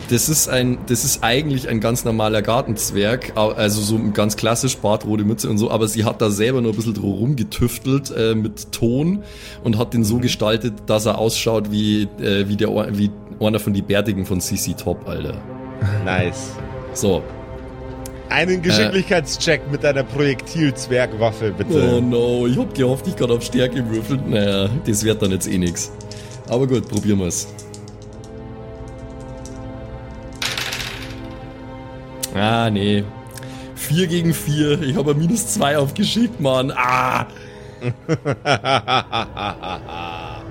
das 0.08 0.28
ist 0.28 0.48
ein, 0.48 0.78
das 0.86 1.04
ist 1.04 1.22
eigentlich 1.22 1.68
ein 1.68 1.80
ganz 1.80 2.04
normaler 2.04 2.42
Gartenzwerg, 2.42 3.32
also 3.36 3.80
so 3.80 3.98
ganz 4.12 4.36
klassisch, 4.36 4.76
Bart, 4.76 5.06
rote 5.06 5.24
Mütze 5.24 5.48
und 5.48 5.56
so, 5.58 5.70
aber 5.70 5.88
sie 5.88 6.04
hat 6.04 6.20
da 6.20 6.30
selber 6.30 6.60
nur 6.60 6.72
ein 6.72 6.76
bisschen 6.76 6.94
drum 6.94 7.12
rumgetüftelt 7.12 8.10
äh, 8.10 8.34
mit 8.34 8.72
Ton 8.72 9.22
und 9.62 9.78
hat 9.78 9.94
den 9.94 10.04
so 10.04 10.18
gestaltet, 10.18 10.74
dass 10.86 11.06
er 11.06 11.18
ausschaut 11.18 11.70
wie, 11.70 12.02
äh, 12.20 12.48
wie, 12.48 12.56
der, 12.56 12.68
wie 12.96 13.10
einer 13.40 13.60
von 13.60 13.72
die 13.72 13.82
Bärtigen 13.82 14.26
von 14.26 14.40
CC 14.40 14.74
Top, 14.74 15.08
Alter. 15.08 15.40
Nice. 16.04 16.52
So. 16.92 17.22
Einen 18.28 18.62
Geschicklichkeitscheck 18.62 19.62
äh, 19.66 19.70
mit 19.70 19.84
einer 19.84 20.02
Projektil-Zwergwaffe, 20.02 21.52
bitte. 21.52 21.96
Oh 21.96 22.00
no, 22.00 22.46
ich 22.46 22.58
hab 22.58 22.74
gehofft, 22.74 23.06
ich 23.06 23.16
kann 23.16 23.30
auf 23.30 23.42
Stärke 23.42 23.88
würfeln. 23.88 24.30
Naja, 24.30 24.68
das 24.86 25.04
wird 25.04 25.22
dann 25.22 25.30
jetzt 25.30 25.46
eh 25.46 25.58
nix. 25.58 25.92
Aber 26.48 26.66
gut, 26.66 26.88
probieren 26.88 27.20
wir's. 27.20 27.46
Ah, 32.34 32.70
nee. 32.70 33.04
4 33.76 34.06
gegen 34.06 34.34
4. 34.34 34.82
Ich 34.82 34.96
habe 34.96 35.14
minus 35.14 35.54
2 35.54 35.78
aufgeschickt, 35.78 36.40
Mann. 36.40 36.72
Ah! 36.74 37.26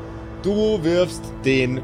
du 0.44 0.84
wirfst 0.84 1.24
den 1.44 1.82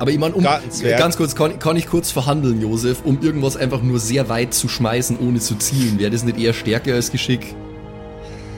aber 0.00 0.10
ich 0.10 0.18
meine, 0.18 0.34
um, 0.34 0.42
ganz 0.42 1.18
kurz, 1.18 1.34
kann, 1.34 1.58
kann, 1.58 1.76
ich 1.76 1.86
kurz 1.86 2.10
verhandeln, 2.10 2.62
Josef, 2.62 3.02
um 3.04 3.20
irgendwas 3.20 3.58
einfach 3.58 3.82
nur 3.82 3.98
sehr 3.98 4.30
weit 4.30 4.54
zu 4.54 4.66
schmeißen, 4.66 5.18
ohne 5.18 5.40
zu 5.40 5.56
zielen? 5.56 5.98
Wäre 5.98 6.10
das 6.10 6.24
nicht 6.24 6.38
eher 6.38 6.54
Stärke 6.54 6.94
als 6.94 7.12
Geschick? 7.12 7.54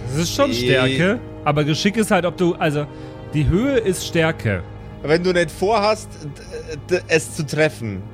Das 0.08 0.22
ist 0.22 0.34
schon 0.36 0.52
Stärke, 0.52 1.18
aber 1.44 1.64
Geschick 1.64 1.96
ist 1.96 2.12
halt, 2.12 2.26
ob 2.26 2.36
du, 2.36 2.54
also, 2.54 2.86
die 3.34 3.48
Höhe 3.48 3.78
ist 3.78 4.06
Stärke. 4.06 4.62
Wenn 5.02 5.24
du 5.24 5.32
nicht 5.32 5.50
vorhast, 5.50 6.08
es 7.08 7.34
zu 7.34 7.44
treffen, 7.44 8.04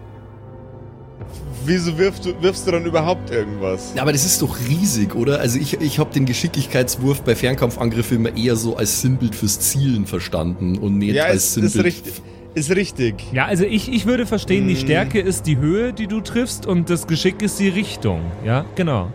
wieso 1.66 1.98
wirfst 1.98 2.24
du, 2.24 2.40
wirfst 2.40 2.66
du 2.66 2.70
dann 2.70 2.86
überhaupt 2.86 3.30
irgendwas? 3.30 3.92
Ja, 3.94 4.00
aber 4.00 4.12
das 4.12 4.24
ist 4.24 4.40
doch 4.40 4.56
riesig, 4.70 5.14
oder? 5.14 5.40
Also 5.40 5.58
ich, 5.58 5.78
ich 5.82 5.98
habe 5.98 6.14
den 6.14 6.24
Geschicklichkeitswurf 6.24 7.20
bei 7.20 7.36
Fernkampfangriffen 7.36 8.16
immer 8.16 8.34
eher 8.34 8.56
so 8.56 8.76
als 8.76 9.02
Sinnbild 9.02 9.34
fürs 9.34 9.60
Zielen 9.60 10.06
verstanden 10.06 10.78
und 10.78 10.96
nicht 10.96 11.14
ja, 11.14 11.24
als 11.24 11.52
Sinnbild. 11.52 11.74
Ist 11.74 11.84
richtig. 11.84 12.22
Ist 12.58 12.74
richtig. 12.74 13.14
Ja, 13.32 13.46
also 13.46 13.62
ich, 13.62 13.92
ich 13.92 14.04
würde 14.04 14.26
verstehen, 14.26 14.66
die 14.66 14.74
hm. 14.74 14.80
Stärke 14.80 15.20
ist 15.20 15.46
die 15.46 15.58
Höhe, 15.58 15.92
die 15.92 16.08
du 16.08 16.20
triffst 16.20 16.66
und 16.66 16.90
das 16.90 17.06
Geschick 17.06 17.40
ist 17.40 17.60
die 17.60 17.68
Richtung. 17.68 18.20
Ja, 18.44 18.64
genau. 18.74 19.12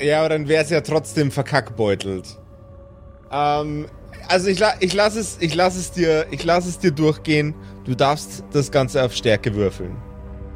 Ja, 0.00 0.18
aber 0.18 0.30
dann 0.30 0.48
wäre 0.48 0.64
es 0.64 0.70
ja 0.70 0.80
trotzdem 0.80 1.30
verkackbeutelt. 1.30 2.26
Ähm, 3.30 3.86
also 4.26 4.48
ich, 4.48 4.60
ich 4.80 4.94
lasse 4.94 5.20
es, 5.20 5.36
ich 5.38 5.54
lass 5.54 5.76
es, 5.76 5.92
dir, 5.92 6.26
ich 6.32 6.42
lass 6.42 6.66
es 6.66 6.80
dir 6.80 6.90
durchgehen. 6.90 7.54
Du 7.84 7.94
darfst 7.94 8.42
das 8.52 8.72
Ganze 8.72 9.04
auf 9.04 9.14
Stärke 9.14 9.54
würfeln. 9.54 9.92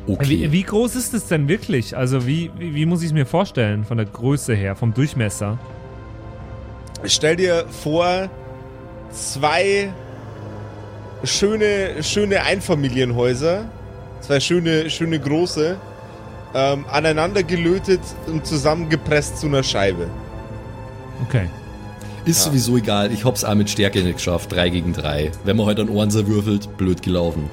Okay. 0.08 0.28
Wie, 0.28 0.50
wie 0.50 0.62
groß 0.64 0.96
ist 0.96 1.14
es 1.14 1.26
denn 1.26 1.46
wirklich? 1.46 1.96
Also 1.96 2.26
wie, 2.26 2.50
wie, 2.58 2.74
wie 2.74 2.86
muss 2.86 3.02
ich 3.02 3.08
es 3.08 3.12
mir 3.12 3.26
vorstellen 3.26 3.84
von 3.84 3.98
der 3.98 4.06
Größe 4.06 4.52
her, 4.52 4.74
vom 4.74 4.92
Durchmesser? 4.92 5.58
Stell 7.04 7.36
dir 7.36 7.66
vor, 7.70 8.28
zwei 9.12 9.92
schöne, 11.24 12.02
schöne 12.02 12.42
Einfamilienhäuser, 12.42 13.64
zwei 14.20 14.40
schöne, 14.40 14.90
schöne 14.90 15.18
große, 15.18 15.76
ähm, 16.54 16.84
aneinander 16.90 17.42
gelötet 17.42 18.00
und 18.26 18.46
zusammengepresst 18.46 19.38
zu 19.38 19.46
einer 19.46 19.62
Scheibe. 19.62 20.08
Okay. 21.26 21.48
Ist 22.24 22.40
ja. 22.40 22.50
sowieso 22.50 22.76
egal, 22.76 23.12
ich 23.12 23.24
hab's 23.24 23.44
auch 23.44 23.54
mit 23.54 23.70
Stärke 23.70 24.02
nicht 24.02 24.16
geschafft, 24.16 24.52
3 24.52 24.68
gegen 24.70 24.92
3. 24.92 25.30
Wenn 25.44 25.56
man 25.56 25.66
heute 25.66 25.82
halt 25.82 25.90
an 25.90 25.96
Ohren 25.96 26.12
würfelt, 26.26 26.76
blöd 26.76 27.02
gelaufen. 27.02 27.48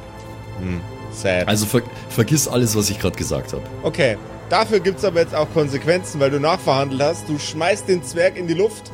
Hm, 0.60 0.82
sad. 1.12 1.48
Also 1.48 1.66
ver 1.66 1.82
vergiss 2.10 2.48
alles, 2.48 2.76
was 2.76 2.90
ich 2.90 3.00
gerade 3.00 3.16
gesagt 3.16 3.54
habe. 3.54 3.64
Okay, 3.84 4.18
dafür 4.50 4.80
gibt's 4.80 5.04
aber 5.04 5.22
jetzt 5.22 5.36
auch 5.36 5.48
Konsequenzen, 5.54 6.20
weil 6.20 6.30
du 6.30 6.40
nachverhandelt 6.40 7.02
hast. 7.02 7.30
Du 7.30 7.40
schmeißt 7.40 7.88
den 7.88 8.04
Zwerg 8.04 8.38
in 8.38 8.48
die 8.48 8.54
Luft 8.54 8.92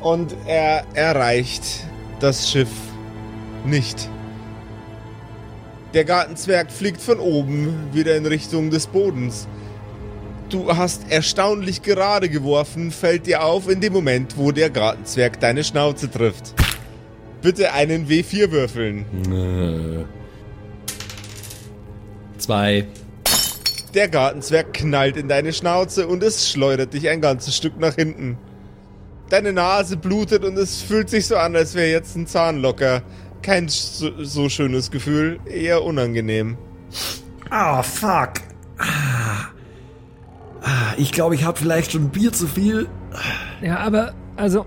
und 0.00 0.34
er 0.46 0.84
erreicht 0.94 1.62
das 2.20 2.50
Schiff 2.50 2.68
nicht. 3.66 4.08
Der 5.94 6.04
Gartenzwerg 6.04 6.72
fliegt 6.72 7.02
von 7.02 7.18
oben 7.18 7.90
wieder 7.92 8.16
in 8.16 8.24
Richtung 8.24 8.70
des 8.70 8.86
Bodens. 8.86 9.46
Du 10.48 10.74
hast 10.74 11.10
erstaunlich 11.10 11.82
gerade 11.82 12.28
geworfen, 12.28 12.90
fällt 12.90 13.26
dir 13.26 13.42
auf 13.42 13.68
in 13.68 13.80
dem 13.80 13.92
Moment, 13.92 14.36
wo 14.36 14.52
der 14.52 14.70
Gartenzwerg 14.70 15.40
deine 15.40 15.64
Schnauze 15.64 16.10
trifft. 16.10 16.54
Bitte 17.42 17.72
einen 17.72 18.06
W4 18.08 18.50
würfeln. 18.50 20.06
Zwei. 22.38 22.86
Der 23.94 24.08
Gartenzwerg 24.08 24.72
knallt 24.72 25.16
in 25.16 25.28
deine 25.28 25.52
Schnauze 25.52 26.06
und 26.06 26.22
es 26.22 26.50
schleudert 26.50 26.94
dich 26.94 27.08
ein 27.08 27.20
ganzes 27.20 27.56
Stück 27.56 27.78
nach 27.78 27.94
hinten. 27.94 28.38
Deine 29.28 29.52
Nase 29.52 29.96
blutet 29.96 30.44
und 30.44 30.56
es 30.58 30.82
fühlt 30.82 31.08
sich 31.08 31.26
so 31.26 31.36
an, 31.36 31.56
als 31.56 31.74
wäre 31.74 31.90
jetzt 31.90 32.16
ein 32.16 32.26
Zahn 32.26 32.60
locker 32.60 33.02
kein 33.42 33.68
so, 33.68 34.10
so 34.22 34.48
schönes 34.48 34.90
Gefühl, 34.90 35.40
eher 35.46 35.82
unangenehm. 35.82 36.56
Oh, 37.50 37.82
fuck. 37.82 38.32
Ah. 38.78 39.48
Ah, 40.62 40.94
ich 40.96 41.12
glaube, 41.12 41.34
ich 41.34 41.44
habe 41.44 41.58
vielleicht 41.58 41.92
schon 41.92 42.04
ein 42.04 42.10
Bier 42.10 42.32
zu 42.32 42.46
viel. 42.46 42.88
Ja, 43.60 43.78
aber, 43.78 44.14
also, 44.36 44.64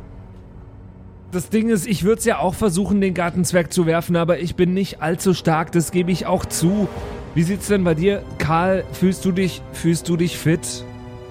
das 1.31 1.49
Ding 1.49 1.69
ist, 1.69 1.87
ich 1.87 2.03
würde 2.03 2.19
es 2.19 2.25
ja 2.25 2.39
auch 2.39 2.53
versuchen, 2.53 3.01
den 3.01 3.13
Gartenzwerg 3.13 3.71
zu 3.71 3.85
werfen, 3.85 4.15
aber 4.15 4.39
ich 4.39 4.55
bin 4.55 4.73
nicht 4.73 5.01
allzu 5.01 5.33
stark, 5.33 5.71
das 5.71 5.91
gebe 5.91 6.11
ich 6.11 6.25
auch 6.25 6.45
zu. 6.45 6.87
Wie 7.33 7.43
sieht's 7.43 7.67
denn 7.67 7.83
bei 7.83 7.93
dir, 7.93 8.23
Karl? 8.37 8.83
Fühlst 8.93 9.25
du 9.25 9.31
dich, 9.31 9.61
fühlst 9.73 10.07
du 10.07 10.17
dich 10.17 10.37
fit? 10.37 10.85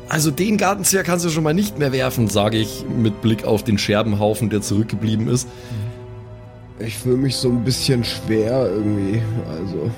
Also 0.09 0.30
den 0.30 0.59
Gartenzwerg 0.59 1.07
kannst 1.07 1.24
du 1.24 1.30
schon 1.30 1.45
mal 1.45 1.55
nicht 1.55 1.78
mehr 1.78 1.92
werfen, 1.92 2.28
sage 2.28 2.59
ich 2.59 2.84
mit 2.88 3.22
Blick 3.22 3.45
auf 3.45 3.64
den 3.64 3.78
Scherbenhaufen, 3.78 4.51
der 4.51 4.61
zurückgeblieben 4.61 5.28
ist. 5.28 5.47
Mhm. 5.47 5.93
Ich 6.79 6.99
fühle 6.99 7.16
mich 7.16 7.37
so 7.37 7.49
ein 7.49 7.62
bisschen 7.62 8.03
schwer 8.03 8.66
irgendwie. 8.66 9.22
Also. 9.49 9.91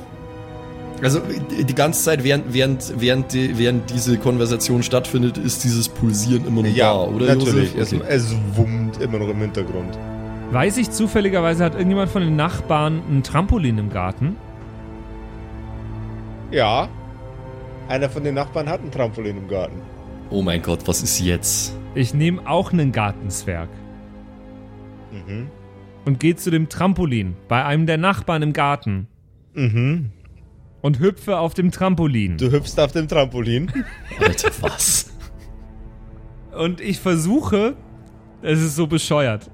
Also 1.02 1.20
die 1.20 1.74
ganze 1.74 2.02
Zeit, 2.02 2.24
während, 2.24 2.52
während, 2.54 3.00
während, 3.00 3.32
die, 3.32 3.58
während 3.58 3.90
diese 3.90 4.16
Konversation 4.16 4.82
stattfindet, 4.82 5.36
ist 5.36 5.62
dieses 5.64 5.88
Pulsieren 5.88 6.46
immer 6.46 6.62
noch 6.62 6.70
ja, 6.70 6.92
da, 6.92 7.00
oder? 7.00 7.34
Natürlich, 7.34 7.72
okay. 7.72 7.80
es, 7.80 7.92
es 7.92 8.36
wummt 8.54 9.00
immer 9.00 9.18
noch 9.18 9.28
im 9.28 9.38
Hintergrund. 9.38 9.98
Weiß 10.52 10.78
ich 10.78 10.90
zufälligerweise, 10.90 11.64
hat 11.64 11.74
irgendjemand 11.74 12.10
von 12.10 12.22
den 12.22 12.36
Nachbarn 12.36 13.02
ein 13.10 13.22
Trampolin 13.22 13.76
im 13.76 13.90
Garten? 13.90 14.36
Ja. 16.50 16.88
Einer 17.88 18.08
von 18.08 18.24
den 18.24 18.34
Nachbarn 18.34 18.68
hat 18.68 18.80
ein 18.80 18.90
Trampolin 18.90 19.36
im 19.36 19.48
Garten. 19.48 19.76
Oh 20.30 20.40
mein 20.40 20.62
Gott, 20.62 20.80
was 20.86 21.02
ist 21.02 21.20
jetzt? 21.20 21.74
Ich 21.94 22.14
nehme 22.14 22.48
auch 22.48 22.72
einen 22.72 22.92
Gartenzwerg. 22.92 23.68
Mhm 25.12 25.48
und 26.06 26.18
geht 26.20 26.40
zu 26.40 26.50
dem 26.50 26.70
Trampolin 26.70 27.34
bei 27.48 27.64
einem 27.64 27.84
der 27.84 27.98
Nachbarn 27.98 28.40
im 28.42 28.54
Garten. 28.54 29.08
Mhm. 29.54 30.10
und 30.82 31.00
hüpfe 31.00 31.38
auf 31.38 31.54
dem 31.54 31.70
Trampolin. 31.72 32.36
Du 32.36 32.52
hüpfst 32.52 32.78
auf 32.78 32.92
dem 32.92 33.08
Trampolin. 33.08 33.72
Alter, 34.20 34.50
was? 34.60 35.10
Und 36.56 36.80
ich 36.80 37.00
versuche, 37.00 37.74
es 38.42 38.62
ist 38.62 38.76
so 38.76 38.86
bescheuert. 38.86 39.50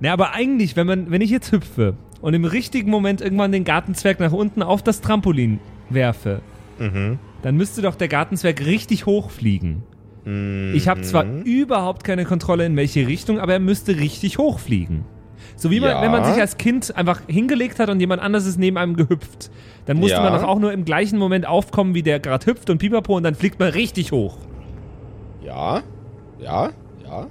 Na, 0.00 0.12
aber 0.12 0.32
eigentlich, 0.34 0.76
wenn 0.76 0.86
man, 0.86 1.10
wenn 1.10 1.22
ich 1.22 1.30
jetzt 1.30 1.50
hüpfe 1.50 1.96
und 2.20 2.34
im 2.34 2.44
richtigen 2.44 2.90
Moment 2.90 3.22
irgendwann 3.22 3.52
den 3.52 3.64
Gartenzwerg 3.64 4.20
nach 4.20 4.32
unten 4.32 4.62
auf 4.62 4.82
das 4.82 5.00
Trampolin 5.00 5.58
werfe, 5.88 6.42
dann 7.42 7.56
müsste 7.56 7.80
doch 7.82 7.94
der 7.94 8.08
Gartenzwerg 8.08 8.64
richtig 8.66 9.06
hochfliegen. 9.06 9.82
Ich 10.74 10.88
habe 10.88 11.00
zwar 11.02 11.24
überhaupt 11.44 12.04
keine 12.04 12.24
Kontrolle 12.24 12.66
in 12.66 12.76
welche 12.76 13.06
Richtung, 13.06 13.38
aber 13.38 13.54
er 13.54 13.60
müsste 13.60 13.96
richtig 13.96 14.38
hochfliegen. 14.38 15.04
So 15.56 15.70
wie 15.70 15.80
man, 15.80 15.90
Ja. 15.90 16.02
wenn 16.02 16.10
man 16.10 16.24
sich 16.24 16.40
als 16.40 16.56
Kind 16.58 16.96
einfach 16.96 17.22
hingelegt 17.28 17.78
hat 17.78 17.88
und 17.88 18.00
jemand 18.00 18.20
anderes 18.22 18.46
ist 18.46 18.58
neben 18.58 18.76
einem 18.76 18.96
gehüpft, 18.96 19.50
dann 19.86 19.98
musste 19.98 20.16
Ja. 20.16 20.22
man 20.22 20.32
doch 20.32 20.42
auch 20.48 20.58
nur 20.58 20.72
im 20.72 20.84
gleichen 20.84 21.18
Moment 21.18 21.46
aufkommen, 21.46 21.94
wie 21.94 22.02
der 22.02 22.18
gerade 22.20 22.46
hüpft 22.46 22.70
und 22.70 22.78
pipapo 22.78 23.16
und 23.16 23.22
dann 23.22 23.34
fliegt 23.34 23.58
man 23.58 23.68
richtig 23.70 24.12
hoch. 24.12 24.36
Ja, 25.44 25.82
ja, 26.40 26.70
ja. 27.04 27.26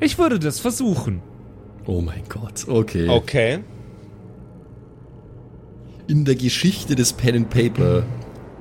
Ich 0.00 0.18
würde 0.18 0.38
das 0.38 0.58
versuchen. 0.60 1.20
Oh 1.86 2.00
mein 2.00 2.22
Gott, 2.28 2.66
okay. 2.68 3.08
Okay. 3.08 3.58
In 6.06 6.24
der 6.24 6.34
Geschichte 6.34 6.94
des 6.96 7.12
Pen 7.12 7.36
and 7.36 7.50
Paper, 7.50 8.02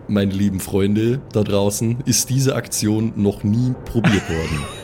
meine 0.08 0.32
lieben 0.32 0.60
Freunde 0.60 1.22
da 1.32 1.44
draußen, 1.44 1.98
ist 2.06 2.30
diese 2.30 2.56
Aktion 2.56 3.14
noch 3.16 3.44
nie 3.44 3.74
probiert 3.86 4.30
worden. 4.30 4.60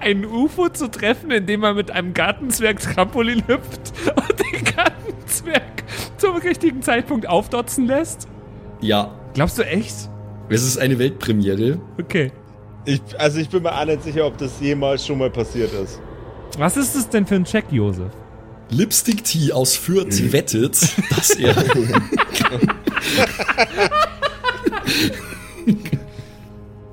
ein 0.00 0.24
UFO 0.26 0.68
zu 0.68 0.90
treffen, 0.90 1.30
indem 1.30 1.60
man 1.60 1.76
mit 1.76 1.90
einem 1.90 2.14
Gartenzwerg 2.14 2.80
Trampolin 2.80 3.42
hüpft 3.46 3.92
und 4.16 4.38
den 4.40 4.64
Gartenzwerg 4.74 5.84
zum 6.16 6.36
richtigen 6.36 6.82
Zeitpunkt 6.82 7.28
aufdotzen 7.28 7.86
lässt? 7.86 8.28
Ja, 8.80 9.14
Glaubst 9.34 9.58
du 9.58 9.62
echt? 9.62 9.94
es 10.48 10.64
ist 10.64 10.78
eine 10.78 10.98
Weltpremiere. 10.98 11.78
Okay. 12.00 12.32
Ich, 12.84 13.00
also 13.18 13.38
ich 13.38 13.48
bin 13.48 13.62
mir 13.62 13.72
auch 13.72 13.84
nicht 13.84 14.02
sicher, 14.02 14.26
ob 14.26 14.36
das 14.38 14.58
jemals 14.60 15.06
schon 15.06 15.18
mal 15.18 15.30
passiert 15.30 15.72
ist. 15.72 16.00
Was 16.58 16.76
ist 16.76 16.96
das 16.96 17.08
denn 17.08 17.24
für 17.26 17.36
ein 17.36 17.44
Check, 17.44 17.66
Josef? 17.70 18.10
Lipstick 18.70 19.22
Tea 19.24 19.52
aus 19.52 19.76
Fürth 19.76 20.32
wettet, 20.32 20.76
dass 21.10 21.30
er 21.30 21.54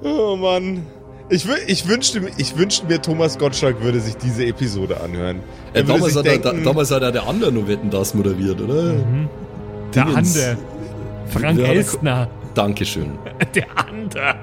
Oh 0.03 0.35
Mann. 0.35 0.85
Ich, 1.29 1.45
ich, 1.67 1.87
wünschte, 1.87 2.21
mir- 2.21 2.31
ich 2.37 2.57
wünschte 2.57 2.85
mir, 2.87 3.01
Thomas 3.01 3.37
Gottschalk 3.37 3.81
würde 3.83 3.99
sich 3.99 4.15
diese 4.15 4.45
Episode 4.45 5.01
anhören. 5.01 5.37
Äh, 5.73 5.79
Er 5.79 5.87
würde 5.87 5.99
damals, 5.99 6.15
hat 6.15 6.25
er, 6.25 6.31
denken, 6.37 6.63
da, 6.63 6.69
damals 6.69 6.91
hat 6.91 7.01
er 7.01 7.11
der 7.11 7.27
andere 7.27 7.51
nur 7.51 7.67
Wetten 7.67 7.89
das 7.89 8.13
moderiert, 8.13 8.61
oder? 8.61 8.93
Der 9.93 10.05
Dingens. 10.05 10.37
Ande. 10.37 10.57
Frank 11.29 11.59
Ja, 11.59 11.65
Elstner. 11.65 12.27
Dankeschön. 12.53 13.11
Der 13.55 13.65
Ande. 13.77 14.35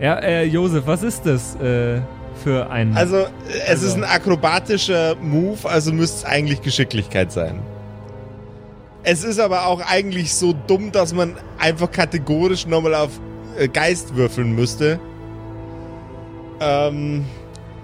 Ja, 0.00 0.18
äh, 0.18 0.44
Josef, 0.44 0.82
was 0.86 1.02
ist 1.04 1.24
das 1.24 1.54
äh, 1.56 2.00
für 2.42 2.68
ein... 2.68 2.96
Also, 2.96 3.26
es 3.48 3.68
Also- 3.70 3.86
ist 3.86 3.94
ein 3.94 4.04
akrobatischer 4.04 5.14
Move, 5.22 5.58
also 5.68 5.92
müsste 5.92 6.18
es 6.18 6.24
eigentlich 6.24 6.60
Geschicklichkeit 6.62 7.30
sein. 7.32 7.60
Es 9.04 9.22
ist 9.24 9.38
aber 9.38 9.66
auch 9.66 9.80
eigentlich 9.88 10.34
so 10.34 10.52
dumm, 10.66 10.90
dass 10.92 11.14
man 11.14 11.36
einfach 11.58 11.90
kategorisch 11.90 12.66
nochmal 12.66 12.94
auf 12.96 13.10
äh, 13.56 13.68
Geist 13.68 14.16
würfeln 14.16 14.54
müsste. 14.56 14.98
Ähm, 16.60 17.24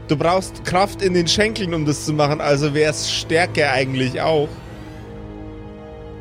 du 0.08 0.16
brauchst 0.16 0.64
Kraft 0.64 1.02
in 1.02 1.14
den 1.14 1.26
Schenkeln, 1.28 1.74
um 1.74 1.84
das 1.84 2.04
zu 2.04 2.12
machen, 2.12 2.40
also 2.40 2.74
wäre 2.74 2.90
es 2.90 3.10
Stärke 3.10 3.70
eigentlich 3.70 4.20
auch. 4.20 4.48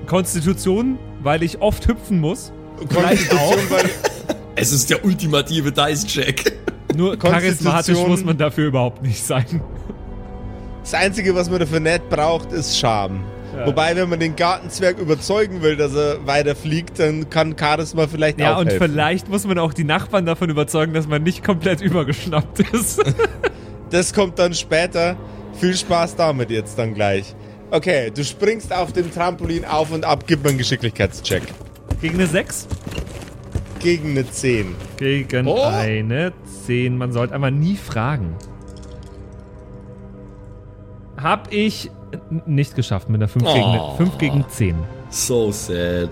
Konstitution, 0.05 0.99
weil 1.21 1.43
ich 1.43 1.61
oft 1.61 1.87
hüpfen 1.87 2.19
muss. 2.19 2.51
Konstitution, 2.77 3.59
weil 3.69 3.89
Es 4.55 4.71
ist 4.71 4.89
der 4.89 5.03
ultimative 5.03 5.71
Dice-Check. 5.71 6.53
Nur 6.95 7.17
charismatisch 7.17 7.97
muss 7.97 8.23
man 8.23 8.37
dafür 8.37 8.67
überhaupt 8.67 9.01
nicht 9.01 9.23
sein. 9.23 9.61
das 10.81 10.93
Einzige, 10.93 11.33
was 11.33 11.49
man 11.49 11.59
dafür 11.59 11.79
nicht 11.79 12.07
braucht, 12.09 12.51
ist 12.51 12.77
Charme. 12.77 13.23
Ja. 13.55 13.67
Wobei, 13.67 13.95
wenn 13.95 14.09
man 14.09 14.19
den 14.19 14.35
Gartenzwerg 14.35 14.97
überzeugen 14.97 15.61
will, 15.61 15.75
dass 15.75 15.93
er 15.95 16.25
weiter 16.25 16.55
fliegt, 16.55 16.97
dann 16.99 17.29
kann 17.29 17.55
Charisma 17.57 18.07
vielleicht 18.07 18.39
Ja, 18.39 18.55
auch 18.55 18.61
und 18.61 18.67
helfen. 18.67 18.89
vielleicht 18.91 19.29
muss 19.29 19.45
man 19.45 19.59
auch 19.59 19.73
die 19.73 19.83
Nachbarn 19.83 20.25
davon 20.25 20.49
überzeugen, 20.49 20.93
dass 20.93 21.07
man 21.07 21.21
nicht 21.23 21.43
komplett 21.43 21.81
übergeschnappt 21.81 22.59
ist. 22.73 23.01
Das 23.89 24.11
kommt 24.11 24.39
dann 24.39 24.55
später. 24.55 25.15
Viel 25.59 25.75
Spaß 25.77 26.15
damit 26.15 26.49
jetzt 26.49 26.79
dann 26.79 26.95
gleich. 26.95 27.35
Okay, 27.69 28.09
du 28.09 28.23
springst 28.23 28.73
auf 28.73 28.91
dem 28.91 29.13
Trampolin 29.13 29.65
auf 29.65 29.91
und 29.91 30.03
ab, 30.03 30.23
gib 30.25 30.41
mir 30.41 30.49
einen 30.49 30.57
Geschicklichkeitscheck. 30.57 31.43
Gegen 32.01 32.15
eine 32.15 32.25
6? 32.25 32.67
Gegen 33.79 34.11
eine 34.11 34.27
10. 34.27 34.73
Gegen 34.97 35.45
Oh. 35.47 35.61
eine 35.61 36.33
10. 36.65 36.97
Man 36.97 37.11
sollte 37.11 37.35
einmal 37.35 37.51
nie 37.51 37.75
fragen. 37.75 38.33
Hab 41.21 41.53
ich 41.53 41.91
nicht 42.45 42.75
geschafft 42.75 43.09
mit 43.09 43.19
einer 43.21 43.27
5 43.27 43.45
Oh. 43.47 43.53
gegen, 43.53 43.97
5 43.97 44.17
gegen 44.17 44.45
10. 44.49 44.75
So 45.09 45.51
sad. 45.51 46.09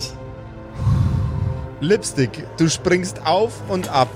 Lipstick, 1.79 2.43
du 2.57 2.69
springst 2.69 3.25
auf 3.25 3.53
und 3.69 3.89
ab. 3.89 4.09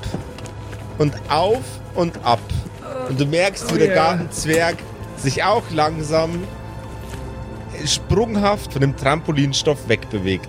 Und 0.97 1.13
auf 1.29 1.63
und 1.95 2.13
ab. 2.23 2.39
Und 3.09 3.19
du 3.19 3.25
merkst, 3.25 3.69
wie 3.71 3.75
Oh 3.75 3.77
der 3.77 3.87
yeah. 3.87 3.95
Gartenzwerg 3.95 4.77
sich 5.17 5.43
auch 5.43 5.63
langsam 5.73 6.43
sprunghaft 7.85 8.71
von 8.71 8.81
dem 8.81 8.95
Trampolinstoff 8.95 9.87
wegbewegt. 9.89 10.47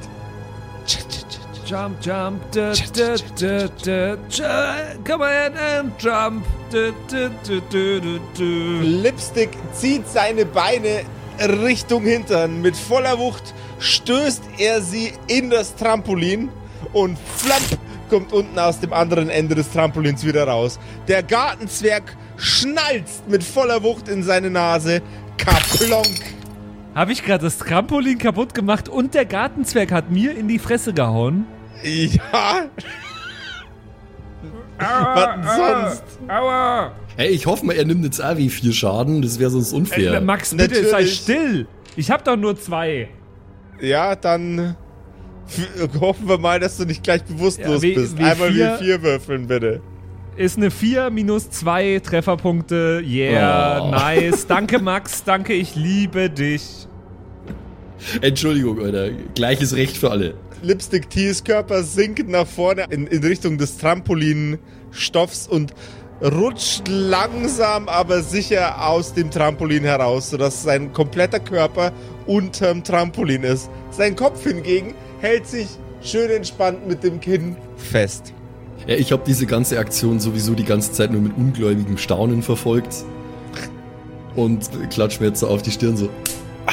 Jump, 1.66 1.97
jump, 2.01 2.41
da, 2.53 2.72
da, 2.95 3.16
da, 3.84 4.16
da, 4.39 4.74
come 5.05 5.24
on 5.24 5.57
and 5.59 5.93
jump. 6.01 6.45
Da, 6.70 6.91
da, 7.11 7.28
da, 7.28 7.61
da, 7.70 7.99
da, 7.99 8.18
da. 8.39 8.43
Lipstick 8.82 9.51
zieht 9.72 10.07
seine 10.09 10.45
Beine 10.45 11.01
Richtung 11.41 12.03
Hintern. 12.05 12.61
Mit 12.62 12.76
voller 12.76 13.18
Wucht 13.18 13.55
stößt 13.78 14.43
er 14.59 14.80
sie 14.80 15.12
in 15.28 15.51
das 15.51 15.76
Trampolin 15.76 16.49
und 16.93 17.18
flapp 17.37 17.62
kommt 18.09 18.32
unten 18.32 18.59
aus 18.59 18.80
dem 18.80 18.93
anderen 18.93 19.28
Ende 19.28 19.55
des 19.55 19.70
Trampolins 19.70 20.24
wieder 20.24 20.47
raus. 20.47 20.78
Der 21.09 21.22
Gartenzwerg 21.22 22.16
schnalzt 22.37 23.28
mit 23.28 23.43
voller 23.43 23.82
Wucht 23.82 24.09
in 24.09 24.22
seine 24.22 24.51
Nase. 24.51 25.03
Kaplonk. 25.39 26.20
Hab 26.95 27.11
ich 27.11 27.22
gerade 27.22 27.45
das 27.45 27.59
Trampolin 27.59 28.18
kaputt 28.18 28.55
gemacht 28.55 28.89
und 28.89 29.14
der 29.14 29.26
Gartenzwerg 29.26 29.93
hat 29.93 30.11
mir 30.11 30.37
in 30.37 30.49
die 30.49 30.59
Fresse 30.59 30.95
gehauen? 30.95 31.47
Ja. 31.82 32.70
Was 34.79 35.29
denn 35.35 35.43
sonst? 35.45 36.03
Aua! 36.29 36.93
Hey, 37.16 37.29
ich 37.29 37.47
hoffe 37.47 37.64
mal, 37.64 37.72
er 37.74 37.85
nimmt 37.85 38.05
jetzt 38.05 38.22
auch 38.22 38.37
wie 38.37 38.51
vier 38.51 38.72
Schaden, 38.72 39.22
das 39.22 39.39
wäre 39.39 39.51
sonst 39.51 39.72
unfair. 39.72 40.14
Äh, 40.14 40.20
Max, 40.20 40.55
bitte 40.55 40.74
sei 40.85 40.91
Natürlich. 40.91 41.14
still. 41.16 41.66
Ich 41.97 42.11
hab 42.11 42.24
doch 42.24 42.37
nur 42.37 42.57
zwei. 42.59 43.09
Ja, 43.81 44.14
dann 44.16 44.77
hoffen 46.01 46.29
wir 46.29 46.39
mal, 46.39 46.61
dass 46.61 46.77
du 46.77 46.85
nicht 46.85 47.03
gleich 47.03 47.22
bewusstlos 47.24 47.83
Ja, 47.83 47.89
W- 47.89 47.95
bist. 47.95 48.18
W4 48.18 48.31
Einmal 48.33 48.55
wie 48.55 48.85
vier 48.85 49.03
würfeln, 49.03 49.47
bitte. 49.47 49.81
Ist 50.37 50.59
eine 50.59 50.70
4 50.70 51.09
minus 51.09 51.49
2 51.49 52.01
Trefferpunkte. 52.05 53.03
Yeah, 53.03 53.81
Oh. 53.83 53.91
nice. 53.91 54.47
Danke, 54.47 54.79
Max. 54.79 55.24
Danke, 55.24 55.55
ich 55.55 55.74
liebe 55.77 56.29
dich. 56.29 56.87
Entschuldigung, 58.20 58.79
Alter. 58.85 59.09
Gleiches 59.35 59.74
Recht 59.74 59.97
für 59.97 60.11
alle. 60.11 60.35
Lipstick 60.62 61.09
Tees 61.11 61.44
Körper 61.44 61.82
sinkt 61.82 62.28
nach 62.28 62.46
vorne 62.46 62.86
in, 62.90 63.07
in 63.07 63.22
Richtung 63.22 63.59
des 63.59 63.78
Trampolinstoffs 63.78 65.46
und 65.48 65.72
rutscht 66.22 66.88
langsam, 66.88 67.88
aber 67.88 68.22
sicher 68.22 68.88
aus 68.88 69.12
dem 69.12 69.30
Trampolin 69.30 69.84
heraus, 69.84 70.30
sodass 70.30 70.62
sein 70.62 70.92
kompletter 70.92 71.40
Körper 71.40 71.92
unterm 72.26 72.82
Trampolin 72.82 73.42
ist. 73.42 73.68
Sein 73.90 74.16
Kopf 74.16 74.42
hingegen 74.44 74.94
hält 75.20 75.46
sich 75.46 75.68
schön 76.02 76.30
entspannt 76.30 76.86
mit 76.88 77.02
dem 77.02 77.20
Kinn 77.20 77.57
fest. 77.76 78.32
Ja, 78.86 78.94
ich 78.94 79.12
habe 79.12 79.22
diese 79.26 79.46
ganze 79.46 79.78
Aktion 79.78 80.20
sowieso 80.20 80.54
die 80.54 80.64
ganze 80.64 80.92
Zeit 80.92 81.11
nur 81.12 81.20
mit 81.20 81.36
ungläubigem 81.36 81.98
Staunen 81.98 82.42
verfolgt. 82.42 83.04
Und 84.34 84.68
klatsch 84.90 85.18
mir 85.20 85.28
jetzt 85.28 85.40
so 85.40 85.48
auf 85.48 85.62
die 85.62 85.70
Stirn 85.70 85.96
so. 85.96 86.09
"Ah, 86.66 86.72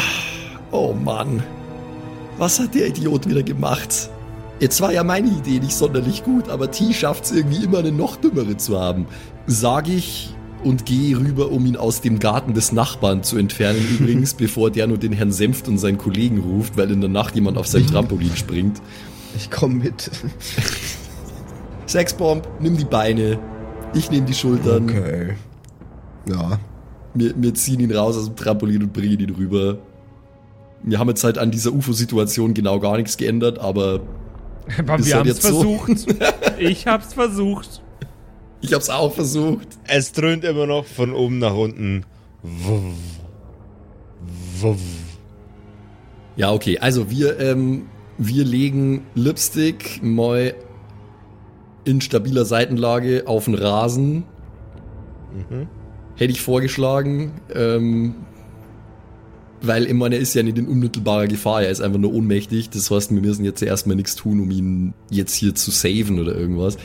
Oh 0.72 0.94
Mann. 0.94 1.44
Was 2.38 2.60
hat 2.60 2.74
der 2.74 2.88
Idiot 2.88 3.28
wieder 3.28 3.44
gemacht? 3.44 4.10
Jetzt 4.60 4.82
war 4.82 4.92
ja 4.92 5.04
meine 5.04 5.28
Idee 5.28 5.60
nicht 5.60 5.76
sonderlich 5.76 6.24
gut, 6.24 6.50
aber 6.50 6.72
T 6.72 6.94
schafft's 6.94 7.32
irgendwie 7.32 7.64
immer 7.64 7.80
eine 7.80 7.92
noch 7.92 8.16
dümmere 8.16 8.58
zu 8.58 8.80
haben. 8.80 9.08
Sag 9.46 9.88
ich 9.88 10.34
und 10.64 10.86
gehe 10.86 11.18
rüber, 11.20 11.52
um 11.52 11.66
ihn 11.66 11.76
aus 11.76 12.02
dem 12.02 12.20
Garten 12.20 12.54
des 12.54 12.72
Nachbarn 12.72 13.24
zu 13.24 13.38
entfernen. 13.38 13.86
Übrigens, 14.00 14.34
bevor 14.34 14.72
der 14.72 14.88
nur 14.88 14.98
den 14.98 15.12
Herrn 15.12 15.32
Senft 15.32 15.68
und 15.68 15.78
seinen 15.78 15.98
Kollegen 15.98 16.40
ruft, 16.40 16.78
weil 16.78 16.92
in 16.92 17.02
der 17.02 17.10
Nacht 17.10 17.36
jemand 17.36 17.58
auf 17.58 17.68
sein 17.68 17.86
Trampolin 17.86 18.36
springt. 18.36 18.82
Ich 19.36 19.52
komme 19.52 19.76
mit. 19.76 20.10
Sexbomb, 21.88 22.48
nimm 22.60 22.78
die 22.78 22.86
Beine. 22.86 23.40
Ich 23.94 24.10
nehme 24.10 24.26
die 24.26 24.34
Schultern. 24.34 24.90
Okay. 24.90 25.34
Ja. 26.30 26.60
Wir, 27.14 27.34
wir 27.36 27.54
ziehen 27.54 27.80
ihn 27.80 27.92
raus 27.92 28.18
aus 28.18 28.26
dem 28.26 28.36
Trampolin 28.36 28.82
und 28.82 28.94
bringen 28.94 29.20
ihn 29.20 29.30
rüber. 29.32 29.78
Wir 30.84 31.00
haben 31.00 31.10
jetzt 31.10 31.24
halt 31.24 31.38
an 31.38 31.52
dieser 31.52 31.74
UFO-Situation 31.74 32.54
genau 32.54 32.80
gar 32.80 32.98
nichts 32.98 33.18
geändert, 33.18 33.60
aber 33.60 34.02
Aber 34.80 35.00
Ist 35.00 35.08
wir 35.08 35.16
halt 35.16 35.26
haben 35.26 35.30
es 35.30 35.44
jetzt 35.44 35.48
so. 35.48 35.78
versucht. 35.78 36.24
ich 36.60 36.88
hab's 36.88 37.14
versucht. 37.14 37.82
ich 38.62 38.74
habe 38.74 38.82
es 38.82 38.90
auch 38.90 39.14
versucht. 39.14 39.68
Es 39.86 40.12
dröhnt 40.12 40.44
immer 40.44 40.66
noch 40.66 40.86
von 40.86 41.14
oben 41.14 41.40
nach 41.40 41.54
unten. 41.54 42.06
Wuff. 42.42 42.94
Wuff. 44.60 44.80
Ja, 46.36 46.52
okay. 46.52 46.80
Also 46.80 47.10
wir, 47.10 47.40
ähm, 47.40 47.88
wir 48.18 48.44
legen 48.46 49.06
Lipstick 49.16 50.02
mal 50.02 50.56
in 51.86 52.00
stabiler 52.00 52.46
Seitenlage 52.46 53.24
auf 53.26 53.46
den 53.46 53.56
Rasen. 53.56 54.24
Hätte 56.16 56.32
ich 56.32 56.42
vorgeschlagen. 56.42 57.34
Ähm, 57.54 58.16
weil 59.64 59.86
ich 59.86 59.94
meine, 59.94 60.16
er 60.16 60.22
ist 60.22 60.34
ja 60.34 60.44
nicht 60.44 60.58
in 60.58 60.68
unmittelbarer 60.68 61.28
Gefahr, 61.28 61.64
er 61.64 61.72
ist 61.72 61.82
einfach 61.82 62.00
nur 62.00 62.14
ohnmächtig. 62.14 62.70
Das 62.70 62.92
heißt, 62.92 63.12
wir 63.12 63.22
müssen 63.22 63.46
jetzt 63.46 63.64
erstmal 63.64 63.96
nichts 63.96 64.16
tun, 64.16 64.42
um 64.42 64.52
ihn 64.52 64.94
jetzt 65.10 65.34
hier 65.34 65.56
zu 65.56 65.72
saven 65.72 66.20
oder 66.20 66.36
irgendwas. 66.36 66.78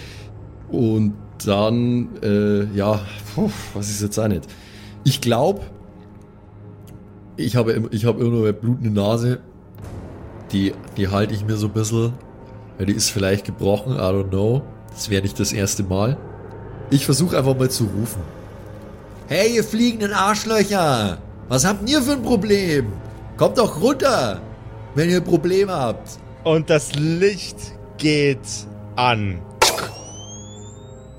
Und 0.70 1.14
dann, 1.44 2.08
äh, 2.22 2.64
ja, 2.76 3.00
puh, 3.34 3.50
was 3.74 3.90
ist 3.90 4.00
jetzt 4.00 4.18
auch 4.18 4.28
nicht. 4.28 4.44
Ich 5.02 5.20
glaube, 5.20 5.62
ich 7.36 7.56
habe, 7.56 7.88
ich 7.90 8.04
habe 8.04 8.20
immer 8.20 8.36
noch 8.36 8.42
eine 8.44 8.52
blutende 8.52 8.90
Nase. 8.90 9.40
Die, 10.52 10.72
die 10.96 11.08
halte 11.08 11.34
ich 11.34 11.44
mir 11.44 11.56
so 11.56 11.66
ein 11.66 11.72
bisschen. 11.72 12.12
Ja, 12.78 12.84
die 12.84 12.92
ist 12.92 13.10
vielleicht 13.10 13.44
gebrochen, 13.44 13.94
I 13.94 13.98
don't 13.98 14.28
know. 14.28 14.62
Das 14.90 15.10
wäre 15.10 15.22
nicht 15.22 15.38
das 15.40 15.52
erste 15.52 15.82
Mal. 15.82 16.16
Ich 16.90 17.04
versuche 17.04 17.36
einfach 17.36 17.58
mal 17.58 17.70
zu 17.70 17.84
rufen. 17.84 18.22
Hey, 19.26 19.56
ihr 19.56 19.64
fliegenden 19.64 20.12
Arschlöcher! 20.12 21.18
Was 21.48 21.64
habt 21.64 21.88
ihr 21.88 22.02
für 22.02 22.12
ein 22.12 22.22
Problem? 22.22 22.92
Kommt 23.38 23.56
doch 23.56 23.80
runter, 23.80 24.42
wenn 24.94 25.08
ihr 25.08 25.16
ein 25.16 25.24
Problem 25.24 25.70
habt. 25.70 26.18
Und 26.44 26.68
das 26.68 26.94
Licht 26.94 27.56
geht 27.96 28.46
an. 28.96 29.40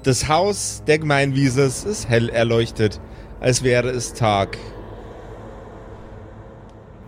Das 0.03 0.27
Haus 0.27 0.83
der 0.85 0.99
Gemeinwieses 0.99 1.83
ist 1.83 2.07
hell 2.07 2.29
erleuchtet, 2.29 3.01
als 3.39 3.63
wäre 3.63 3.89
es 3.89 4.13
Tag. 4.13 4.57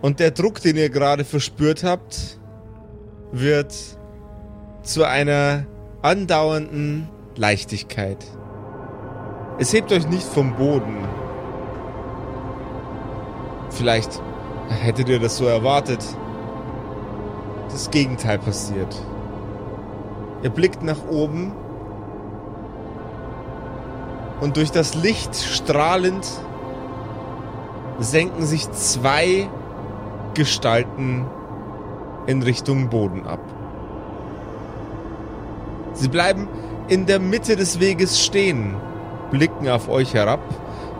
Und 0.01 0.19
der 0.19 0.31
Druck, 0.31 0.59
den 0.61 0.75
ihr 0.75 0.89
gerade 0.89 1.23
verspürt 1.23 1.83
habt, 1.83 2.39
wird 3.31 3.73
zu 4.81 5.03
einer 5.03 5.67
andauernden 6.01 7.07
Leichtigkeit. 7.35 8.25
Es 9.59 9.73
hebt 9.73 9.91
euch 9.91 10.07
nicht 10.07 10.23
vom 10.23 10.55
Boden. 10.55 11.20
Vielleicht 13.71 14.21
hättet 14.69 15.09
ihr 15.09 15.19
das 15.19 15.37
so 15.37 15.45
erwartet. 15.45 16.03
Das 17.71 17.89
Gegenteil 17.89 18.37
passiert. 18.37 18.95
Ihr 20.43 20.49
blickt 20.49 20.83
nach 20.83 21.07
oben 21.09 21.53
und 24.41 24.57
durch 24.57 24.71
das 24.71 24.95
Licht 24.95 25.35
strahlend 25.35 26.27
senken 27.99 28.45
sich 28.45 28.69
zwei 28.71 29.47
Gestalten 30.33 31.25
in 32.25 32.41
Richtung 32.41 32.89
Boden 32.89 33.25
ab. 33.25 33.41
Sie 35.93 36.07
bleiben 36.07 36.47
in 36.87 37.05
der 37.05 37.19
Mitte 37.19 37.55
des 37.55 37.79
Weges 37.79 38.19
stehen, 38.19 38.75
blicken 39.29 39.69
auf 39.69 39.87
euch 39.89 40.13
herab 40.13 40.41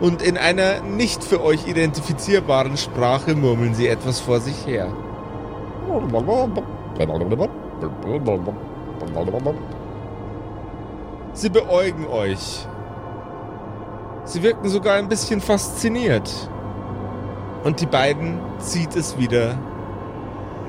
und 0.01 0.23
in 0.23 0.35
einer 0.35 0.81
nicht 0.81 1.23
für 1.23 1.43
euch 1.43 1.67
identifizierbaren 1.67 2.75
Sprache 2.75 3.35
murmeln 3.35 3.75
sie 3.75 3.87
etwas 3.87 4.19
vor 4.19 4.39
sich 4.39 4.65
her. 4.65 4.91
Sie 11.33 11.49
beäugen 11.49 12.07
euch. 12.07 12.67
Sie 14.25 14.41
wirken 14.41 14.69
sogar 14.69 14.95
ein 14.95 15.07
bisschen 15.07 15.39
fasziniert. 15.39 16.49
Und 17.63 17.79
die 17.79 17.85
beiden 17.85 18.39
zieht 18.57 18.95
es 18.95 19.19
wieder 19.19 19.55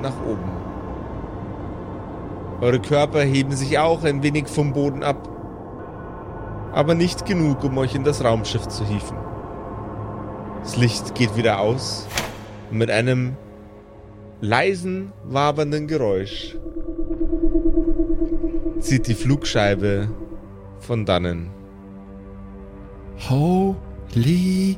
nach 0.01 0.13
oben. 0.27 0.51
Eure 2.61 2.79
Körper 2.79 3.21
heben 3.21 3.51
sich 3.51 3.79
auch 3.79 4.03
ein 4.03 4.21
wenig 4.21 4.47
vom 4.47 4.73
Boden 4.73 5.03
ab. 5.03 5.27
Aber 6.71 6.93
nicht 6.93 7.25
genug, 7.25 7.63
um 7.63 7.77
euch 7.79 7.95
in 7.95 8.03
das 8.03 8.23
Raumschiff 8.23 8.67
zu 8.67 8.85
hieven. 8.85 9.22
Das 10.63 10.77
Licht 10.77 11.13
geht 11.13 11.35
wieder 11.35 11.59
aus. 11.59 12.07
Und 12.71 12.77
mit 12.77 12.89
einem 12.89 13.35
leisen, 14.39 15.11
wabernden 15.25 15.87
Geräusch 15.87 16.55
zieht 18.79 19.07
die 19.07 19.13
Flugscheibe 19.13 20.09
von 20.79 21.05
dannen. 21.05 21.49
Holy 23.29 24.77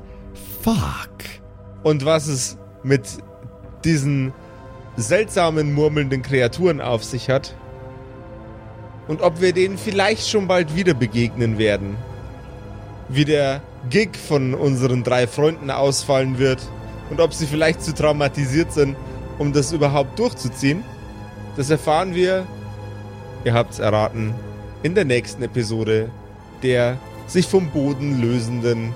fuck. 0.62 1.10
Und 1.84 2.04
was 2.04 2.28
es 2.28 2.58
mit 2.82 3.04
diesen 3.84 4.34
seltsamen 4.98 5.72
murmelnden 5.72 6.24
Kreaturen 6.24 6.82
auf 6.82 7.04
sich 7.04 7.30
hat 7.30 7.56
und 9.08 9.22
ob 9.22 9.40
wir 9.40 9.54
denen 9.54 9.78
vielleicht 9.78 10.28
schon 10.28 10.48
bald 10.48 10.76
wieder 10.76 10.96
begegnen 10.96 11.60
werden. 11.60 11.96
Wie 13.08 13.26
der 13.26 13.62
Gig 13.90 14.18
von 14.18 14.54
unseren 14.54 15.04
drei 15.04 15.28
Freunden 15.28 15.70
ausfallen 15.70 16.38
wird 16.40 16.62
und 17.10 17.20
ob 17.20 17.34
sie 17.34 17.46
vielleicht 17.46 17.82
zu 17.82 17.94
traumatisiert 17.94 18.72
sind, 18.72 18.96
um 19.38 19.54
das 19.54 19.72
überhaupt 19.72 20.18
durchzuziehen, 20.18 20.84
das 21.58 21.70
erfahren 21.70 22.16
wir, 22.16 22.46
ihr 23.44 23.54
habt's 23.54 23.80
erraten, 23.80 24.34
in 24.84 24.96
der 24.96 25.06
nächsten 25.06 25.44
Episode 25.44 26.10
der 26.64 26.98
sich 27.28 27.48
vom 27.48 27.70
Boden 27.70 28.22
lösenden, 28.22 28.94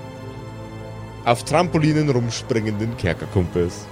auf 1.24 1.44
Trampolinen 1.44 2.08
rumspringenden 2.08 2.96
Kerkerkumpels. 2.96 3.86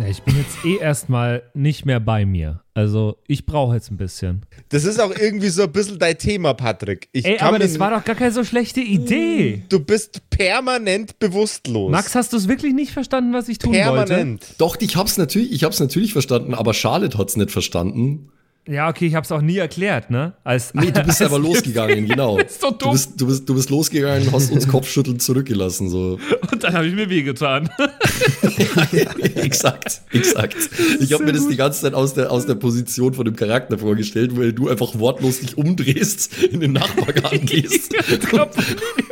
Ja, 0.00 0.06
ich 0.06 0.22
bin 0.22 0.34
jetzt 0.38 0.64
eh 0.64 0.78
erstmal 0.78 1.42
nicht 1.52 1.84
mehr 1.84 2.00
bei 2.00 2.24
mir. 2.24 2.62
Also, 2.72 3.18
ich 3.26 3.44
brauche 3.44 3.74
jetzt 3.74 3.90
ein 3.90 3.98
bisschen. 3.98 4.46
Das 4.70 4.84
ist 4.84 4.98
auch 4.98 5.10
irgendwie 5.14 5.50
so 5.50 5.64
ein 5.64 5.72
bisschen 5.72 5.98
dein 5.98 6.16
Thema, 6.16 6.54
Patrick. 6.54 7.10
Ich 7.12 7.26
Ey, 7.26 7.38
aber 7.38 7.58
das 7.58 7.78
war 7.78 7.90
doch 7.90 8.02
gar 8.02 8.14
keine 8.14 8.32
so 8.32 8.42
schlechte 8.42 8.80
Idee. 8.80 9.62
Du 9.68 9.78
bist 9.78 10.22
permanent 10.30 11.18
bewusstlos. 11.18 11.90
Max, 11.90 12.14
hast 12.14 12.32
du 12.32 12.38
es 12.38 12.48
wirklich 12.48 12.72
nicht 12.72 12.92
verstanden, 12.92 13.34
was 13.34 13.48
ich 13.50 13.58
tun 13.58 13.74
wollte? 13.74 13.84
permanent. 13.84 14.54
Doch, 14.56 14.76
ich 14.80 14.96
hab's 14.96 15.18
natürlich, 15.18 15.52
ich 15.52 15.64
hab's 15.64 15.80
natürlich 15.80 16.12
verstanden, 16.14 16.54
aber 16.54 16.72
Charlotte 16.72 17.18
hat's 17.18 17.36
nicht 17.36 17.50
verstanden. 17.50 18.30
Ja, 18.68 18.88
okay, 18.88 19.06
ich 19.06 19.14
habe 19.14 19.24
es 19.24 19.32
auch 19.32 19.40
nie 19.40 19.56
erklärt, 19.56 20.10
ne? 20.10 20.34
Als, 20.44 20.74
Nee, 20.74 20.90
du 20.92 21.02
bist 21.02 21.20
als 21.22 21.32
aber 21.32 21.38
losgegangen, 21.38 22.06
genau. 22.06 22.38
ist 22.38 22.62
doch 22.62 22.70
Du 22.72 22.84
dumm. 22.84 22.92
bist, 22.92 23.20
du, 23.20 23.26
bist, 23.26 23.48
du 23.48 23.54
bist 23.54 23.70
losgegangen 23.70 24.28
und 24.28 24.32
hast 24.34 24.52
uns 24.52 24.68
Kopfschütteln 24.68 25.18
zurückgelassen. 25.18 25.88
So. 25.88 26.20
Und 26.52 26.62
dann 26.62 26.74
habe 26.74 26.86
ich 26.86 26.94
mir 26.94 27.08
wehgetan. 27.08 27.70
exakt, 29.36 30.02
exakt. 30.12 30.56
Ich 31.00 31.12
habe 31.14 31.24
mir 31.24 31.32
das 31.32 31.48
die 31.48 31.56
ganze 31.56 31.80
Zeit 31.80 31.94
aus 31.94 32.12
der, 32.14 32.30
aus 32.30 32.46
der 32.46 32.54
Position 32.54 33.14
von 33.14 33.24
dem 33.24 33.34
Charakter 33.34 33.78
vorgestellt, 33.78 34.36
weil 34.36 34.52
du 34.52 34.68
einfach 34.68 34.96
wortlos 34.98 35.40
dich 35.40 35.56
umdrehst, 35.56 36.40
in 36.44 36.60
den 36.60 36.72
Nachbargarten 36.72 37.46
gehst 37.46 37.92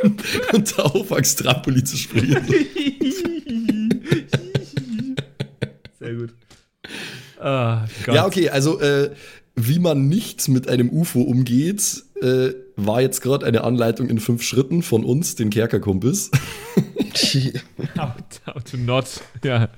und, 0.03 0.23
und 0.53 0.77
da 0.77 0.83
aufwachst, 0.83 1.39
Trampolin 1.39 1.85
zu 1.85 1.97
springen. 1.97 2.37
Sehr 5.99 6.13
gut. 6.13 6.29
Ah, 7.41 7.85
Gott. 8.05 8.15
Ja, 8.15 8.25
okay, 8.25 8.49
also 8.49 8.79
äh, 8.81 9.11
wie 9.67 9.79
man 9.79 10.07
nicht 10.07 10.47
mit 10.47 10.67
einem 10.69 10.89
UFO 10.89 11.21
umgeht, 11.21 12.03
äh, 12.21 12.49
war 12.75 13.01
jetzt 13.01 13.21
gerade 13.21 13.45
eine 13.45 13.63
Anleitung 13.63 14.09
in 14.09 14.19
fünf 14.19 14.43
Schritten 14.43 14.83
von 14.83 15.03
uns, 15.03 15.35
den 15.35 15.49
Kerkerkumpels. 15.49 16.31
How, 17.97 18.13
how 18.45 18.63
to 18.63 18.77
not. 18.77 19.05
Ja. 19.43 19.69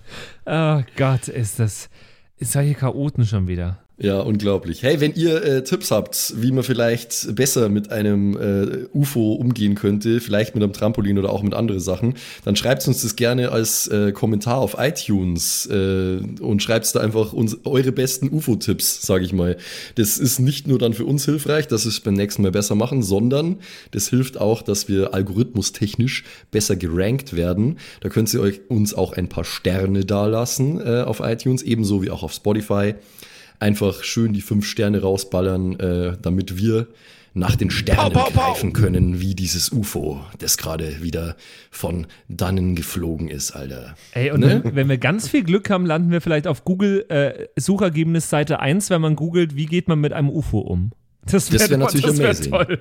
Oh 0.46 0.84
Gott, 0.96 1.28
ist 1.28 1.60
das. 1.60 1.90
Ist 2.38 2.52
solche 2.52 2.74
Chaoten 2.74 3.26
schon 3.26 3.48
wieder. 3.48 3.80
Ja, 4.04 4.20
unglaublich. 4.20 4.82
Hey, 4.82 4.99
wenn 4.99 5.14
ihr 5.14 5.43
äh, 5.43 5.64
Tipps 5.64 5.91
habt, 5.91 6.34
wie 6.36 6.52
man 6.52 6.64
vielleicht 6.64 7.36
besser 7.36 7.70
mit 7.70 7.91
einem 7.91 8.36
äh, 8.36 8.88
UFO 8.97 9.34
umgehen 9.34 9.76
könnte, 9.76 10.20
vielleicht 10.20 10.56
mit 10.56 10.64
einem 10.64 10.74
Trampolin 10.74 11.20
oder 11.20 11.30
auch 11.30 11.43
mit 11.43 11.54
anderen 11.54 11.80
Sachen, 11.80 12.16
dann 12.43 12.56
schreibt 12.56 12.88
uns 12.88 13.04
das 13.04 13.16
gerne 13.16 13.52
als 13.52 13.88
äh, 13.89 14.12
Kommentar 14.12 14.58
auf 14.58 14.78
iTunes 14.80 15.68
äh, 15.68 16.18
und 16.39 16.64
schreibt 16.64 16.95
da 16.95 16.99
einfach 16.99 17.32
uns 17.32 17.60
eure 17.64 17.91
besten 17.91 18.30
UFO-Tipps, 18.30 19.06
sage 19.06 19.24
ich 19.24 19.34
mal. 19.34 19.56
Das 19.93 20.18
ist 20.18 20.39
nicht 20.39 20.66
nur 20.66 20.80
dann 20.80 20.95
für 20.95 21.06
uns 21.06 21.26
hilfreich, 21.26 21.68
dass 21.68 21.86
wir 21.86 21.89
es 21.89 21.99
beim 21.99 22.16
nächsten 22.16 22.41
Mal 22.41 22.52
besser 22.52 22.74
machen, 22.74 23.04
sondern 23.04 23.58
das 23.91 24.10
hilft 24.10 24.41
auch, 24.41 24.64
dass 24.64 24.89
wir 24.89 25.14
algorithmustechnisch 25.14 26.24
besser 26.49 26.76
gerankt 26.76 27.36
werden. 27.36 27.78
Da 27.99 28.10
könnt 28.10 28.34
ihr 28.34 28.41
euch 28.41 28.62
uns 28.68 28.95
auch 28.95 29.14
ein 29.14 29.30
paar 29.30 29.43
Sterne 29.45 30.06
dalassen 30.06 30.82
äh, 30.82 31.02
auf 31.02 31.20
iTunes, 31.20 31.62
ebenso 31.62 32.02
wie 32.02 32.10
auch 32.10 32.24
auf 32.24 32.34
Spotify 32.34 32.95
einfach 33.62 34.03
schön 34.03 34.34
die 34.34 34.41
fünf 34.41 34.66
Sterne 34.66 35.01
rausballern, 35.01 35.80
äh, 35.80 36.18
damit 36.22 36.57
wir 36.57 36.88
nach 37.34 37.55
den 37.55 37.70
Sternen 37.72 38.12
Pow, 38.12 38.26
pow, 38.26 38.34
pow. 38.34 38.43
greifen 38.47 38.74
können, 38.74 39.22
wie 39.22 39.36
dieses 39.36 39.72
UFO, 39.72 40.20
das 40.39 40.57
gerade 40.57 41.01
wieder 41.01 41.38
von 41.70 42.07
dannen 42.28 42.76
geflogen 42.76 43.30
ist, 43.30 43.51
Alter. 43.51 43.95
Ey, 44.12 44.32
und 44.32 44.41
Ne? 44.41 44.62
wenn, 44.66 44.76
wenn 44.76 44.89
wir 44.89 44.97
ganz 44.97 45.30
viel 45.30 45.43
Glück 45.43 45.70
haben, 45.70 45.86
landen 45.86 46.12
wir 46.12 46.20
vielleicht 46.20 46.45
auf 46.45 46.66
Google 46.66 47.05
äh, 47.07 47.47
Suchergebnis 47.57 48.30
Seite 48.30 48.59
1, 48.59 48.89
wenn 48.89 48.99
man 48.99 49.16
googelt, 49.16 49.55
wie 49.55 49.66
geht 49.66 49.88
man 49.88 49.99
mit 50.01 50.12
einem 50.12 50.30
UFO 50.30 50.59
um. 50.59 50.91
Das 51.26 51.47
Das 51.47 51.70
wär 51.70 51.78
natürlich 51.78 52.05
das 52.05 52.18
wär 52.18 52.26
amazing. 52.32 52.51
toll. 52.51 52.80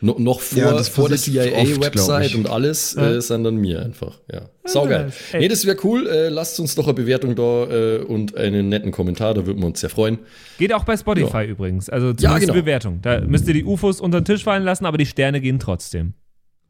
No, 0.00 0.16
noch 0.18 0.40
vor, 0.40 0.58
Ja, 0.58 0.82
vor 0.82 1.08
der 1.08 1.16
CIA-Website 1.18 2.34
und 2.34 2.50
alles 2.50 2.96
äh, 2.96 3.20
sind 3.20 3.44
dann 3.44 3.56
mir 3.56 3.82
einfach. 3.82 4.20
Ja, 4.32 4.48
saugeil. 4.64 5.12
Nee, 5.32 5.46
das 5.46 5.64
wäre 5.64 5.76
cool. 5.84 6.08
Äh, 6.08 6.28
lasst 6.28 6.58
uns 6.58 6.74
doch 6.74 6.84
eine 6.84 6.94
Bewertung 6.94 7.36
da 7.36 7.66
äh, 7.70 7.98
und 7.98 8.36
einen 8.36 8.68
netten 8.68 8.90
Kommentar, 8.90 9.34
da 9.34 9.46
würden 9.46 9.60
wir 9.60 9.66
uns 9.66 9.80
sehr 9.80 9.90
freuen. 9.90 10.18
Geht 10.58 10.72
auch 10.72 10.82
bei 10.84 10.96
Spotify 10.96 11.44
übrigens. 11.44 11.88
Also 11.88 12.06
zumindest 12.06 12.22
Ja, 12.24 12.38
genau. 12.38 12.52
die 12.54 12.60
Bewertung. 12.60 12.98
Da 13.00 13.20
müsst 13.20 13.46
ihr 13.46 13.54
die 13.54 13.64
UFOs 13.64 14.00
unter 14.00 14.20
den 14.20 14.24
Tisch 14.24 14.42
fallen 14.42 14.64
lassen, 14.64 14.86
aber 14.86 14.98
die 14.98 15.06
Sterne 15.06 15.40
gehen 15.40 15.60
trotzdem. 15.60 16.14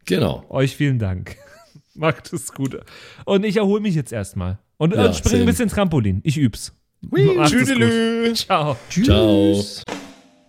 Genau. 0.05 0.45
Euch 0.51 0.77
vielen 0.77 0.99
Dank. 0.99 1.37
Macht 1.95 2.33
es 2.33 2.53
gut. 2.53 2.79
Und 3.25 3.45
ich 3.45 3.57
erhole 3.57 3.81
mich 3.81 3.95
jetzt 3.95 4.13
erstmal. 4.13 4.59
Und, 4.77 4.95
Ja, 4.95 5.07
und 5.07 5.17
springe 5.17 5.41
ein 5.41 5.47
bisschen 5.47 5.69
Trampolin. 5.69 6.21
Ich 6.25 6.37
üb's. 6.37 6.73
Macht 7.03 7.21
es 7.23 7.27
gut. 7.53 7.67
Tschüdelü. 7.67 8.35
Ciao. 8.35 8.77